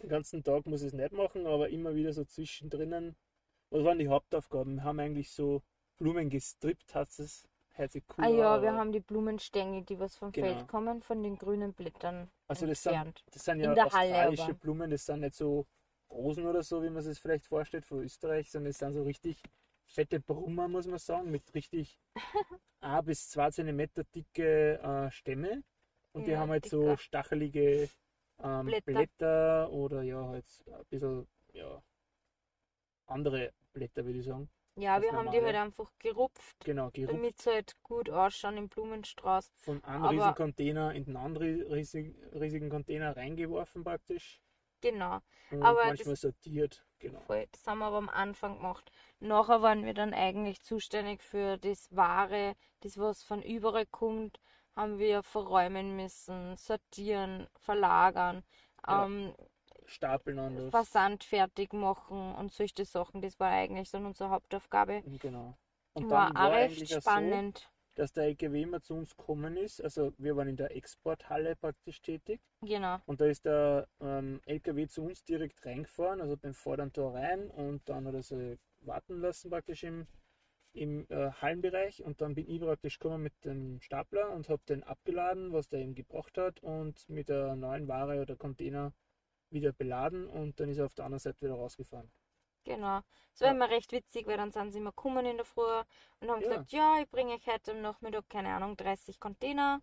Den 0.02 0.08
ganzen 0.08 0.42
Tag 0.42 0.66
muss 0.66 0.82
ich 0.82 0.88
es 0.88 0.92
nicht 0.92 1.12
machen, 1.12 1.46
aber 1.46 1.68
immer 1.70 1.94
wieder 1.94 2.12
so 2.12 2.24
zwischendrin. 2.24 3.16
Was 3.70 3.84
waren 3.84 3.98
die 3.98 4.08
Hauptaufgaben? 4.08 4.76
Wir 4.76 4.84
haben 4.84 5.00
eigentlich 5.00 5.30
so 5.32 5.62
Blumen 5.98 6.28
gestrippt, 6.30 6.94
hat 6.94 7.08
es. 7.18 7.48
Hört 7.74 7.92
sich 7.92 8.04
cool 8.16 8.24
Ah 8.24 8.28
ja, 8.28 8.62
wir 8.62 8.72
haben 8.72 8.90
die 8.92 9.00
Blumenstängel, 9.00 9.84
die 9.84 9.98
was 9.98 10.16
vom 10.16 10.32
Genau. 10.32 10.46
Feld 10.54 10.68
kommen, 10.68 11.02
von 11.02 11.22
den 11.22 11.36
grünen 11.36 11.74
Blättern 11.74 12.30
Also 12.48 12.66
das 12.66 12.82
sind, 12.82 12.92
entfernt. 12.94 13.24
das 13.32 13.44
sind 13.44 13.60
In 13.60 13.64
ja 13.64 13.70
Halle 13.70 13.84
australische 13.86 14.42
aber. 14.44 14.54
Blumen, 14.54 14.90
das 14.90 15.04
sind 15.04 15.20
nicht 15.20 15.34
so 15.34 15.66
Rosen 16.10 16.46
oder 16.46 16.62
so, 16.62 16.82
wie 16.82 16.88
man 16.88 17.02
sich 17.02 17.18
vielleicht 17.18 17.46
vorstellt 17.46 17.84
von 17.84 17.98
Österreich, 18.02 18.50
sondern 18.50 18.70
es 18.70 18.78
sind 18.78 18.94
so 18.94 19.02
richtig 19.02 19.42
fette 19.84 20.20
Brummer, 20.20 20.68
muss 20.68 20.86
man 20.86 20.98
sagen, 20.98 21.30
mit 21.30 21.52
richtig 21.54 21.98
1 22.80 23.04
bis 23.04 23.28
2 23.28 23.50
cm 23.50 23.88
dicke 24.14 24.78
äh, 24.80 25.10
Stämme. 25.10 25.62
Und 26.16 26.24
die 26.26 26.30
Ja, 26.32 26.40
haben 26.40 26.50
halt 26.50 26.64
so 26.66 26.80
dicker. 26.82 26.96
stachelige 26.98 27.90
ähm, 28.42 28.66
Blätter. 28.66 28.92
Blätter. 28.92 29.70
oder 29.70 30.02
ja, 30.02 30.26
halt 30.26 30.46
ein 30.66 30.84
bisschen 30.88 31.28
ja, 31.52 31.82
andere 33.06 33.52
Blätter, 33.72 34.04
würde 34.04 34.18
ich 34.18 34.24
sagen. 34.24 34.48
Ja, 34.78 35.00
wir 35.00 35.12
haben 35.12 35.30
die 35.30 35.36
normale. 35.38 35.58
halt 35.58 35.66
einfach 35.68 35.90
gerupft, 35.98 36.56
Genau, 36.64 36.90
gerupft 36.90 37.14
damit 37.14 37.40
sie 37.40 37.50
halt 37.50 37.82
gut 37.82 38.10
ausschauen 38.10 38.56
im 38.58 38.68
Blumenstrauß. 38.68 39.50
von 39.56 39.82
einem 39.84 40.02
aber- 40.04 40.12
riesigen 40.12 40.34
Container 40.34 40.94
in 40.94 41.04
den 41.04 41.16
anderen 41.16 41.62
riesigen, 41.72 42.14
riesigen 42.34 42.68
Container 42.68 43.16
reingeworfen 43.16 43.84
praktisch. 43.84 44.40
Genau. 44.82 45.20
Und 45.50 45.62
Aber 45.62 45.84
manchmal 45.86 46.12
das- 46.12 46.20
sortiert, 46.20 46.84
genau. 46.98 47.20
Voll. 47.20 47.46
Das 47.52 47.66
haben 47.66 47.78
wir 47.78 47.86
aber 47.86 47.96
am 47.96 48.10
Anfang 48.10 48.56
gemacht. 48.56 48.90
Nachher 49.20 49.62
waren 49.62 49.84
wir 49.86 49.94
dann 49.94 50.12
eigentlich 50.12 50.60
zuständig 50.62 51.22
für 51.22 51.56
das 51.56 51.94
Ware, 51.96 52.54
das 52.80 52.98
was 52.98 53.22
von 53.22 53.42
überall 53.42 53.86
kommt, 53.86 54.40
haben 54.76 54.98
wir 54.98 55.22
verräumen 55.22 55.96
müssen, 55.96 56.56
sortieren, 56.56 57.48
verlagern, 57.58 58.44
Ja. 58.86 59.06
ähm, 59.06 59.34
Stapeln 59.86 60.36
das. 60.56 60.70
Versand 60.70 61.24
fertig 61.24 61.72
machen 61.72 62.34
und 62.34 62.52
solche 62.52 62.84
Sachen. 62.84 63.22
Das 63.22 63.38
war 63.38 63.50
eigentlich 63.50 63.90
dann 63.90 64.04
unsere 64.04 64.30
Hauptaufgabe. 64.30 65.02
Genau. 65.20 65.56
Und 65.94 66.10
war 66.10 66.26
dann 66.26 66.36
auch 66.36 66.40
war 66.50 66.52
recht 66.52 66.76
eigentlich 66.76 66.92
spannend. 66.92 67.58
so, 67.58 68.02
dass 68.02 68.12
der 68.12 68.24
LKW 68.24 68.62
immer 68.62 68.80
zu 68.80 68.94
uns 68.94 69.16
gekommen 69.16 69.56
ist. 69.56 69.80
Also 69.82 70.12
wir 70.18 70.36
waren 70.36 70.48
in 70.48 70.56
der 70.56 70.74
Exporthalle 70.76 71.54
praktisch 71.56 72.02
tätig. 72.02 72.40
Genau. 72.62 72.98
Und 73.06 73.20
da 73.20 73.26
ist 73.26 73.44
der 73.44 73.86
ähm, 74.00 74.40
LKW 74.44 74.88
zu 74.88 75.04
uns 75.04 75.22
direkt 75.24 75.64
reingefahren, 75.64 76.20
also 76.20 76.36
beim 76.36 76.52
Vorderntor 76.52 77.14
rein. 77.14 77.48
Und 77.50 77.88
dann 77.88 78.06
hat 78.06 78.14
er 78.14 78.22
sie 78.22 78.58
warten 78.80 79.20
lassen 79.20 79.50
praktisch 79.50 79.84
im, 79.84 80.06
im 80.76 81.06
äh, 81.10 81.30
Hallenbereich. 81.32 82.02
Und 82.04 82.20
dann 82.20 82.34
bin 82.34 82.48
ich 82.48 82.60
praktisch 82.60 82.98
gekommen 82.98 83.22
mit 83.24 83.34
dem 83.44 83.80
Stapler 83.80 84.30
und 84.30 84.48
habe 84.48 84.62
den 84.68 84.82
abgeladen, 84.84 85.52
was 85.52 85.68
der 85.68 85.80
ihm 85.80 85.94
gebraucht 85.94 86.38
hat. 86.38 86.60
Und 86.62 87.08
mit 87.08 87.28
der 87.28 87.56
neuen 87.56 87.88
Ware 87.88 88.20
oder 88.20 88.36
Container 88.36 88.92
wieder 89.50 89.72
beladen. 89.72 90.26
Und 90.28 90.60
dann 90.60 90.68
ist 90.68 90.78
er 90.78 90.86
auf 90.86 90.94
der 90.94 91.06
anderen 91.06 91.20
Seite 91.20 91.46
wieder 91.46 91.54
rausgefahren. 91.54 92.10
Genau. 92.64 93.00
Es 93.32 93.40
war 93.40 93.48
Ja. 93.48 93.54
immer 93.54 93.70
recht 93.70 93.92
witzig, 93.92 94.26
weil 94.26 94.36
dann 94.36 94.50
sind 94.50 94.72
sie 94.72 94.78
immer 94.78 94.90
gekommen 94.90 95.24
in 95.24 95.36
der 95.36 95.46
Früh 95.46 95.82
und 96.20 96.30
haben 96.30 96.40
Ja. 96.40 96.48
gesagt, 96.48 96.72
ja, 96.72 96.98
ich 97.00 97.08
bringe 97.10 97.34
euch 97.34 97.46
heute 97.46 97.72
am 97.72 97.80
Nachmittag, 97.80 98.28
keine 98.28 98.54
Ahnung, 98.54 98.76
30 98.76 99.20
Container 99.20 99.80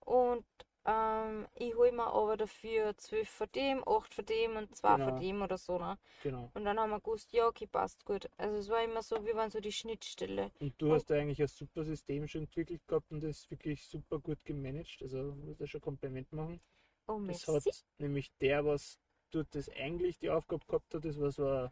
und 0.00 0.46
ähm, 0.86 1.46
ich 1.54 1.74
hole 1.74 1.92
mir 1.92 2.06
aber 2.06 2.36
dafür 2.36 2.96
12 2.96 3.28
von 3.28 3.48
dem, 3.54 3.82
8 3.86 4.14
von 4.14 4.24
dem 4.24 4.56
und 4.56 4.74
2 4.76 4.94
Genau. 4.96 5.10
von 5.10 5.20
dem 5.20 5.42
oder 5.42 5.58
so. 5.58 5.78
Ne? 5.78 5.98
Genau. 6.22 6.50
Und 6.54 6.64
dann 6.64 6.78
haben 6.78 6.90
wir 6.90 7.00
gewusst, 7.00 7.32
ja, 7.32 7.46
okay, 7.46 7.66
passt 7.66 8.04
gut. 8.04 8.28
Also 8.36 8.56
es 8.56 8.68
war 8.68 8.82
immer 8.82 9.02
so, 9.02 9.24
wir 9.24 9.34
waren 9.34 9.50
so 9.50 9.60
die 9.60 9.72
Schnittstelle. 9.72 10.50
Und 10.60 10.74
du 10.80 10.92
hast 10.92 11.06
da 11.10 11.14
eigentlich 11.16 11.40
ein 11.42 11.48
super 11.48 11.84
System 11.84 12.26
schon 12.28 12.42
entwickelt 12.42 12.86
gehabt 12.86 13.10
und 13.10 13.20
das 13.22 13.50
wirklich 13.50 13.84
super 13.86 14.18
gut 14.18 14.44
gemanagt. 14.44 14.98
Also 15.02 15.34
muss 15.44 15.58
da 15.58 15.66
schon 15.66 15.80
Kompliment 15.80 16.32
machen. 16.32 16.60
Oh, 17.08 17.18
Das 17.26 17.46
merci. 17.46 17.52
hat 17.70 17.84
nämlich 17.98 18.30
der, 18.40 18.64
was 18.64 18.98
dort 19.30 19.54
das 19.54 19.68
eigentlich 19.68 20.18
die 20.18 20.30
Aufgabe 20.30 20.64
gehabt 20.66 20.94
hat, 20.94 21.04
das 21.04 21.20
war 21.20 21.30
so 21.30 21.46
ein, 21.48 21.70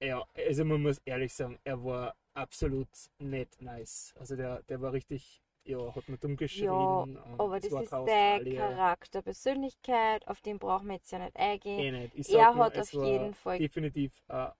ja, 0.00 0.24
also 0.34 0.64
man 0.64 0.82
muss 0.82 0.98
ehrlich 1.04 1.32
sagen, 1.34 1.58
er 1.64 1.82
war 1.84 2.14
absolut 2.34 2.88
nicht 3.18 3.60
nice. 3.60 4.12
Also 4.18 4.36
der, 4.36 4.62
der 4.64 4.80
war 4.80 4.92
richtig, 4.92 5.42
ja, 5.64 5.94
hat 5.94 6.08
mir 6.08 6.18
dumm 6.18 6.36
geschrien. 6.36 6.66
Ja, 6.66 7.06
Aber 7.38 7.60
das 7.60 7.72
ist 7.72 7.92
der. 8.06 8.44
Charakter, 8.54 9.22
Persönlichkeit, 9.22 10.26
auf 10.28 10.40
den 10.40 10.58
brauchen 10.58 10.88
wir 10.88 10.94
jetzt 10.94 11.10
ja 11.12 11.18
nicht 11.18 11.36
eingehen. 11.36 11.78
Eh 11.78 11.90
nicht. 11.90 12.14
Ich 12.14 12.34
Er 12.34 12.54
hat 12.54 12.76
es 12.76 12.94
auf 12.94 13.04
jeden 13.04 13.34
Fall 13.34 13.58
definitiv 13.58 14.12
ein 14.28 14.52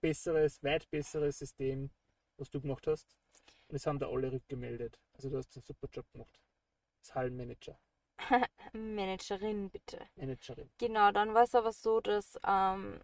besseres, 0.00 0.62
weit 0.62 0.88
besseres 0.90 1.38
System, 1.38 1.90
was 2.36 2.50
du 2.50 2.60
gemacht 2.60 2.86
hast. 2.86 3.16
Und 3.68 3.76
es 3.76 3.86
haben 3.86 3.98
da 3.98 4.08
alle 4.08 4.30
rückgemeldet. 4.32 5.00
Also 5.14 5.30
du 5.30 5.38
hast 5.38 5.56
einen 5.56 5.64
super 5.64 5.88
Job 5.92 6.10
gemacht. 6.12 6.40
Als 7.00 7.14
Hallenmanager, 7.14 7.78
Managerin, 8.72 9.70
bitte. 9.70 9.98
Managerin. 10.16 10.70
Genau, 10.78 11.10
dann 11.12 11.34
war 11.34 11.44
es 11.44 11.54
aber 11.54 11.72
so, 11.72 12.00
dass 12.00 12.38
ähm, 12.46 13.00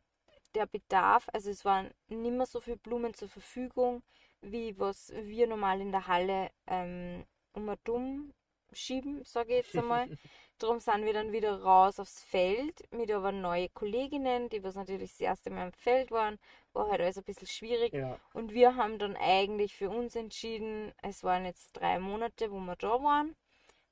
der 0.55 0.67
Bedarf, 0.67 1.29
also 1.33 1.51
es 1.51 1.65
waren 1.65 1.91
nicht 2.09 2.33
mehr 2.33 2.47
so 2.47 2.61
viele 2.61 2.77
Blumen 2.77 3.15
zur 3.15 3.29
Verfügung, 3.29 4.03
wie 4.41 4.79
was 4.79 5.13
wir 5.15 5.47
normal 5.47 5.81
in 5.81 5.93
der 5.93 6.07
Halle 6.07 6.51
ähm, 6.67 7.25
um 7.53 7.69
und 7.69 7.81
dumm 7.85 8.33
schieben, 8.73 9.25
sage 9.25 9.51
ich 9.59 9.67
jetzt 9.67 9.77
einmal. 9.77 10.09
Darum 10.59 10.79
sind 10.79 11.07
wir 11.07 11.15
dann 11.15 11.33
wieder 11.33 11.63
raus 11.63 11.99
aufs 11.99 12.23
Feld 12.23 12.83
mit 12.93 13.11
aber 13.11 13.33
neue 13.33 13.71
Kolleginnen, 13.71 14.51
die 14.51 14.63
was 14.63 14.75
natürlich 14.75 15.13
das 15.13 15.21
erste 15.21 15.49
Mal 15.51 15.69
im 15.69 15.73
Feld 15.73 16.11
waren, 16.11 16.39
war 16.75 16.91
halt 16.91 17.01
alles 17.01 17.17
ein 17.17 17.25
bisschen 17.25 17.47
schwierig. 17.47 17.95
ja, 17.95 18.19
Und 18.35 18.53
wir 18.53 18.77
haben 18.77 18.99
dann 18.99 19.17
eigentlich 19.17 19.75
für 19.75 19.89
uns 19.89 20.15
entschieden, 20.17 20.93
es 21.03 21.25
waren 21.25 21.47
jetzt 21.47 21.73
drei 21.73 21.99
Monate, 21.99 22.53
wo 22.53 22.59
wir 22.61 22.77
da 22.77 23.03
waren. 23.03 23.35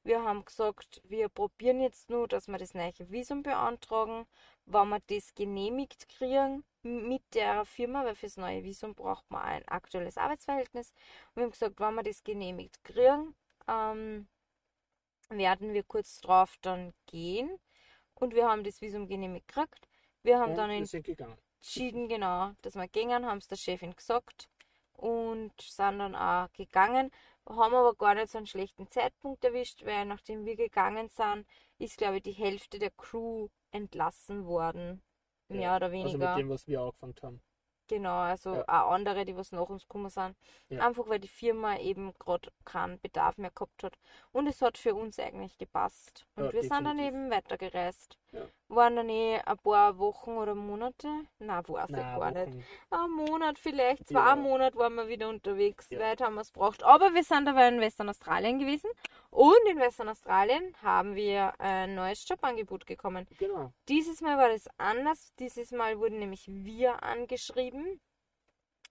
Wir 0.04 0.22
haben 0.22 0.44
gesagt, 0.44 1.00
wir 1.04 1.28
probieren 1.30 1.80
jetzt 1.80 2.11
nur, 2.11 2.28
dass 2.28 2.48
wir 2.48 2.59
das 2.59 2.74
neue 2.74 2.92
Visum 2.98 3.42
beantragen. 3.42 4.26
Wenn 4.66 4.88
wir 4.90 5.00
das 5.06 5.34
genehmigt 5.34 6.09
kriegen 6.09 6.64
mit 6.82 7.22
der 7.34 7.64
Firma, 7.64 8.04
weil 8.04 8.14
fürs 8.14 8.36
neue 8.36 8.62
Visum 8.62 8.94
braucht 8.94 9.30
man 9.30 9.42
ein 9.42 9.68
aktuelles 9.68 10.18
Arbeitsverhältnis. 10.18 10.92
Und 11.30 11.36
wir 11.36 11.42
haben 11.44 11.50
gesagt, 11.50 11.80
wenn 11.80 11.94
wir 11.94 12.02
das 12.02 12.22
genehmigt 12.22 12.84
kriegen, 12.84 13.34
ähm, 13.68 14.28
werden 15.30 15.72
wir 15.72 15.82
kurz 15.84 16.20
drauf 16.20 16.56
dann 16.62 16.92
gehen. 17.06 17.58
Und 18.14 18.34
wir 18.34 18.48
haben 18.48 18.64
das 18.64 18.80
Visum 18.80 19.06
genehmigt 19.06 19.48
gekriegt. 19.48 19.88
Wir 20.22 20.38
haben 20.40 20.50
und 20.52 20.56
dann 20.58 20.70
entschieden, 20.70 22.08
genau, 22.08 22.52
dass 22.62 22.74
wir 22.74 22.88
gingen, 22.88 23.26
haben 23.26 23.38
es 23.38 23.46
der 23.48 23.56
Chefin 23.56 23.94
gesagt 23.94 24.48
und 24.92 25.52
sind 25.60 25.98
dann 26.00 26.16
auch 26.16 26.52
gegangen, 26.52 27.10
haben 27.48 27.74
aber 27.74 27.94
gar 27.94 28.14
nicht 28.14 28.30
so 28.30 28.38
einen 28.38 28.46
schlechten 28.46 28.90
Zeitpunkt 28.90 29.44
erwischt, 29.44 29.84
weil 29.84 30.04
nachdem 30.06 30.44
wir 30.44 30.56
gegangen 30.56 31.08
sind, 31.08 31.46
ist, 31.78 31.98
glaube 31.98 32.16
ich, 32.16 32.22
die 32.24 32.32
Hälfte 32.32 32.78
der 32.78 32.90
Crew 32.90 33.48
entlassen 33.70 34.46
worden. 34.46 35.02
Mehr 35.48 35.60
Ja, 35.62 35.76
oder 35.76 35.86
Also 35.86 36.18
weniger. 36.18 36.30
mit 36.30 36.38
dem, 36.38 36.48
was 36.50 36.66
wir 36.66 36.80
angefangen 36.80 37.14
haben. 37.22 37.42
Genau, 37.89 38.18
also 38.18 38.55
Ja. 38.57 38.64
auch 38.68 38.91
andere, 38.93 39.24
die 39.24 39.34
was 39.36 39.51
nach 39.53 39.68
uns 39.68 39.82
gekommen 39.82 40.11
sind. 40.11 40.36
Ja. 40.68 40.86
Einfach 40.86 41.09
weil 41.09 41.18
die 41.20 41.28
Firma 41.28 41.76
eben 41.78 42.12
gerade 42.18 42.53
keinen 42.64 43.01
Bedarf 43.01 43.39
mehr 43.39 43.51
gehabt 43.51 43.82
hat. 43.82 43.99
Und 44.30 44.47
es 44.47 44.61
hat 44.62 44.76
für 44.78 44.95
uns 44.95 45.18
eigentlich 45.18 45.57
gepasst. 45.59 46.26
Und 46.36 46.45
Ja, 46.47 46.53
wir 46.53 46.62
sind 46.62 46.84
dann 46.84 46.99
definitiv. 46.99 47.09
eben 47.09 47.30
weitergereist. 47.30 48.18
Ja. 48.32 48.46
Waren 48.68 48.96
dann 48.96 49.08
eh 49.08 49.38
ein 49.38 49.58
paar 49.58 49.98
Wochen 49.98 50.32
oder 50.36 50.54
Monate. 50.54 51.08
Nein, 51.38 51.62
weiß 51.66 51.88
ich 51.88 51.96
Nein, 51.96 52.20
gar 52.20 52.30
nicht. 52.30 52.46
Wochen. 52.48 52.64
Ein 52.90 53.10
Monat 53.10 53.58
vielleicht, 53.58 54.06
zwei 54.06 54.18
Ja. 54.18 54.36
Monate 54.36 54.76
waren 54.76 54.94
wir 54.96 55.08
wieder 55.08 55.28
unterwegs. 55.30 55.88
Ja. 55.88 56.00
Weit 56.00 56.20
haben 56.20 56.34
wir 56.34 56.42
es 56.42 56.52
braucht. 56.52 56.82
Aber 56.82 57.14
wir 57.14 57.24
sind 57.24 57.48
aber 57.48 57.66
in 57.66 57.80
Western 57.80 58.10
Australien 58.10 58.58
gewesen. 58.58 58.90
Und 59.30 59.56
in 59.70 59.78
Western 59.78 60.10
Australien 60.10 60.74
haben 60.82 61.14
wir 61.14 61.58
ein 61.58 61.94
neues 61.94 62.28
Jobangebot 62.28 62.84
bekommen. 62.84 63.26
Genau. 63.38 63.72
Dieses 63.88 64.20
Mal 64.20 64.36
war 64.36 64.50
das 64.50 64.68
anders. 64.76 65.32
Dieses 65.38 65.70
Mal 65.70 65.98
wurden 65.98 66.18
nämlich 66.18 66.46
wir 66.48 67.02
angeschrieben, 67.02 68.00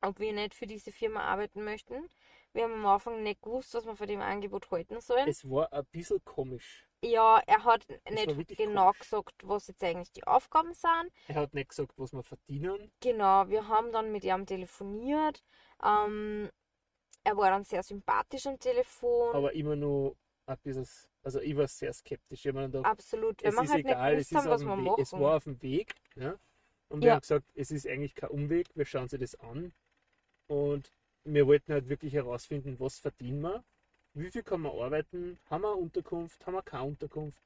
ob 0.01 0.19
wir 0.19 0.33
nicht 0.33 0.55
für 0.55 0.65
diese 0.65 0.91
Firma 0.91 1.21
arbeiten 1.21 1.63
möchten. 1.63 2.09
Wir 2.53 2.63
haben 2.63 2.73
am 2.73 2.85
Anfang 2.88 3.21
nicht 3.21 3.43
gewusst, 3.43 3.75
was 3.75 3.85
wir 3.85 3.95
von 3.95 4.07
dem 4.07 4.21
Angebot 4.21 4.71
halten 4.71 4.99
sollen. 4.99 5.27
Es 5.27 5.47
war 5.47 5.71
ein 5.71 5.85
bisschen 5.91 6.23
komisch. 6.25 6.86
Ja, 7.04 7.41
er 7.45 7.64
hat 7.64 7.86
nicht 8.10 8.58
genau 8.58 8.86
komisch. 8.86 9.00
gesagt, 9.00 9.34
was 9.43 9.68
jetzt 9.68 9.84
eigentlich 9.84 10.12
die 10.12 10.26
Aufgaben 10.26 10.74
sind. 10.74 11.12
Er 11.28 11.36
hat 11.36 11.54
nicht 11.54 11.70
gesagt, 11.70 11.93
was 11.98 12.14
wir 12.14 12.24
verdienen. 12.24 12.91
Genau, 13.02 13.48
wir 13.50 13.68
haben 13.68 13.91
dann 13.91 14.12
mit 14.12 14.24
ihm 14.24 14.45
telefoniert. 14.45 15.43
Ähm, 15.84 16.50
er 17.24 17.38
war 17.38 17.52
dann 17.52 17.64
sehr 17.64 17.84
sympathisch 17.84 18.48
am 18.48 18.58
Telefon. 18.60 19.36
aber 19.36 19.54
immer 19.54 19.76
nur 19.76 20.16
ein 20.48 20.58
bisschen, 20.64 20.88
also 21.24 21.39
ich 21.41 21.56
war 21.58 21.68
sehr 21.68 21.93
skeptisch. 21.93 22.45
Ich 22.45 22.54
mir 22.54 22.64
gedacht, 22.68 22.86
Absolut. 22.86 23.43
Wenn 23.43 23.54
ist 23.54 23.72
halt 23.72 23.86
egal, 23.86 24.16
nicht 24.16 24.30
gewusst 24.30 24.32
ist 24.32 24.38
haben, 24.38 24.50
was 24.50 24.62
auf 24.62 24.68
wir 24.68 24.76
dem 24.76 24.84
Weg, 24.86 24.91
machen. 24.91 25.02
es 25.02 25.14
war 25.14 25.38
auf 25.38 25.43
dem 25.43 25.62
Weg. 25.62 25.95
Ja? 26.16 26.39
Und 26.89 27.02
wir 27.02 27.08
Ja. 27.08 27.14
haben 27.16 27.22
gesagt, 27.22 27.52
es 27.54 27.72
ist 27.72 27.86
eigentlich 27.88 28.16
kein 28.16 28.30
Umweg, 28.30 28.68
wir 28.76 28.86
schauen 28.86 29.04
uns 29.04 29.12
das 29.12 29.36
an. 29.36 29.74
Und 30.48 30.89
wir 31.26 31.45
wollten 31.48 31.74
halt 31.74 31.89
wirklich 31.89 32.14
herausfinden, 32.14 32.80
was 32.80 33.00
verdienen 33.00 33.41
wir, 33.41 33.64
wie 34.18 34.32
viel 34.32 34.43
kann 34.43 34.61
man 34.61 34.72
arbeiten, 34.72 35.39
haben 35.49 35.63
wir 35.63 35.76
Unterkunft, 35.76 36.45
haben 36.45 36.53
wir 36.55 36.63
keine 36.63 36.84
Unterkunft. 36.84 37.41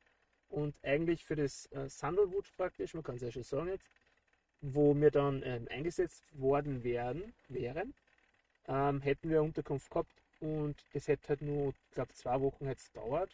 Und 0.50 0.76
eigentlich 0.84 1.24
für 1.24 1.36
das 1.36 1.66
äh, 1.72 1.90
Sandalwood 1.90 2.46
praktisch, 2.58 2.94
man 2.94 3.04
kann 3.04 3.16
es 3.16 3.22
ja 3.22 3.32
schon 3.32 3.44
sagen 3.44 3.68
jetzt, 3.70 3.88
wo 4.62 4.94
wir 4.96 5.12
dann 5.12 5.42
ähm, 5.44 5.68
eingesetzt 5.70 6.24
worden 6.34 6.84
wären, 6.84 7.34
wären, 7.48 7.94
ähm, 8.68 9.02
hätten 9.02 9.30
wir 9.30 9.40
eine 9.40 9.48
Unterkunft 9.48 9.90
gehabt 9.90 10.12
und 10.40 10.76
es 10.94 11.08
hätte 11.08 11.30
halt 11.30 11.42
nur, 11.42 11.70
ich 11.70 11.94
glaube, 11.94 12.14
zwei 12.14 12.40
Wochen 12.42 12.68
jetzt 12.68 12.96
dauert. 12.96 13.32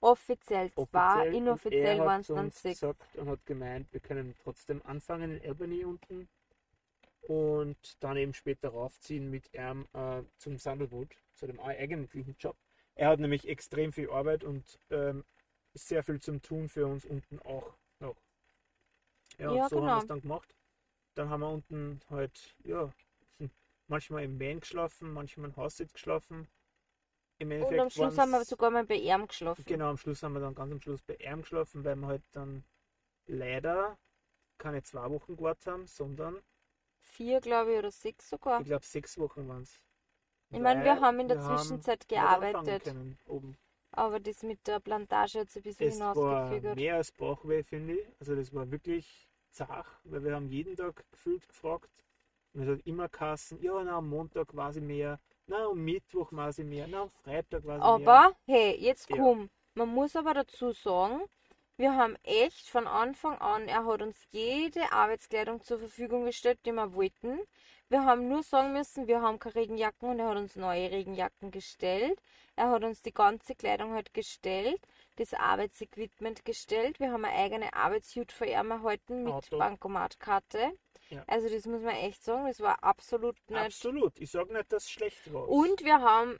Offiziell 0.00 0.72
zwei, 0.72 0.82
offiziell. 0.82 1.28
Und 1.28 1.34
inoffiziell 1.34 1.98
waren 1.98 2.20
es 2.22 2.26
dann 2.26 2.50
sechs. 2.50 2.80
gesagt 2.80 3.16
und 3.16 3.28
hat 3.28 3.46
gemeint, 3.46 3.92
wir 3.92 4.00
können 4.00 4.34
trotzdem 4.42 4.82
anfangen 4.84 5.36
in 5.36 5.48
Albany 5.48 5.84
unten 5.84 6.28
und 7.30 8.02
dann 8.02 8.16
eben 8.16 8.34
später 8.34 8.70
raufziehen 8.70 9.30
mit 9.30 9.54
ihm 9.54 9.86
äh, 9.92 10.24
zum 10.36 10.58
Sandalwood, 10.58 11.14
zu 11.34 11.46
dem 11.46 11.60
eigentlichen 11.60 12.34
Job. 12.40 12.56
Er 12.96 13.10
hat 13.10 13.20
nämlich 13.20 13.46
extrem 13.46 13.92
viel 13.92 14.10
Arbeit 14.10 14.42
und 14.42 14.80
ähm, 14.90 15.24
sehr 15.72 16.02
viel 16.02 16.20
zum 16.20 16.42
Tun 16.42 16.68
für 16.68 16.88
uns 16.88 17.04
unten 17.04 17.38
auch 17.38 17.78
noch. 18.00 18.16
Ja, 19.38 19.54
Ja, 19.54 19.62
und 19.62 19.70
so 19.70 19.76
haben 19.76 19.84
wir 19.84 19.90
genau. 19.90 19.98
es 19.98 20.06
dann 20.08 20.20
gemacht. 20.22 20.56
Dann 21.14 21.30
haben 21.30 21.40
wir 21.40 21.50
unten 21.50 22.00
halt, 22.10 22.56
ja, 22.64 22.92
manchmal 23.86 24.24
im 24.24 24.40
Van 24.40 24.58
geschlafen, 24.58 25.12
manchmal 25.12 25.50
im 25.50 25.56
Haussitz 25.56 25.92
geschlafen. 25.92 26.48
Im 27.38 27.52
Und 27.52 27.78
am 27.78 27.90
Schluss 27.90 28.18
haben 28.18 28.32
wir 28.32 28.44
sogar 28.44 28.70
mal 28.70 28.84
bei 28.84 28.96
ihm 28.96 29.28
geschlafen. 29.28 29.64
Genau, 29.66 29.90
am 29.90 29.98
Schluss 29.98 30.24
haben 30.24 30.32
wir 30.32 30.40
dann 30.40 30.56
ganz 30.56 30.72
am 30.72 30.80
Schluss 30.80 31.00
bei 31.02 31.14
ihm 31.14 31.42
geschlafen, 31.42 31.84
weil 31.84 31.94
wir 31.94 32.08
halt 32.08 32.24
dann 32.32 32.64
leider 33.26 33.96
keine 34.58 34.82
zwei 34.82 35.08
Wochen 35.08 35.36
gewartet 35.36 35.66
haben, 35.68 35.86
sondern 35.86 36.42
Vier, 37.10 37.40
glaube 37.40 37.72
ich, 37.72 37.78
oder 37.78 37.90
sechs 37.90 38.28
sogar. 38.30 38.60
ich 38.60 38.66
glaube 38.66 38.84
sechs 38.84 39.18
Wochen 39.18 39.48
waren 39.48 39.62
es. 39.62 39.80
Ich 40.52 40.60
meine, 40.60 40.84
wir 40.84 41.00
haben 41.00 41.20
in 41.20 41.28
der 41.28 41.40
Zwischenzeit 41.40 42.08
gearbeitet, 42.08 42.84
Können, 42.84 43.16
aber 43.92 44.20
das 44.20 44.42
mit 44.42 44.66
der 44.66 44.80
Plantage 44.80 45.40
hat 45.40 45.50
sich 45.50 45.56
ein 45.56 45.62
bisschen 45.62 45.88
Es 45.88 46.00
war 46.00 46.50
hinausgezögert. 46.50 46.76
mehr 46.76 46.94
als 46.96 47.12
Bauchweh, 47.12 47.62
finde 47.62 47.94
ich. 47.94 48.06
Also 48.20 48.34
das 48.36 48.52
war 48.54 48.70
wirklich 48.70 49.28
zart, 49.50 49.86
weil 50.04 50.24
wir 50.24 50.34
haben 50.34 50.48
jeden 50.48 50.76
Tag 50.76 51.04
gefühlt 51.10 51.46
gefragt. 51.48 51.90
Und 52.52 52.62
es 52.62 52.68
hat 52.68 52.86
immer 52.86 53.08
Kassen, 53.08 53.60
ja, 53.62 53.82
na, 53.84 53.98
am 53.98 54.08
Montag 54.08 54.54
war 54.56 54.72
sie 54.72 54.80
mehr, 54.80 55.20
na, 55.46 55.66
am 55.66 55.84
Mittwoch 55.84 56.32
war 56.32 56.52
sie 56.52 56.64
mehr, 56.64 56.86
na, 56.88 57.02
am 57.02 57.10
Freitag 57.10 57.64
war 57.64 57.80
sie 57.80 58.00
mehr. 58.00 58.08
Aber, 58.08 58.36
hey, 58.46 58.76
jetzt 58.80 59.08
Ja. 59.10 59.16
komm. 59.16 59.50
Man 59.74 59.88
muss 59.88 60.16
aber 60.16 60.34
dazu 60.34 60.72
sagen, 60.72 61.22
wir 61.80 61.96
haben 61.96 62.16
echt 62.22 62.68
von 62.68 62.86
Anfang 62.86 63.38
an, 63.38 63.66
er 63.66 63.86
hat 63.86 64.02
uns 64.02 64.16
jede 64.30 64.92
Arbeitskleidung 64.92 65.62
zur 65.64 65.78
Verfügung 65.78 66.26
gestellt, 66.26 66.58
die 66.66 66.72
wir 66.72 66.92
wollten. 66.92 67.40
Wir 67.88 68.04
haben 68.04 68.28
nur 68.28 68.42
sagen 68.42 68.72
müssen, 68.72 69.08
wir 69.08 69.22
haben 69.22 69.38
keine 69.38 69.54
Regenjacken 69.56 70.10
und 70.10 70.18
er 70.20 70.28
hat 70.28 70.36
uns 70.36 70.56
neue 70.56 70.90
Regenjacken 70.90 71.50
gestellt. 71.50 72.20
Er 72.54 72.68
hat 72.70 72.84
uns 72.84 73.00
die 73.00 73.12
ganze 73.12 73.54
Kleidung 73.54 73.94
halt 73.94 74.12
gestellt, 74.12 74.80
das 75.16 75.32
Arbeitsequipment 75.32 76.44
gestellt. 76.44 77.00
Wir 77.00 77.10
haben 77.12 77.24
eine 77.24 77.34
eigene 77.34 77.72
Arbeitshut 77.72 78.30
für 78.30 78.44
ihn 78.44 78.70
erhalten 78.70 79.24
mit 79.24 79.32
Auto. 79.32 79.58
Bankomatkarte. 79.58 80.72
Ja. 81.08 81.24
Also 81.26 81.48
das 81.48 81.64
muss 81.66 81.82
man 81.82 81.96
echt 81.96 82.22
sagen, 82.22 82.46
das 82.46 82.60
war 82.60 82.84
absolut 82.84 83.36
nicht 83.48 83.58
Absolut. 83.58 84.20
Ich 84.20 84.30
sage 84.30 84.52
nicht, 84.52 84.70
dass 84.70 84.84
es 84.84 84.90
schlecht 84.90 85.32
war. 85.32 85.48
und 85.48 85.82
wir 85.82 86.00
haben 86.00 86.38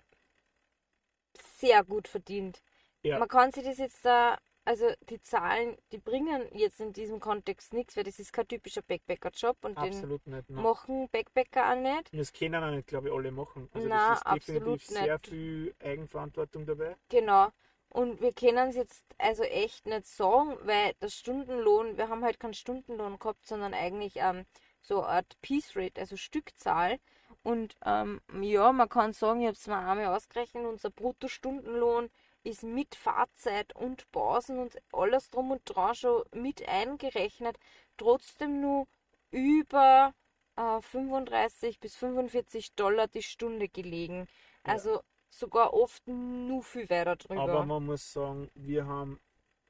sehr 1.58 1.82
gut 1.82 2.06
verdient. 2.08 2.62
Ja. 3.02 3.18
Man 3.18 3.28
kann 3.28 3.50
sich 3.50 3.64
das 3.64 3.78
jetzt 3.78 4.04
da, 4.04 4.38
also 4.70 4.86
die 5.08 5.20
Zahlen, 5.20 5.76
die 5.90 5.98
bringen 5.98 6.46
jetzt 6.52 6.78
in 6.78 6.92
diesem 6.92 7.18
Kontext 7.18 7.72
nichts, 7.72 7.96
weil 7.96 8.04
das 8.04 8.20
ist 8.20 8.32
kein 8.32 8.46
typischer 8.46 8.82
Backpacker-Job 8.82 9.56
und 9.62 9.76
den 9.76 9.92
Absolut 9.94 10.24
nicht. 10.28 10.48
nein. 10.48 10.62
machen 10.62 11.08
Backpacker 11.10 11.72
auch 11.72 11.74
nicht. 11.74 12.12
Und 12.12 12.18
das 12.20 12.32
können 12.32 12.62
auch 12.62 12.70
nicht, 12.70 12.86
glaube 12.86 13.08
ich, 13.08 13.14
alle 13.14 13.32
machen. 13.32 13.68
Also 13.74 13.88
Nein, 13.88 13.98
das 14.10 14.38
ist 14.38 14.48
definitiv 14.48 14.86
sehr 14.86 15.14
nicht. 15.14 15.26
viel 15.26 15.74
Eigenverantwortung 15.82 16.66
dabei. 16.66 16.94
Genau. 17.08 17.48
Und 17.88 18.20
wir 18.20 18.32
können 18.32 18.68
es 18.68 18.76
jetzt 18.76 19.02
also 19.18 19.42
echt 19.42 19.86
nicht 19.86 20.06
sagen, 20.06 20.56
weil 20.62 20.92
der 21.02 21.08
Stundenlohn, 21.08 21.96
wir 21.96 22.08
haben 22.08 22.22
halt 22.22 22.38
keinen 22.38 22.54
Stundenlohn 22.54 23.18
gehabt, 23.18 23.44
sondern 23.48 23.74
eigentlich 23.74 24.18
ähm, 24.18 24.46
so 24.82 25.00
eine 25.00 25.08
Art 25.08 25.36
Piece 25.42 25.74
Rate, 25.74 26.00
also 26.00 26.16
Stückzahl. 26.16 27.00
Und 27.42 27.74
ähm, 27.84 28.20
ja, 28.40 28.70
man 28.70 28.88
kann 28.88 29.14
sagen, 29.14 29.40
ich 29.40 29.48
habe 29.48 29.56
es 29.56 29.66
mir 29.66 29.78
einmal 29.78 30.14
ausgerechnet, 30.14 30.64
unser 30.64 30.90
Bruttostundenlohn 30.90 32.08
ist 32.42 32.62
mit 32.62 32.94
Fahrzeit 32.94 33.74
und 33.74 34.10
Pausen 34.12 34.58
und 34.58 34.80
alles 34.92 35.30
drum 35.30 35.50
und 35.50 35.62
dran 35.64 35.94
schon 35.94 36.24
mit 36.34 36.66
eingerechnet, 36.66 37.58
trotzdem 37.96 38.60
nur 38.60 38.86
über 39.30 40.14
äh, 40.56 40.80
35 40.80 41.80
bis 41.80 41.96
45 41.96 42.74
Dollar 42.74 43.08
die 43.08 43.22
Stunde 43.22 43.68
gelegen. 43.68 44.26
Ja. 44.66 44.72
Also 44.72 45.00
sogar 45.28 45.72
oft 45.74 46.06
nur 46.06 46.62
viel 46.62 46.88
weiter 46.90 47.16
drüber. 47.16 47.42
Aber 47.42 47.64
man 47.64 47.86
muss 47.86 48.12
sagen, 48.12 48.50
wir 48.54 48.86
haben, 48.86 49.20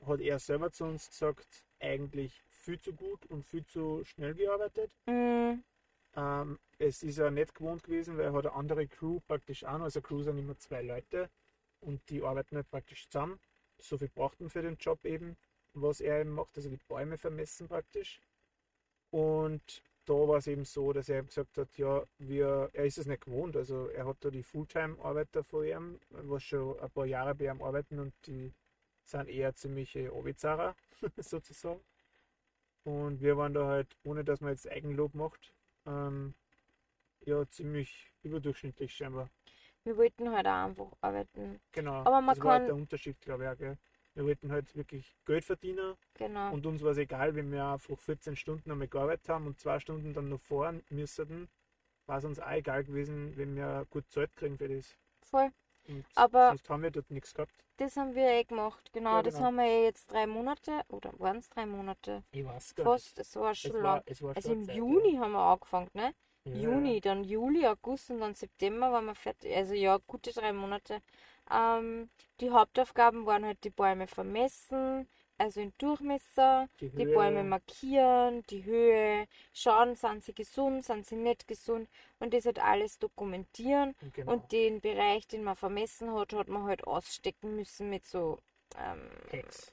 hat 0.07 0.21
er 0.21 0.39
selber 0.39 0.71
zu 0.71 0.85
uns 0.85 1.09
gesagt, 1.11 1.65
eigentlich 1.81 2.43
viel 2.49 2.79
zu 2.81 2.93
gut 2.93 3.27
und 3.27 3.45
viel 3.45 3.65
zu 3.67 4.05
schnell 4.05 4.35
gearbeitet. 4.35 4.95
Mm, 5.07 5.63
Ähm, 6.17 6.59
es 6.79 7.05
ist 7.05 7.19
ja 7.19 7.31
nicht 7.31 7.55
gewohnt 7.55 7.85
gewesen, 7.85 8.17
weil 8.19 8.25
er 8.27 8.33
hat 8.33 8.47
eine 8.47 8.55
andere 8.57 8.89
Crew 8.89 9.21
praktisch 9.21 9.65
auch 9.65 9.79
noch. 9.79 9.85
Also 9.85 10.01
Crew 10.01 10.23
sind 10.23 10.39
immer 10.39 10.57
zwei 10.59 10.83
Leute 10.83 11.31
und 11.81 12.01
die 12.11 12.23
arbeiten 12.23 12.57
halt 12.57 12.71
praktisch 12.71 13.09
zusammen. 13.09 13.39
So 13.79 13.99
viel 13.99 14.09
braucht 14.09 14.41
man 14.41 14.51
für 14.51 14.63
den 14.63 14.77
Job 14.77 15.05
eben, 15.05 15.37
was 15.75 16.01
er 16.01 16.21
eben 16.21 16.31
macht, 16.31 16.57
also 16.57 16.69
die 16.69 16.81
Bäume 16.89 17.19
vermessen 17.19 17.69
praktisch. 17.69 18.21
Und 19.11 19.83
da 20.05 20.15
war 20.15 20.39
es 20.39 20.47
eben 20.47 20.65
so, 20.65 20.93
dass 20.93 21.09
er 21.09 21.19
eben 21.19 21.29
gesagt 21.29 21.57
hat, 21.57 21.77
ja, 21.79 22.05
wir, 22.19 22.71
er 22.73 22.85
ist 22.85 22.99
es 22.99 23.07
nicht 23.07 23.25
gewohnt. 23.25 23.57
Also 23.57 23.89
er 23.89 24.07
hat 24.07 24.17
da 24.21 24.31
die 24.31 24.43
Fulltime-Arbeiter 24.43 25.45
vor 25.45 25.65
ihm, 25.65 26.01
was 26.11 26.43
schon 26.43 26.79
ein 26.81 26.91
paar 26.91 27.07
Jahre 27.07 27.35
bei 27.35 27.47
ihm 27.47 27.63
arbeiten 27.63 27.99
und 27.99 28.15
die 28.27 28.53
sind 29.05 29.29
eher 29.29 29.55
ziemliche 29.55 30.13
Obizara 30.15 30.75
sozusagen. 31.17 31.81
Und 32.85 33.21
wir 33.21 33.37
waren 33.37 33.55
da 33.55 33.67
halt, 33.67 33.97
ohne 34.05 34.25
dass 34.25 34.41
man 34.41 34.51
jetzt 34.51 34.71
Eigenlob 34.71 35.15
macht, 35.15 35.53
ähm, 35.87 36.35
ja, 37.21 37.47
ziemlich 37.49 38.11
überdurchschnittlich 38.23 38.95
scheinbar. 38.95 39.31
Wir 39.85 39.97
wollten 39.97 40.31
halt 40.31 40.47
auch 40.47 40.65
einfach 40.65 40.93
arbeiten. 41.01 41.61
Genau. 41.73 42.01
Aber 42.01 42.21
man 42.21 42.35
das 42.35 42.45
war 42.45 42.53
halt 42.53 42.61
kann- 42.61 42.67
der 42.67 42.75
Unterschied, 42.77 43.21
glaube 43.21 43.45
ich, 43.45 43.49
auch, 43.51 43.57
gell? 43.57 43.79
Wir 44.15 44.25
wollten 44.25 44.51
halt 44.51 44.75
wirklich 44.75 45.17
Geld 45.25 45.45
verdienen 45.45 45.95
Genau. 46.15 46.53
und 46.53 46.67
uns 46.67 46.83
war 46.83 46.91
es 46.91 46.99
egal, 46.99 47.35
wenn 47.37 47.51
wir 47.53 47.65
einfach 47.65 47.99
14 47.99 48.35
Stunden 48.37 48.71
einmal 48.71 48.89
gearbeitet 48.89 49.29
haben 49.29 49.47
und 49.47 49.59
zwei 49.61 49.79
Stunden 49.79 50.13
dann 50.13 50.29
noch 50.29 50.41
fahren 50.41 50.83
müssten, 50.91 51.49
war 52.07 52.19
es 52.19 52.25
uns 52.25 52.41
auch 52.41 52.51
egal 52.51 52.83
gewesen, 52.85 53.37
wenn 53.37 53.55
wir 53.55 53.87
gut 53.89 54.11
Zeit 54.11 54.35
kriegen 54.37 54.59
für 54.59 54.69
das. 54.69 54.97
Voll. 55.23 55.51
Und 55.89 56.05
Aber- 56.17 56.49
sonst 56.49 56.69
haben 56.69 56.83
wir 56.83 56.91
dort 56.91 57.11
nichts 57.11 57.33
gehabt. 57.33 57.53
Das 57.77 57.97
haben 57.97 58.15
wir 58.15 58.29
eh 58.29 58.45
gemacht, 58.45 58.93
genau. 58.93 59.17
Ja, 59.17 59.23
Das 59.23 59.35
genau. 59.35 59.47
haben 59.47 59.57
wir 59.57 59.65
eh 59.65 59.85
jetzt 59.85 60.11
drei 60.11 60.27
Monate, 60.27 60.83
oder 60.89 61.13
waren 61.19 61.39
es 61.39 61.49
drei 61.49 61.65
Monate? 61.65 62.23
Ich 62.33 62.45
weiß 62.45 62.75
gar 62.75 62.85
Fast, 62.85 63.17
nicht. 63.17 63.27
es 63.29 63.37
war 63.37 63.53
Es 63.53 63.59
schon 63.61 63.73
war, 63.75 63.83
lang. 63.97 64.03
es 64.07 64.21
war 64.21 64.37
Also 64.37 64.53
im 64.53 64.65
Zeit, 64.67 64.77
Juni 64.77 65.17
haben 65.17 65.33
wir 65.33 65.39
angefangen, 65.41 65.89
ne? 65.95 66.13
Ja. 66.45 66.55
Juni, 66.55 67.01
dann 67.01 67.25
Juli, 67.25 67.67
August 67.67 68.11
und 68.11 68.21
dann 68.21 68.35
September 68.35 68.93
waren 68.93 69.07
wir 69.07 69.15
fertig. 69.15 69.55
Also 69.55 69.75
ja, 69.75 69.99
gute 70.07 70.33
drei 70.33 70.53
Monate. 70.53 71.01
Ähm, 71.51 72.09
die 72.41 72.51
Hauptaufgaben 72.51 73.27
waren 73.27 73.45
halt 73.45 73.63
die 73.65 73.71
Bäume 73.71 74.07
vermessen, 74.07 75.09
also 75.37 75.61
in 75.61 75.73
Durchmesser, 75.79 76.69
Die, 76.81 76.91
die 76.91 77.07
Bäume 77.07 77.45
markieren, 77.45 78.43
die 78.51 78.65
Höhe, 78.65 79.27
schauen, 79.53 79.97
sind 79.97 80.23
sie 80.23 80.35
gesund, 80.35 80.85
sind 80.85 81.07
sie 81.07 81.17
nicht 81.17 81.49
gesund 81.49 81.89
und 82.21 82.33
das 82.33 82.47
halt 82.47 82.59
alles 82.59 82.99
dokumentieren. 82.99 83.95
Genau. 84.13 84.33
Und 84.33 84.53
den 84.53 84.81
Bereich, 84.81 85.27
den 85.27 85.43
man 85.43 85.57
vermessen 85.57 86.13
hat, 86.13 86.33
hat 86.33 86.49
man 86.49 86.65
halt 86.65 86.85
ausstecken 86.85 87.57
müssen 87.57 87.91
mit 87.91 88.07
so 88.07 88.39
ähm, 88.79 89.11
Hex. 89.31 89.73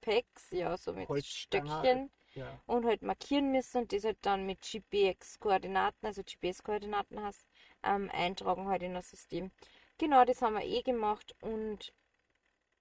Packs, 0.00 0.50
ja, 0.50 0.76
so 0.76 0.92
mit 0.92 1.08
Holzstangen. 1.08 1.68
Stöckchen 1.68 2.10
Ja. 2.34 2.60
und 2.66 2.84
halt 2.86 3.02
markieren 3.02 3.52
müssen 3.52 3.78
und 3.82 3.92
das 3.92 4.04
halt 4.04 4.18
dann 4.22 4.46
mit 4.46 4.62
GPX-Koordinaten, 4.62 6.06
also 6.06 6.22
GPS-Koordinaten 6.24 7.22
hast, 7.22 7.46
ähm, 7.84 8.10
eintragen 8.12 8.68
halt 8.68 8.82
in 8.82 8.94
das 8.94 9.10
System. 9.10 9.50
Genau, 9.98 10.24
das 10.24 10.42
haben 10.42 10.54
wir 10.54 10.64
eh 10.64 10.82
gemacht 10.82 11.34
und 11.40 11.92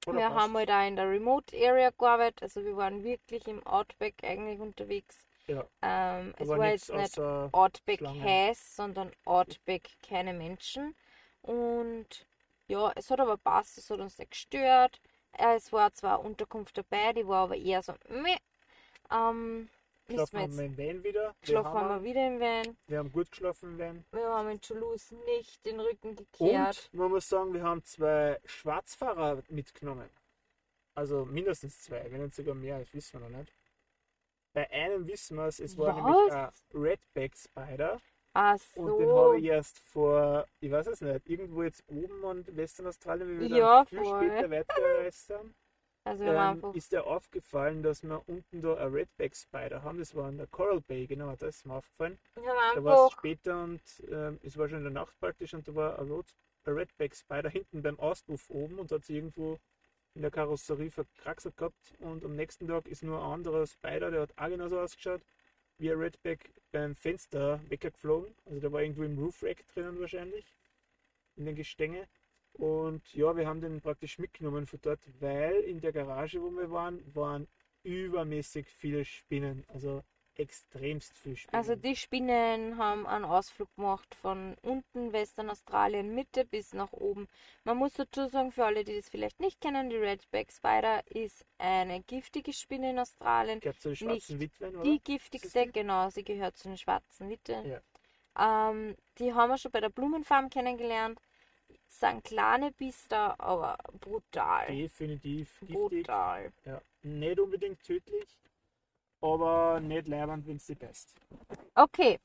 Oder 0.06 0.18
wir 0.20 0.28
passt. 0.28 0.36
haben 0.42 0.56
halt 0.58 0.70
auch 0.72 0.88
in 0.88 0.96
der 0.96 1.10
Remote 1.10 1.56
Area 1.58 1.92
gearbeitet, 1.92 2.44
also 2.44 2.64
wir 2.64 2.76
waren 2.78 3.04
wirklich 3.04 3.48
im 3.48 3.66
Outback 3.68 4.16
eigentlich 4.24 4.60
unterwegs. 4.60 5.26
Ja. 5.48 5.66
Ähm, 5.82 6.34
es 6.38 6.50
war 6.50 6.70
jetzt 6.70 6.94
nicht 6.94 7.20
Outback 7.52 8.02
heiß, 8.02 8.76
sondern 8.76 9.12
Outback 9.26 9.90
keine 10.08 10.34
Menschen. 10.34 10.96
Und 11.42 12.26
ja, 12.68 12.92
es 12.96 13.10
hat 13.12 13.20
aber 13.20 13.38
passt, 13.38 13.78
es 13.78 13.90
hat 13.90 14.00
uns 14.00 14.18
nicht 14.18 14.32
gestört. 14.32 15.02
Äh, 15.34 15.56
Es 15.56 15.72
war 15.74 15.94
zwar 15.94 16.24
Unterkunft 16.24 16.78
dabei, 16.78 17.14
die 17.14 17.28
war 17.28 17.44
aber 17.46 17.58
eher 17.58 17.84
so, 17.84 17.94
meh. 18.10 18.38
Ähm, 19.12 19.70
müssen 20.08 20.28
Schlafen 20.28 20.34
wir 20.34 20.42
haben 20.42 20.58
wir 20.58 20.66
im 20.66 20.78
Van 20.78 21.04
wieder. 21.04 21.36
Geschlafen 21.42 21.74
haben 21.74 22.04
wir 22.04 22.10
wieder 22.10 22.28
im 22.28 22.40
Van. 22.40 22.78
wir 22.88 22.98
haben 23.00 23.12
gut 23.12 23.32
geschlafen 23.32 23.70
im 23.74 23.80
Van. 23.80 24.06
Wir 24.12 24.28
haben 24.28 24.50
in 24.50 24.62
Toulouse 24.62 25.12
nicht 25.26 25.66
den 25.66 25.80
Rücken 25.80 26.16
gekehrt. 26.16 26.90
Und 26.94 27.00
man 27.00 27.10
muss 27.12 27.28
sagen, 27.30 27.54
wir 27.54 27.64
haben 27.64 27.84
zwei 27.84 28.40
Schwarzfahrer 28.46 29.42
mitgenommen. 29.50 30.10
Also 30.96 31.26
mindestens 31.26 31.82
zwei, 31.84 32.12
wenn 32.12 32.22
nicht 32.24 32.36
sogar 32.36 32.54
mehr, 32.56 32.80
das 32.80 32.94
wissen 32.94 33.22
wir 33.22 33.30
noch 33.30 33.38
nicht. 33.38 33.54
Bei 34.54 34.70
einem 34.70 35.08
wissen 35.08 35.38
wir 35.38 35.46
es, 35.48 35.60
es 35.62 35.78
war 35.78 35.94
nämlich 35.96 36.34
ein 36.34 36.48
Was? 36.48 36.66
Redback 36.74 37.38
Spider 37.38 38.02
Ach 38.34 38.58
und 38.76 38.98
den 39.00 39.08
so. 39.08 39.18
habe 39.18 39.40
ich 39.40 39.46
erst 39.46 39.80
vor, 39.80 40.46
ich 40.60 40.72
weiß 40.72 40.88
es 40.88 41.02
nicht, 41.02 41.30
irgendwo 41.30 41.64
jetzt 41.64 41.84
oben 41.88 42.26
an 42.26 42.46
Western 42.56 42.88
Australien, 42.88 43.30
wie 43.30 43.40
wir 43.42 43.50
dann 43.50 43.58
Ja, 43.58 43.86
viel 43.86 44.04
voll. 44.04 44.26
später 44.26 44.52
weitergereist 44.52 45.28
sind, 45.28 45.56
Also 46.04 46.24
ähm, 46.24 46.64
ist 46.74 46.92
dir 46.92 47.06
aufgefallen, 47.06 47.84
dass 47.84 48.02
wir 48.04 48.28
unten 48.28 48.62
da 48.62 48.76
ein 48.76 48.92
Redback 48.92 49.36
Spider 49.36 49.84
haben. 49.84 50.00
Das 50.00 50.16
war 50.16 50.30
in 50.30 50.38
der 50.38 50.48
Coral 50.48 50.82
Bay, 50.82 51.06
genau, 51.06 51.36
das 51.36 51.58
ist 51.58 51.66
mir 51.66 51.76
aufgefallen. 51.76 52.18
Da 52.76 52.84
war 52.84 53.06
es 53.08 53.12
später 53.14 53.64
und 53.64 53.82
ähm, 54.10 54.40
es 54.42 54.58
war 54.58 54.68
schon 54.68 54.80
in 54.80 54.84
der 54.86 54.94
Nacht 54.94 55.20
praktisch 55.20 55.54
und 55.54 55.68
da 55.68 55.76
war 55.76 56.00
ein, 56.00 56.10
Rot, 56.10 56.26
ein 56.66 56.74
Redback 56.74 57.16
Spider 57.16 57.50
hinten 57.50 57.84
beim 57.84 58.00
Auspuff 58.00 58.50
oben 58.50 58.80
und 58.80 58.92
hat 58.92 59.06
sich 59.06 59.16
irgendwo 59.18 59.60
in 60.16 60.24
der 60.24 60.32
Karosserie 60.32 60.90
verkraxelt 60.90 61.56
gehabt 61.56 61.94
und 62.00 62.26
am 62.26 62.36
nächsten 62.36 62.68
Tag 62.68 62.88
ist 62.88 63.04
nur 63.04 63.20
ein 63.20 63.32
anderer 63.32 63.66
Spider, 63.68 64.12
der 64.12 64.22
hat 64.22 64.38
auch 64.38 64.50
genauso 64.50 64.80
ausgeschaut, 64.80 65.22
wie 65.78 65.92
ein 65.92 66.00
Redback 66.00 66.52
beim 66.72 66.96
Fenster 66.96 67.60
weggeflogen. 67.70 68.34
Also 68.46 68.60
der 68.60 68.72
war 68.72 68.82
irgendwo 68.82 69.04
im 69.04 69.18
Roof 69.18 69.44
Rack 69.44 69.66
drinnen 69.74 70.00
wahrscheinlich, 70.00 70.46
in 71.36 71.46
den 71.46 71.56
Gestänge. 71.56 72.08
Und 72.54 73.14
ja, 73.14 73.36
wir 73.36 73.48
haben 73.48 73.62
den 73.62 73.82
praktisch 73.82 74.20
mitgenommen 74.20 74.68
von 74.68 74.80
dort, 74.82 75.00
weil 75.20 75.56
in 75.62 75.82
der 75.82 75.92
Garage, 75.92 76.42
wo 76.42 76.52
wir 76.52 76.70
waren, 76.72 77.02
waren 77.16 77.48
übermäßig 77.84 78.68
viele 78.68 79.06
Spinnen. 79.06 79.64
Also 79.68 80.04
extremst 80.36 81.18
viele 81.18 81.36
Spinnen. 81.36 81.56
Also 81.56 81.76
die 81.76 81.96
Spinnen 81.96 82.78
haben 82.78 83.06
einen 83.06 83.26
Ausflug 83.26 83.74
gemacht 83.76 84.16
von 84.16 84.56
unten 84.62 85.14
Western 85.14 85.50
Australien 85.50 86.14
Mitte 86.16 86.46
bis 86.46 86.74
nach 86.74 86.92
oben. 86.94 87.28
Man 87.64 87.78
muss 87.78 87.94
dazu 87.94 88.28
sagen, 88.28 88.52
für 88.52 88.66
alle, 88.66 88.84
die 88.84 88.96
das 88.96 89.10
vielleicht 89.10 89.40
nicht 89.40 89.62
kennen, 89.62 89.90
die 89.90 89.98
Redback 89.98 90.52
Spider 90.52 91.04
ist 91.08 91.46
eine 91.58 92.02
giftige 92.02 92.54
Spinne 92.54 92.92
in 92.92 93.00
Australien. 93.00 93.60
gehört 93.60 93.80
zu 93.80 93.90
den 93.90 93.96
schwarzen 93.96 94.40
Witwen, 94.40 94.76
oder? 94.76 94.84
Die 94.84 95.00
giftigste, 95.00 95.66
die? 95.66 95.72
genau, 95.72 96.10
sie 96.10 96.24
gehört 96.24 96.58
zu 96.58 96.70
den 96.70 96.78
schwarzen 96.78 97.30
Witwen. 97.30 97.80
Ähm, 98.40 98.96
die 99.18 99.34
haben 99.34 99.50
wir 99.50 99.58
schon 99.58 99.72
bei 99.72 99.82
der 99.82 99.90
Blumenfarm 99.90 100.50
kennengelernt. 100.50 101.20
Sind 101.94 102.24
kleine 102.24 102.72
Biester, 102.72 103.38
aber 103.38 103.78
brutal. 104.00 104.66
Definitiv 104.68 105.60
giftig. 105.60 105.76
Brutal. 105.76 106.54
Ja. 106.64 106.82
Nicht 107.04 107.40
unbedingt 107.40 107.84
tödlich, 107.84 108.40
aber 109.20 109.82
nicht 109.82 110.08
leibend, 110.08 110.48
wenn 110.48 110.56
es 110.56 110.66
dir 110.66 110.78
passt. 110.78 111.14
Okay, 111.76 112.20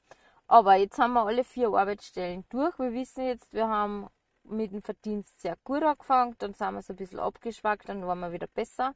aber 0.47 0.77
jetzt 0.77 0.99
haben 0.99 1.15
wir 1.15 1.27
alle 1.27 1.43
vier 1.43 1.69
Arbeitsstellen 1.69 2.45
durch. 2.49 2.79
Wir 2.79 2.93
wissen 2.93 3.27
jetzt, 3.27 3.53
wir 3.53 3.67
haben 3.69 4.07
mit 4.45 4.73
dem 4.73 4.83
Verdienst 4.83 5.41
sehr 5.41 5.57
gut 5.65 5.83
angefangen, 5.83 6.37
dann 6.39 6.55
sind 6.55 6.75
wir 6.75 6.83
so 6.83 6.93
ein 6.93 6.97
bisschen 6.97 7.19
abgeschwackt, 7.19 7.89
dann 7.89 8.07
waren 8.07 8.21
wir 8.21 8.33
wieder 8.33 8.47
besser. 8.47 8.95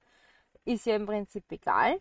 Ist 0.64 0.86
ja 0.86 0.94
im 0.94 1.04
Prinzip 1.06 1.50
egal. 1.50 2.00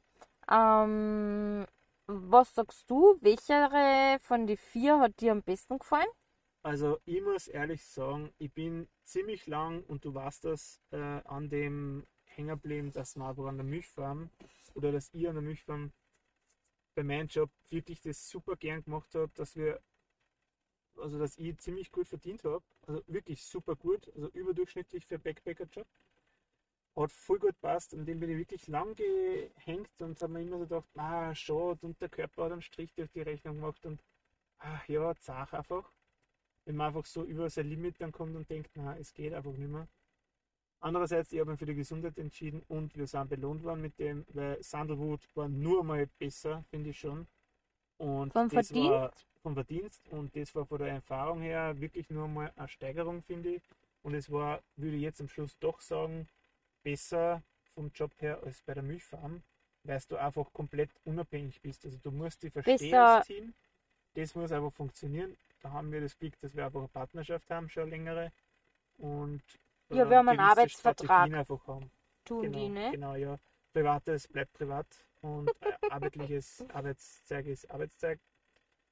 Ähm, 0.49 1.65
was 2.05 2.53
sagst 2.53 2.89
du, 2.89 3.17
welche 3.21 4.19
von 4.21 4.45
den 4.45 4.57
vier 4.57 4.99
hat 4.99 5.19
dir 5.19 5.31
am 5.31 5.41
besten 5.41 5.79
gefallen? 5.79 6.07
Also 6.61 6.99
ich 7.05 7.21
muss 7.21 7.47
ehrlich 7.47 7.85
sagen, 7.85 8.33
ich 8.37 8.51
bin 8.53 8.89
ziemlich 9.03 9.47
lang, 9.47 9.83
und 9.85 10.03
du 10.03 10.13
weißt 10.13 10.43
das, 10.45 10.81
äh, 10.91 10.97
an 10.97 11.49
dem 11.49 12.05
hängen 12.25 12.49
geblieben, 12.49 12.91
dass 12.91 13.15
aber 13.17 13.47
an 13.47 13.57
der 13.57 13.65
Milchfarm 13.65 14.29
oder 14.75 14.91
dass 14.91 15.09
ich 15.13 15.27
an 15.27 15.35
der 15.35 15.41
Milchfarm 15.41 15.93
bei 16.95 17.03
meinem 17.03 17.27
Job 17.27 17.49
wirklich 17.69 18.01
das 18.01 18.29
super 18.29 18.57
gern 18.57 18.83
gemacht 18.83 19.15
habe, 19.15 19.31
dass 19.35 19.55
wir, 19.55 19.81
also 20.97 21.17
dass 21.17 21.37
ich 21.37 21.57
ziemlich 21.59 21.91
gut 21.91 22.09
verdient 22.09 22.43
habe, 22.43 22.63
also 22.87 23.01
wirklich 23.07 23.45
super 23.45 23.75
gut, 23.77 24.09
also 24.15 24.27
überdurchschnittlich 24.29 25.05
für 25.05 25.17
Backpacker-Job. 25.17 25.87
Hat 26.95 27.11
voll 27.13 27.39
gut 27.39 27.57
passt, 27.61 27.93
an 27.93 28.05
dem 28.05 28.19
bin 28.19 28.31
ich 28.31 28.37
wirklich 28.37 28.67
lang 28.67 28.95
gehängt 28.95 30.01
und 30.01 30.21
habe 30.21 30.33
mir 30.33 30.41
immer 30.41 30.57
so 30.57 30.63
gedacht, 30.65 30.89
ah, 30.97 31.33
schade, 31.33 31.79
und 31.85 32.01
der 32.01 32.09
Körper 32.09 32.45
hat 32.45 32.51
einen 32.51 32.61
Strich 32.61 32.93
durch 32.95 33.09
die 33.11 33.21
Rechnung 33.21 33.55
gemacht 33.55 33.85
und 33.85 34.03
ach 34.57 34.85
ja, 34.89 35.15
zach 35.15 35.53
einfach 35.53 35.89
wenn 36.69 36.75
man 36.75 36.87
einfach 36.93 37.07
so 37.07 37.23
über 37.23 37.49
sein 37.49 37.67
Limit 37.67 37.99
dann 37.99 38.11
kommt 38.11 38.35
und 38.35 38.47
denkt, 38.47 38.69
na, 38.75 38.95
es 38.95 39.11
geht 39.11 39.33
einfach 39.33 39.51
nicht 39.53 39.71
mehr. 39.71 39.87
Andererseits, 40.81 41.31
ich 41.31 41.39
habe 41.39 41.49
mich 41.49 41.57
für 41.59 41.65
die 41.65 41.73
Gesundheit 41.73 42.15
entschieden 42.19 42.61
und 42.67 42.95
wir 42.95 43.07
sind 43.07 43.27
belohnt 43.27 43.63
worden 43.63 43.81
mit 43.81 43.97
dem, 43.97 44.23
weil 44.33 44.61
Sandalwood 44.61 45.19
war 45.33 45.49
nur 45.49 45.83
mal 45.83 46.07
besser, 46.19 46.63
finde 46.69 46.91
ich 46.91 46.99
schon. 46.99 47.25
Und 47.97 48.31
Vom 48.33 48.49
das 48.49 48.67
Verdienst? 48.67 48.89
war 48.91 49.11
vom 49.41 49.55
Verdienst 49.55 50.07
und 50.09 50.35
das 50.35 50.53
war 50.53 50.63
von 50.67 50.77
der 50.77 50.89
Erfahrung 50.89 51.41
her 51.41 51.73
wirklich 51.81 52.07
nur 52.11 52.27
mal 52.27 52.53
eine 52.55 52.67
Steigerung, 52.67 53.23
finde 53.23 53.55
ich. 53.55 53.63
Und 54.03 54.13
es 54.13 54.31
war, 54.31 54.61
würde 54.75 54.95
ich 54.95 55.01
jetzt 55.01 55.21
am 55.21 55.27
Schluss 55.27 55.57
doch 55.57 55.81
sagen, 55.81 56.27
besser 56.83 57.41
vom 57.73 57.89
Job 57.95 58.11
her 58.19 58.39
als 58.43 58.61
bei 58.61 58.75
der 58.75 58.83
Milchfarm, 58.83 59.41
weil 59.85 59.99
du 60.07 60.17
einfach 60.17 60.53
komplett 60.53 60.91
unabhängig 61.03 61.59
bist. 61.61 61.83
Also 61.83 61.97
du 61.97 62.11
musst 62.11 62.43
dich 62.43 62.53
verstehen 62.53 62.77
Besser- 62.77 63.17
als 63.17 63.25
Team. 63.25 63.53
Das 64.13 64.35
muss 64.35 64.51
einfach 64.51 64.71
funktionieren. 64.73 65.35
Da 65.61 65.71
haben 65.71 65.91
wir 65.91 66.01
das 66.01 66.17
Glück, 66.17 66.39
dass 66.39 66.55
wir 66.55 66.65
einfach 66.65 66.79
eine 66.79 66.87
Partnerschaft 66.89 67.49
haben, 67.49 67.69
schon 67.69 67.89
längere. 67.89 68.31
Und 68.97 69.43
Ja, 69.89 70.05
äh, 70.05 70.09
wir 70.09 70.17
haben 70.17 70.29
einen 70.29 70.39
Arbeitsvertrag. 70.39 71.05
Strategien 71.07 71.35
einfach 71.35 71.67
haben. 71.67 71.91
Tun 72.25 72.41
Genau, 72.43 72.57
die, 72.59 72.69
ne? 72.69 72.91
genau, 72.91 73.15
ja. 73.15 73.37
Privates 73.73 74.27
bleibt 74.27 74.53
privat 74.53 74.87
und 75.21 75.49
äh, 75.61 75.73
arbeitliches 75.89 76.65
Arbeitszeug 76.73 77.45
ist 77.47 77.69
Arbeitszeit. 77.71 78.19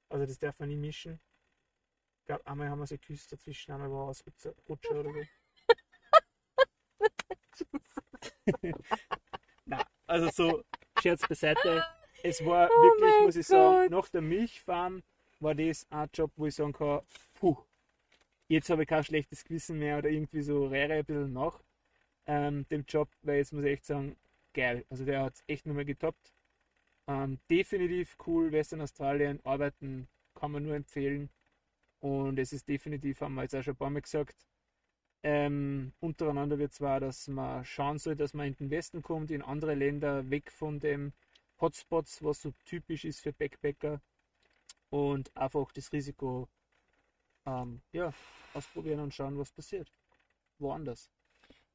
Also 0.09 0.25
das 0.25 0.39
darf 0.39 0.57
man 0.59 0.69
nie 0.69 0.77
mischen. 0.77 1.19
Ich 2.21 2.25
glaube, 2.27 2.45
einmal 2.45 2.69
haben 2.69 2.79
wir 2.79 2.87
sie 2.87 2.97
geküsst 2.99 3.31
dazwischen, 3.31 3.71
einmal 3.71 3.91
war 3.91 4.09
es 4.09 4.23
Rutscher 4.67 4.99
oder 4.99 5.11
so. 5.13 5.23
Na, 9.65 9.85
also 10.05 10.29
so, 10.29 10.63
Scherz 11.01 11.27
beiseite. 11.27 11.83
Es 12.23 12.43
war 12.45 12.69
Oh 12.69 12.81
wirklich, 12.83 13.25
muss 13.25 13.35
ich 13.35 13.47
sagen, 13.47 13.83
Gott. 13.83 13.91
nach 13.91 14.09
der 14.09 14.21
Milchfarm 14.21 15.03
war 15.39 15.55
das 15.55 15.85
ein 15.89 16.09
Job, 16.13 16.31
wo 16.35 16.45
ich 16.47 16.55
sagen 16.55 16.73
kann, 16.73 17.01
puh, 17.33 17.57
jetzt 18.47 18.69
habe 18.69 18.83
ich 18.83 18.87
kein 18.87 19.03
schlechtes 19.03 19.43
Gewissen 19.43 19.79
mehr 19.79 19.99
oder 19.99 20.09
irgendwie 20.09 20.41
so 20.41 20.67
rehre 20.67 20.93
ein 20.93 21.05
bisschen 21.05 21.33
nach 21.33 21.63
ähm, 22.25 22.67
dem 22.69 22.85
Job, 22.87 23.09
weil 23.21 23.37
jetzt 23.37 23.53
muss 23.53 23.63
ich 23.63 23.71
echt 23.71 23.85
sagen, 23.85 24.15
geil. 24.53 24.85
Also 24.89 25.05
der 25.05 25.23
hat 25.23 25.35
es 25.35 25.43
echt 25.47 25.65
nochmal 25.65 25.85
getoppt. 25.85 26.33
Ähm, 27.07 27.39
definitiv 27.49 28.17
cool, 28.27 28.51
Western 28.51 28.81
Australien, 28.81 29.39
arbeiten 29.45 30.07
kann 30.35 30.51
man 30.51 30.63
nur 30.63 30.75
empfehlen. 30.75 31.29
Und 31.99 32.37
es 32.39 32.53
ist 32.53 32.67
definitiv, 32.67 33.21
haben 33.21 33.35
wir 33.35 33.43
jetzt 33.43 33.55
auch 33.55 33.63
schon 33.63 33.73
ein 33.73 33.77
paar 33.77 33.89
Mal 33.89 34.01
gesagt, 34.01 34.35
ähm, 35.23 35.93
untereinander 35.99 36.59
wird 36.59 36.73
zwar, 36.73 36.99
dass 36.99 37.27
man 37.27 37.65
schauen 37.65 37.97
soll, 37.97 38.15
dass 38.15 38.33
man 38.33 38.47
in 38.47 38.55
den 38.55 38.69
Westen 38.69 39.01
kommt, 39.01 39.31
in 39.31 39.41
andere 39.41 39.73
Länder, 39.75 40.29
weg 40.29 40.51
von 40.51 40.79
dem 40.79 41.13
Hotspots, 41.59 42.23
was 42.23 42.41
so 42.41 42.53
typisch 42.65 43.03
ist 43.03 43.21
für 43.21 43.33
Backpacker 43.33 44.01
und 44.89 45.35
einfach 45.35 45.71
das 45.71 45.91
Risiko 45.91 46.47
ähm, 47.45 47.81
ja, 47.91 48.13
ausprobieren 48.53 48.99
und 48.99 49.13
schauen, 49.13 49.37
was 49.37 49.51
passiert. 49.51 49.91
woanders. 50.59 51.09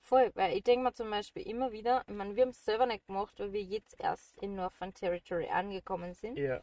Voll, 0.01 0.33
weil 0.35 0.57
ich 0.57 0.65
denke 0.65 0.83
mir 0.83 0.93
zum 0.93 1.11
Beispiel 1.11 1.47
immer 1.47 1.71
wieder, 1.71 2.05
ich 2.09 2.15
meine, 2.15 2.35
wir 2.35 2.43
haben 2.43 2.51
es 2.51 2.65
selber 2.65 2.87
nicht 2.87 3.07
gemacht, 3.07 3.39
weil 3.39 3.53
wir 3.53 3.63
jetzt 3.63 3.95
erst 4.01 4.37
in 4.39 4.57
Northern 4.57 4.93
Territory 4.93 5.49
angekommen 5.49 6.15
sind. 6.15 6.37
Ja. 6.39 6.61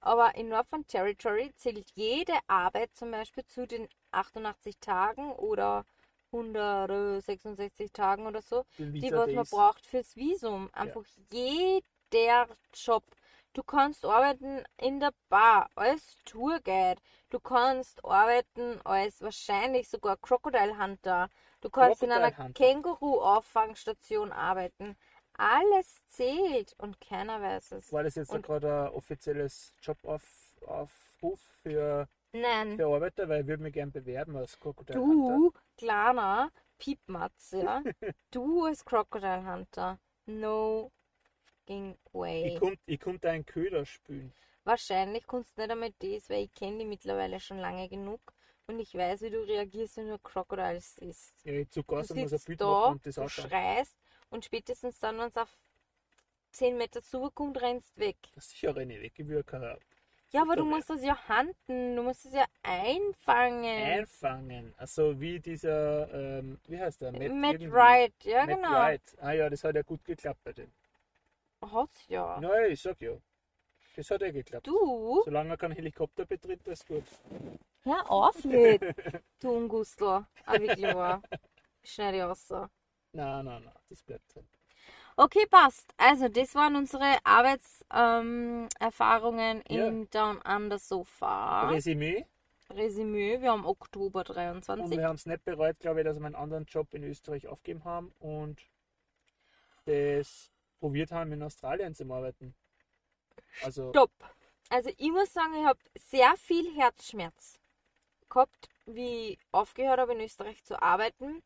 Aber 0.00 0.34
in 0.34 0.48
Northern 0.48 0.86
Territory 0.86 1.52
zählt 1.56 1.90
jede 1.94 2.32
Arbeit 2.46 2.94
zum 2.94 3.10
Beispiel 3.10 3.44
zu 3.44 3.66
den 3.66 3.86
88 4.12 4.78
Tagen 4.78 5.32
oder 5.32 5.84
166 6.32 7.92
Tagen 7.92 8.26
oder 8.26 8.40
so, 8.40 8.64
die 8.78 9.12
was 9.12 9.30
man 9.30 9.44
braucht 9.44 9.84
fürs 9.84 10.16
Visum. 10.16 10.70
Einfach 10.72 11.04
jeder 11.30 12.48
Job. 12.72 13.04
Du 13.52 13.62
kannst 13.64 14.04
arbeiten 14.04 14.62
in 14.76 15.00
der 15.00 15.12
Bar, 15.28 15.68
als 15.74 16.14
Tourguide. 16.24 17.00
Du 17.30 17.40
kannst 17.40 18.04
arbeiten 18.04 18.80
als 18.84 19.20
wahrscheinlich 19.22 19.88
sogar 19.88 20.16
Crocodile 20.18 20.78
Hunter. 20.80 21.28
Du 21.60 21.68
kannst 21.68 22.02
in 22.04 22.12
einer 22.12 22.36
Hunter. 22.36 22.52
Känguru-Auffangstation 22.52 24.30
arbeiten. 24.30 24.96
Alles 25.34 26.00
zählt 26.06 26.74
und 26.78 27.00
keiner 27.00 27.40
weiß 27.42 27.72
es. 27.72 27.92
War 27.92 28.04
das 28.04 28.14
jetzt 28.14 28.30
Und- 28.32 28.46
gerade 28.46 28.84
ein 28.88 28.92
offizielles 28.94 29.72
Jobaufruf 29.82 31.40
für, 31.62 32.08
Nein. 32.32 32.76
für 32.76 32.86
Arbeiter? 32.86 33.28
Weil 33.28 33.40
ich 33.42 33.46
würde 33.48 33.62
mich 33.64 33.72
gern 33.72 33.90
bewerben 33.90 34.36
als 34.36 34.58
Crocodile 34.60 35.00
Hunter. 35.00 35.36
Du, 35.36 35.52
kleiner 35.76 36.50
Piepmatz, 36.78 37.50
ja. 37.52 37.82
du 38.30 38.64
als 38.64 38.84
Crocodile 38.84 39.44
Hunter. 39.50 39.98
No 40.26 40.92
fucking 41.70 41.96
way. 42.12 42.48
Ich 42.48 42.58
konnte 42.58 42.80
ich 42.86 43.00
konnt 43.00 43.24
einen 43.24 43.46
Köder 43.46 43.84
spülen. 43.86 44.32
Wahrscheinlich 44.64 45.26
kannst 45.26 45.56
du 45.56 45.62
nicht 45.62 45.70
einmal 45.70 45.92
das, 45.98 46.28
weil 46.28 46.44
ich 46.44 46.54
kenne 46.54 46.78
die 46.78 46.84
mittlerweile 46.84 47.40
schon 47.40 47.58
lange 47.58 47.88
genug 47.88 48.20
und 48.66 48.78
ich 48.78 48.94
weiß, 48.94 49.22
wie 49.22 49.30
du 49.30 49.40
reagierst, 49.40 49.96
wenn 49.96 50.08
du 50.08 50.18
Crocodiles 50.18 50.96
siehst. 50.96 51.34
Ja, 51.44 51.54
ich 51.54 51.70
zu 51.70 51.82
Gast 51.82 52.14
muss 52.14 52.32
ein 52.32 52.40
Bild 52.44 52.60
da, 52.60 52.88
und 52.88 53.06
das 53.06 53.14
du 53.14 53.28
schreist 53.28 53.96
und 54.30 54.44
spätestens 54.44 54.98
dann, 54.98 55.18
wenn 55.18 55.28
es 55.28 55.36
auf 55.36 55.48
10 56.52 56.76
Meter 56.76 57.02
zukommt, 57.02 57.60
rennst 57.60 57.96
weg. 57.98 58.16
Sicher 58.36 58.76
renne 58.76 58.96
ich 58.96 59.02
weg, 59.02 59.12
ich 59.16 59.28
will 59.28 59.42
keine 59.42 59.78
Ja, 60.32 60.42
aber 60.42 60.56
du 60.56 60.64
musst 60.64 60.90
das 60.90 61.02
ja 61.02 61.16
handen, 61.28 61.96
du 61.96 62.02
musst 62.02 62.26
es 62.26 62.34
ja 62.34 62.44
einfangen. 62.62 63.64
einfangen. 63.64 64.74
Also 64.76 65.18
wie 65.20 65.40
dieser, 65.40 66.12
ähm, 66.12 66.58
wie 66.68 66.78
heißt 66.78 67.00
der? 67.00 67.12
Matt, 67.12 67.22
irgendwie. 67.22 67.72
Wright, 67.72 68.14
ja 68.24 68.46
Matt 68.46 68.56
genau. 68.56 68.70
Wright. 68.72 69.16
Ah 69.20 69.32
ja, 69.32 69.48
das 69.48 69.64
hat 69.64 69.74
ja 69.74 69.82
gut 69.82 70.04
geklappt 70.04 70.44
bei 70.44 70.52
dem. 70.52 70.70
Hat's 71.62 72.06
ja. 72.08 72.38
Nein, 72.40 72.70
ich 72.72 72.80
sag 72.82 73.00
ja. 73.00 73.12
Das 73.96 74.10
hat 74.10 74.22
ja 74.22 74.30
geklappt. 74.30 74.66
Du, 74.66 75.22
Solange 75.24 75.50
er 75.50 75.56
keinen 75.56 75.72
Helikopter 75.74 76.24
betritt, 76.24 76.66
ist 76.68 76.86
gut. 76.86 77.04
hör 77.82 78.10
auf 78.10 78.42
jetzt, 78.44 78.84
du 79.40 79.50
Ungustel. 79.50 80.24
Ah, 80.46 80.52
wirklich 80.58 80.94
wahr. 80.94 81.22
Schneide 81.82 82.18
ich 82.18 82.22
raus. 82.22 82.46
so. 82.46 82.66
Nein, 83.12 83.44
nein, 83.44 83.62
nein, 83.64 83.72
das 83.88 84.02
bleibt 84.02 84.34
drin. 84.34 84.48
Okay, 85.16 85.44
passt. 85.50 85.92
Also, 85.98 86.28
das 86.28 86.54
waren 86.54 86.76
unsere 86.76 87.18
Arbeitserfahrungen 87.24 88.62
ähm, 88.62 88.68
Erfahrungen 88.78 89.62
Ja. 89.68 89.86
in 89.88 90.08
Down 90.10 90.38
Under 90.42 90.78
so 90.78 91.04
far. 91.04 91.70
Resümee. 91.72 92.24
Resümee, 92.70 93.40
wir 93.40 93.50
haben 93.50 93.66
Oktober 93.66 94.20
Und 94.20 94.28
23. 94.28 94.96
wir 94.96 95.08
haben 95.08 95.16
es 95.16 95.26
nicht 95.26 95.44
bereut, 95.44 95.78
glaube 95.80 96.00
ich, 96.00 96.04
dass 96.06 96.16
wir 96.18 96.24
einen 96.24 96.36
anderen 96.36 96.64
Job 96.66 96.94
in 96.94 97.02
Österreich 97.02 97.48
aufgeben 97.48 97.84
haben 97.84 98.12
und 98.20 98.62
das 99.86 100.50
probiert 100.80 101.12
haben, 101.12 101.32
in 101.32 101.42
Australien 101.42 101.94
zu 101.94 102.10
arbeiten. 102.10 102.54
Also, 103.62 103.90
Stopp. 103.90 104.12
Also, 104.70 104.90
ich 104.96 105.10
muss 105.10 105.32
sagen, 105.32 105.54
ich 105.54 105.64
habe 105.64 105.80
sehr 105.98 106.36
viel 106.36 106.74
Herzschmerz 106.76 107.58
gehabt, 108.28 108.68
wie 108.86 109.32
ich 109.32 109.38
aufgehört 109.52 110.00
habe, 110.00 110.14
in 110.14 110.20
Österreich 110.20 110.64
zu 110.64 110.80
arbeiten, 110.80 111.42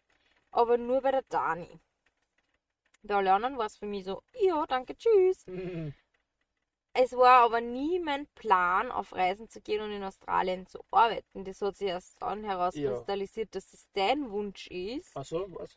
aber 0.51 0.79
nur 0.79 1.03
bei 1.03 1.11
der 1.11 1.23
Dani. 1.29 1.81
Da 3.03 3.21
lernen 3.21 3.59
war 3.59 3.67
es 3.67 3.77
für 3.77 3.87
mich 3.87 4.05
so, 4.05 4.23
ja, 4.41 4.65
danke, 4.67 4.97
tschüss. 4.97 5.45
Es 6.97 7.13
war 7.13 7.41
aber 7.43 7.61
nie 7.61 7.99
mein 7.99 8.27
Plan, 8.35 8.93
auf 8.93 9.13
Reisen 9.15 9.49
zu 9.49 9.61
gehen 9.61 9.83
und 9.83 9.91
in 9.91 10.05
Australien 10.05 10.67
zu 10.67 10.79
arbeiten. 10.93 11.45
Das 11.45 11.61
hat 11.61 11.77
sich 11.77 11.89
erst 11.89 12.23
dann 12.23 12.45
herauskristallisiert, 12.45 13.55
dass 13.55 13.67
das 13.71 13.89
dein 13.95 14.31
Wunsch 14.31 14.69
ist. 14.69 15.11
ach 15.15 15.25
so, 15.25 15.47
was? 15.59 15.77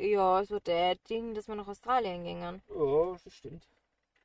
Ja, 0.00 0.40
es 0.40 0.50
war 0.50 0.60
der 0.60 0.96
Ding, 0.96 1.34
dass 1.34 1.48
wir 1.48 1.54
nach 1.54 1.68
Australien 1.68 2.24
gingen. 2.24 2.62
Ja, 2.68 3.16
das 3.24 3.32
stimmt. 3.32 3.66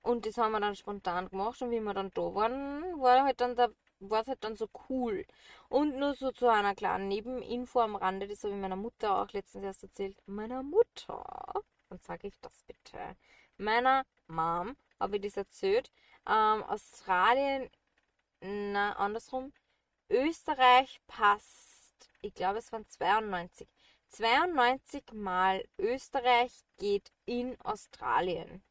Und 0.02 0.26
das 0.26 0.38
haben 0.38 0.52
wir 0.52 0.60
dann 0.60 0.76
spontan 0.76 1.30
gemacht 1.30 1.62
und 1.62 1.72
wie 1.72 1.80
wir 1.80 1.94
dann 1.94 2.12
da 2.14 2.22
waren, 2.36 2.84
war 3.02 3.24
halt 3.24 3.40
dann 3.42 3.56
da 3.56 3.70
war 4.10 4.22
es 4.22 4.28
halt 4.28 4.44
dann 4.44 4.56
so 4.56 4.70
cool. 4.90 5.26
Und 5.70 5.98
nur 5.98 6.14
so 6.16 6.32
zu 6.32 6.48
einer 6.50 6.76
kleinen 6.76 7.08
Nebeninfo 7.08 7.80
am 7.80 7.96
Rande, 7.96 8.28
das 8.28 8.44
habe 8.44 8.54
ich 8.54 8.60
meiner 8.60 8.76
Mutter 8.76 9.22
auch 9.22 9.32
letztens 9.32 9.64
erst 9.64 9.84
erzählt. 9.84 10.18
Meiner 10.26 10.64
Mutter, 10.64 11.24
dann 11.90 12.00
sage 12.00 12.28
ich 12.28 12.40
das 12.42 12.64
bitte. 12.64 13.16
Meiner 13.58 14.04
Mom 14.28 14.76
habe 15.00 15.16
ich 15.18 15.22
das 15.24 15.38
erzählt. 15.38 15.92
Ähm, 16.28 16.64
Australien, 16.64 17.70
na, 18.42 18.94
andersrum. 18.94 19.54
Österreich 20.10 21.00
passt, 21.08 22.10
ich 22.22 22.34
glaube 22.34 22.60
es 22.60 22.72
waren 22.72 22.88
92. 22.88 23.68
92 24.14 25.12
Mal 25.14 25.64
Österreich 25.80 26.52
geht 26.78 27.12
in 27.26 27.60
Australien. 27.62 28.62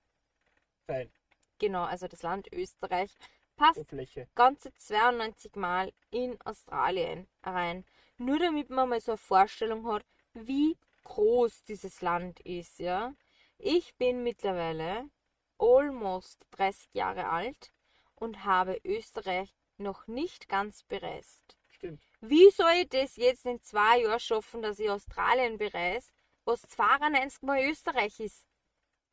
Fein. 0.86 1.10
Genau, 1.58 1.82
also 1.82 2.06
das 2.06 2.22
Land 2.22 2.46
Österreich 2.52 3.12
passt 3.56 3.88
Fläche. 3.88 4.28
ganze 4.36 4.72
92 4.72 5.56
Mal 5.56 5.92
in 6.10 6.40
Australien 6.42 7.26
rein. 7.42 7.84
Nur 8.18 8.38
damit 8.38 8.70
man 8.70 8.88
mal 8.88 9.00
so 9.00 9.12
eine 9.12 9.18
Vorstellung 9.18 9.84
hat, 9.88 10.04
wie 10.32 10.76
groß 11.02 11.64
dieses 11.64 12.02
Land 12.02 12.38
ist, 12.40 12.78
ja. 12.78 13.12
Ich 13.58 13.96
bin 13.96 14.22
mittlerweile 14.22 15.10
almost 15.58 16.46
30 16.52 16.94
Jahre 16.94 17.28
alt 17.28 17.72
und 18.14 18.44
habe 18.44 18.80
Österreich 18.84 19.52
noch 19.76 20.06
nicht 20.06 20.48
ganz 20.48 20.84
bereist. 20.84 21.58
Stimmt. 21.66 22.11
Wie 22.24 22.50
soll 22.50 22.70
ich 22.82 22.88
das 22.88 23.16
jetzt 23.16 23.44
in 23.46 23.60
zwei 23.62 24.00
Jahren 24.02 24.20
schaffen, 24.20 24.62
dass 24.62 24.78
ich 24.78 24.88
Australien 24.88 25.58
bereise, 25.58 26.08
was 26.44 26.62
92 26.62 27.42
Mal 27.42 27.64
Österreich 27.68 28.20
ist? 28.20 28.46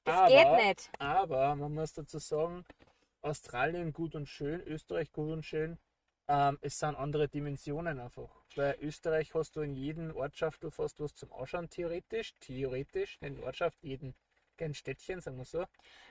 Das 0.03 0.15
Aber- 0.15 0.27
geht 0.29 0.65
nicht. 0.67 0.89
Aber 0.99 1.55
man 1.55 1.73
muss 1.73 1.93
dazu 1.93 2.19
sagen, 2.19 2.65
Australien 3.21 3.93
gut 3.93 4.13
und 4.15 4.27
schön, 4.27 4.61
Österreich 4.61 5.11
gut 5.11 5.31
und 5.31 5.43
schön. 5.43 5.79
Ähm, 6.27 6.59
es 6.61 6.77
sind 6.77 6.95
andere 6.95 7.27
Dimensionen 7.27 7.99
einfach. 7.99 8.29
Bei 8.55 8.77
Österreich 8.79 9.33
hast 9.33 9.55
du 9.55 9.61
in 9.61 9.75
jedem 9.75 10.15
Ortschaftel 10.15 10.69
fast 10.69 10.99
was 10.99 11.15
zum 11.15 11.31
Ausschauen, 11.31 11.67
theoretisch. 11.69 12.35
Theoretisch, 12.39 13.17
in 13.21 13.43
Ortschaft, 13.43 13.81
jeden 13.83 14.15
kein 14.55 14.75
Städtchen, 14.75 15.19
sagen 15.21 15.37
wir 15.37 15.45
so. 15.45 15.65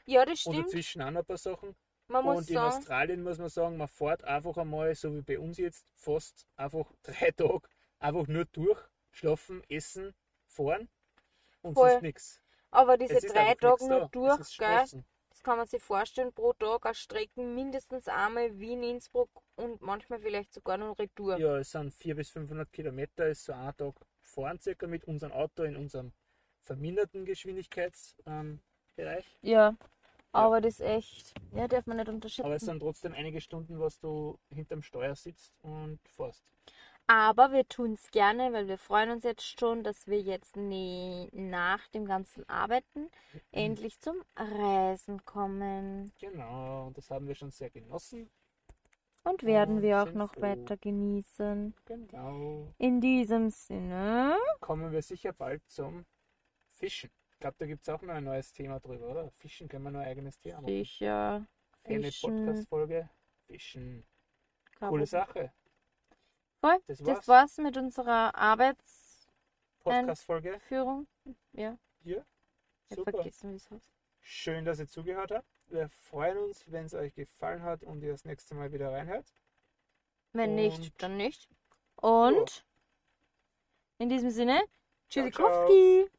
Ja, 0.07 0.25
das 0.25 0.45
Und 0.47 0.55
stimmt. 0.55 0.67
dazwischen 0.67 1.03
auch 1.03 1.11
noch 1.13 1.21
ein 1.21 1.27
paar 1.27 1.39
Sachen. 1.39 1.77
Man 2.09 2.25
muss 2.25 2.39
und 2.39 2.49
in 2.51 2.55
sagen, 2.55 2.77
Australien 2.77 3.23
muss 3.23 3.39
man 3.39 3.49
sagen, 3.49 3.77
man 3.77 3.89
fährt 3.89 4.25
einfach 4.25 4.57
einmal, 4.57 4.95
so 4.95 5.15
wie 5.15 5.23
bei 5.23 5.39
uns 5.39 5.59
jetzt, 5.59 5.87
fast 5.95 6.47
einfach 6.57 6.91
drei 7.03 7.31
Tage 7.33 7.69
einfach 7.99 8.27
nur 8.27 8.45
durch, 8.47 8.81
schlafen, 9.11 9.63
essen, 9.69 10.15
fahren 10.47 10.89
und 11.63 11.75
Voll. 11.75 11.91
sonst 11.91 12.03
nichts. 12.03 12.43
aber 12.71 12.97
diese 12.97 13.21
drei 13.21 13.55
Tage 13.55 13.87
nur 13.87 14.05
Es 14.05 14.11
durch, 14.11 14.41
ist 14.41 14.59
gell, 14.59 14.85
das 15.29 15.43
kann 15.43 15.59
man 15.59 15.67
sich 15.67 15.83
vorstellen, 15.83 16.33
pro 16.33 16.53
Tag 16.55 16.87
auf 16.87 16.97
Strecken 16.97 17.55
mindestens 17.55 18.09
einmal 18.09 18.59
Wien, 18.59 18.83
Innsbruck 18.83 19.31
und 19.55 19.81
manchmal 19.83 20.19
vielleicht 20.19 20.53
sogar 20.53 20.79
noch 20.79 20.99
Retour. 20.99 21.39
Ja, 21.39 21.59
es 21.59 21.71
sind 21.71 21.93
400 21.93 22.17
bis 22.17 22.31
500 22.31 22.73
Kilometer, 22.73 23.29
ist 23.29 23.45
so 23.45 23.53
ein 23.53 23.77
Tag 23.77 23.95
fahren 24.21 24.59
circa 24.59 24.87
mit 24.87 25.05
unserem 25.05 25.33
Auto 25.33 25.63
in 25.63 25.77
unserem 25.77 26.13
verminderten 26.63 27.25
Geschwindigkeitsbereich. 27.25 28.17
Ähm. 28.27 28.61
Ja, 29.43 29.77
aber 30.33 30.61
das 30.61 30.75
ist 30.75 30.87
echt, 30.87 31.35
ja, 31.53 31.69
darf 31.69 31.87
man 31.87 31.97
nicht 31.97 32.09
unterschätzen. 32.09 32.47
Aber 32.47 32.57
es 32.57 32.63
sind 32.65 32.81
trotzdem 32.81 33.13
einige 33.15 33.41
Stunden, 33.41 33.79
was 33.81 33.99
du 33.99 34.39
hinterm 34.51 34.83
Steuer 34.83 35.15
sitzt 35.15 35.55
und 35.63 35.99
fährst. 36.09 36.45
Aber 37.07 37.53
wir 37.53 37.67
tun 37.67 37.95
es 37.95 38.11
gerne, 38.11 38.53
weil 38.53 38.69
wir 38.69 38.77
freuen 38.77 39.11
uns 39.11 39.25
jetzt 39.25 39.59
schon, 39.59 39.83
dass 39.83 40.07
wir 40.07 40.21
jetzt 40.21 40.57
ne, 40.57 41.29
nach 41.33 41.89
dem 41.89 42.05
ganzen 42.05 42.47
Arbeiten 42.49 43.11
endlich 43.51 43.99
zum 44.01 44.23
Reisen 44.37 45.25
kommen. 45.25 46.13
Genau, 46.19 46.89
und 46.89 46.99
das 46.99 47.11
haben 47.11 47.27
wir 47.27 47.35
schon 47.35 47.51
sehr 47.51 47.71
genossen. 47.71 48.31
Und 49.25 49.43
werden 49.43 49.77
Und 49.77 49.83
wir 49.83 50.03
auch 50.03 50.13
noch 50.13 50.35
froh. 50.35 50.43
weiter 50.43 50.77
genießen. 50.77 51.75
Genau. 51.87 52.75
In 52.79 53.01
diesem 53.01 53.51
Sinne. 53.51 54.37
Kommen 54.61 54.93
wir 54.93 55.03
sicher 55.03 55.33
bald 55.33 55.63
zum 55.71 56.05
Fischen. 56.73 57.11
Ich 57.39 57.41
glaube, 57.41 57.55
da 57.61 57.67
gibt 57.67 57.83
es 57.83 57.89
auch 57.89 58.03
noch 58.03 58.15
ein 58.15 58.25
neues 58.25 58.53
Thema 58.53 58.81
drüber, 58.81 59.07
oder? 59.11 59.31
Fischen 59.31 59.69
können 59.69 59.85
wir 59.85 59.93
noch 59.93 60.01
ein 60.01 60.09
eigenes 60.09 60.41
Thema 60.41 60.57
machen. 60.61 60.67
Sicher. 60.67 61.47
Eine 61.85 62.03
Fischen. 62.07 62.47
Podcast-Folge. 62.47 63.09
Fischen. 63.47 64.05
kein 64.75 64.89
Coole. 64.89 65.07
Sache. 65.07 65.53
Voll. 66.61 66.79
Das 66.89 66.99
Das 66.99 67.07
war's. 67.07 67.29
war's 67.29 67.59
mit 67.59 67.77
unserer 67.77 68.35
Arbeitsführung. 68.35 69.29
Podcast-Folge. 69.85 70.61
Ja, 71.53 71.79
Hier. 72.03 72.27
Super. 72.91 73.13
vergessen, 73.13 73.53
heißt. 73.53 73.93
Schön, 74.21 74.65
dass 74.65 74.81
ihr 74.81 74.89
zugehört 74.89 75.31
habt. 75.31 75.47
Wir 75.69 75.89
freuen 75.91 76.39
uns, 76.39 76.65
wenn 76.73 76.87
es 76.87 76.95
euch 76.95 77.15
gefallen 77.15 77.63
hat 77.63 77.85
und 77.85 78.03
ihr 78.03 78.11
das 78.11 78.25
nächste 78.25 78.57
Mal 78.57 78.73
wieder 78.73 78.91
reinhört. 78.91 79.33
Wenn 80.33 80.57
nicht, 80.57 80.79
Und- 80.81 81.03
dann 81.05 81.17
nicht. 81.17 81.49
Und 81.95 82.65
in 83.99 84.09
diesem 84.09 84.31
Sinne, 84.31 84.61
ciao. 85.09 85.25
Tschüssikowski! 85.31 86.11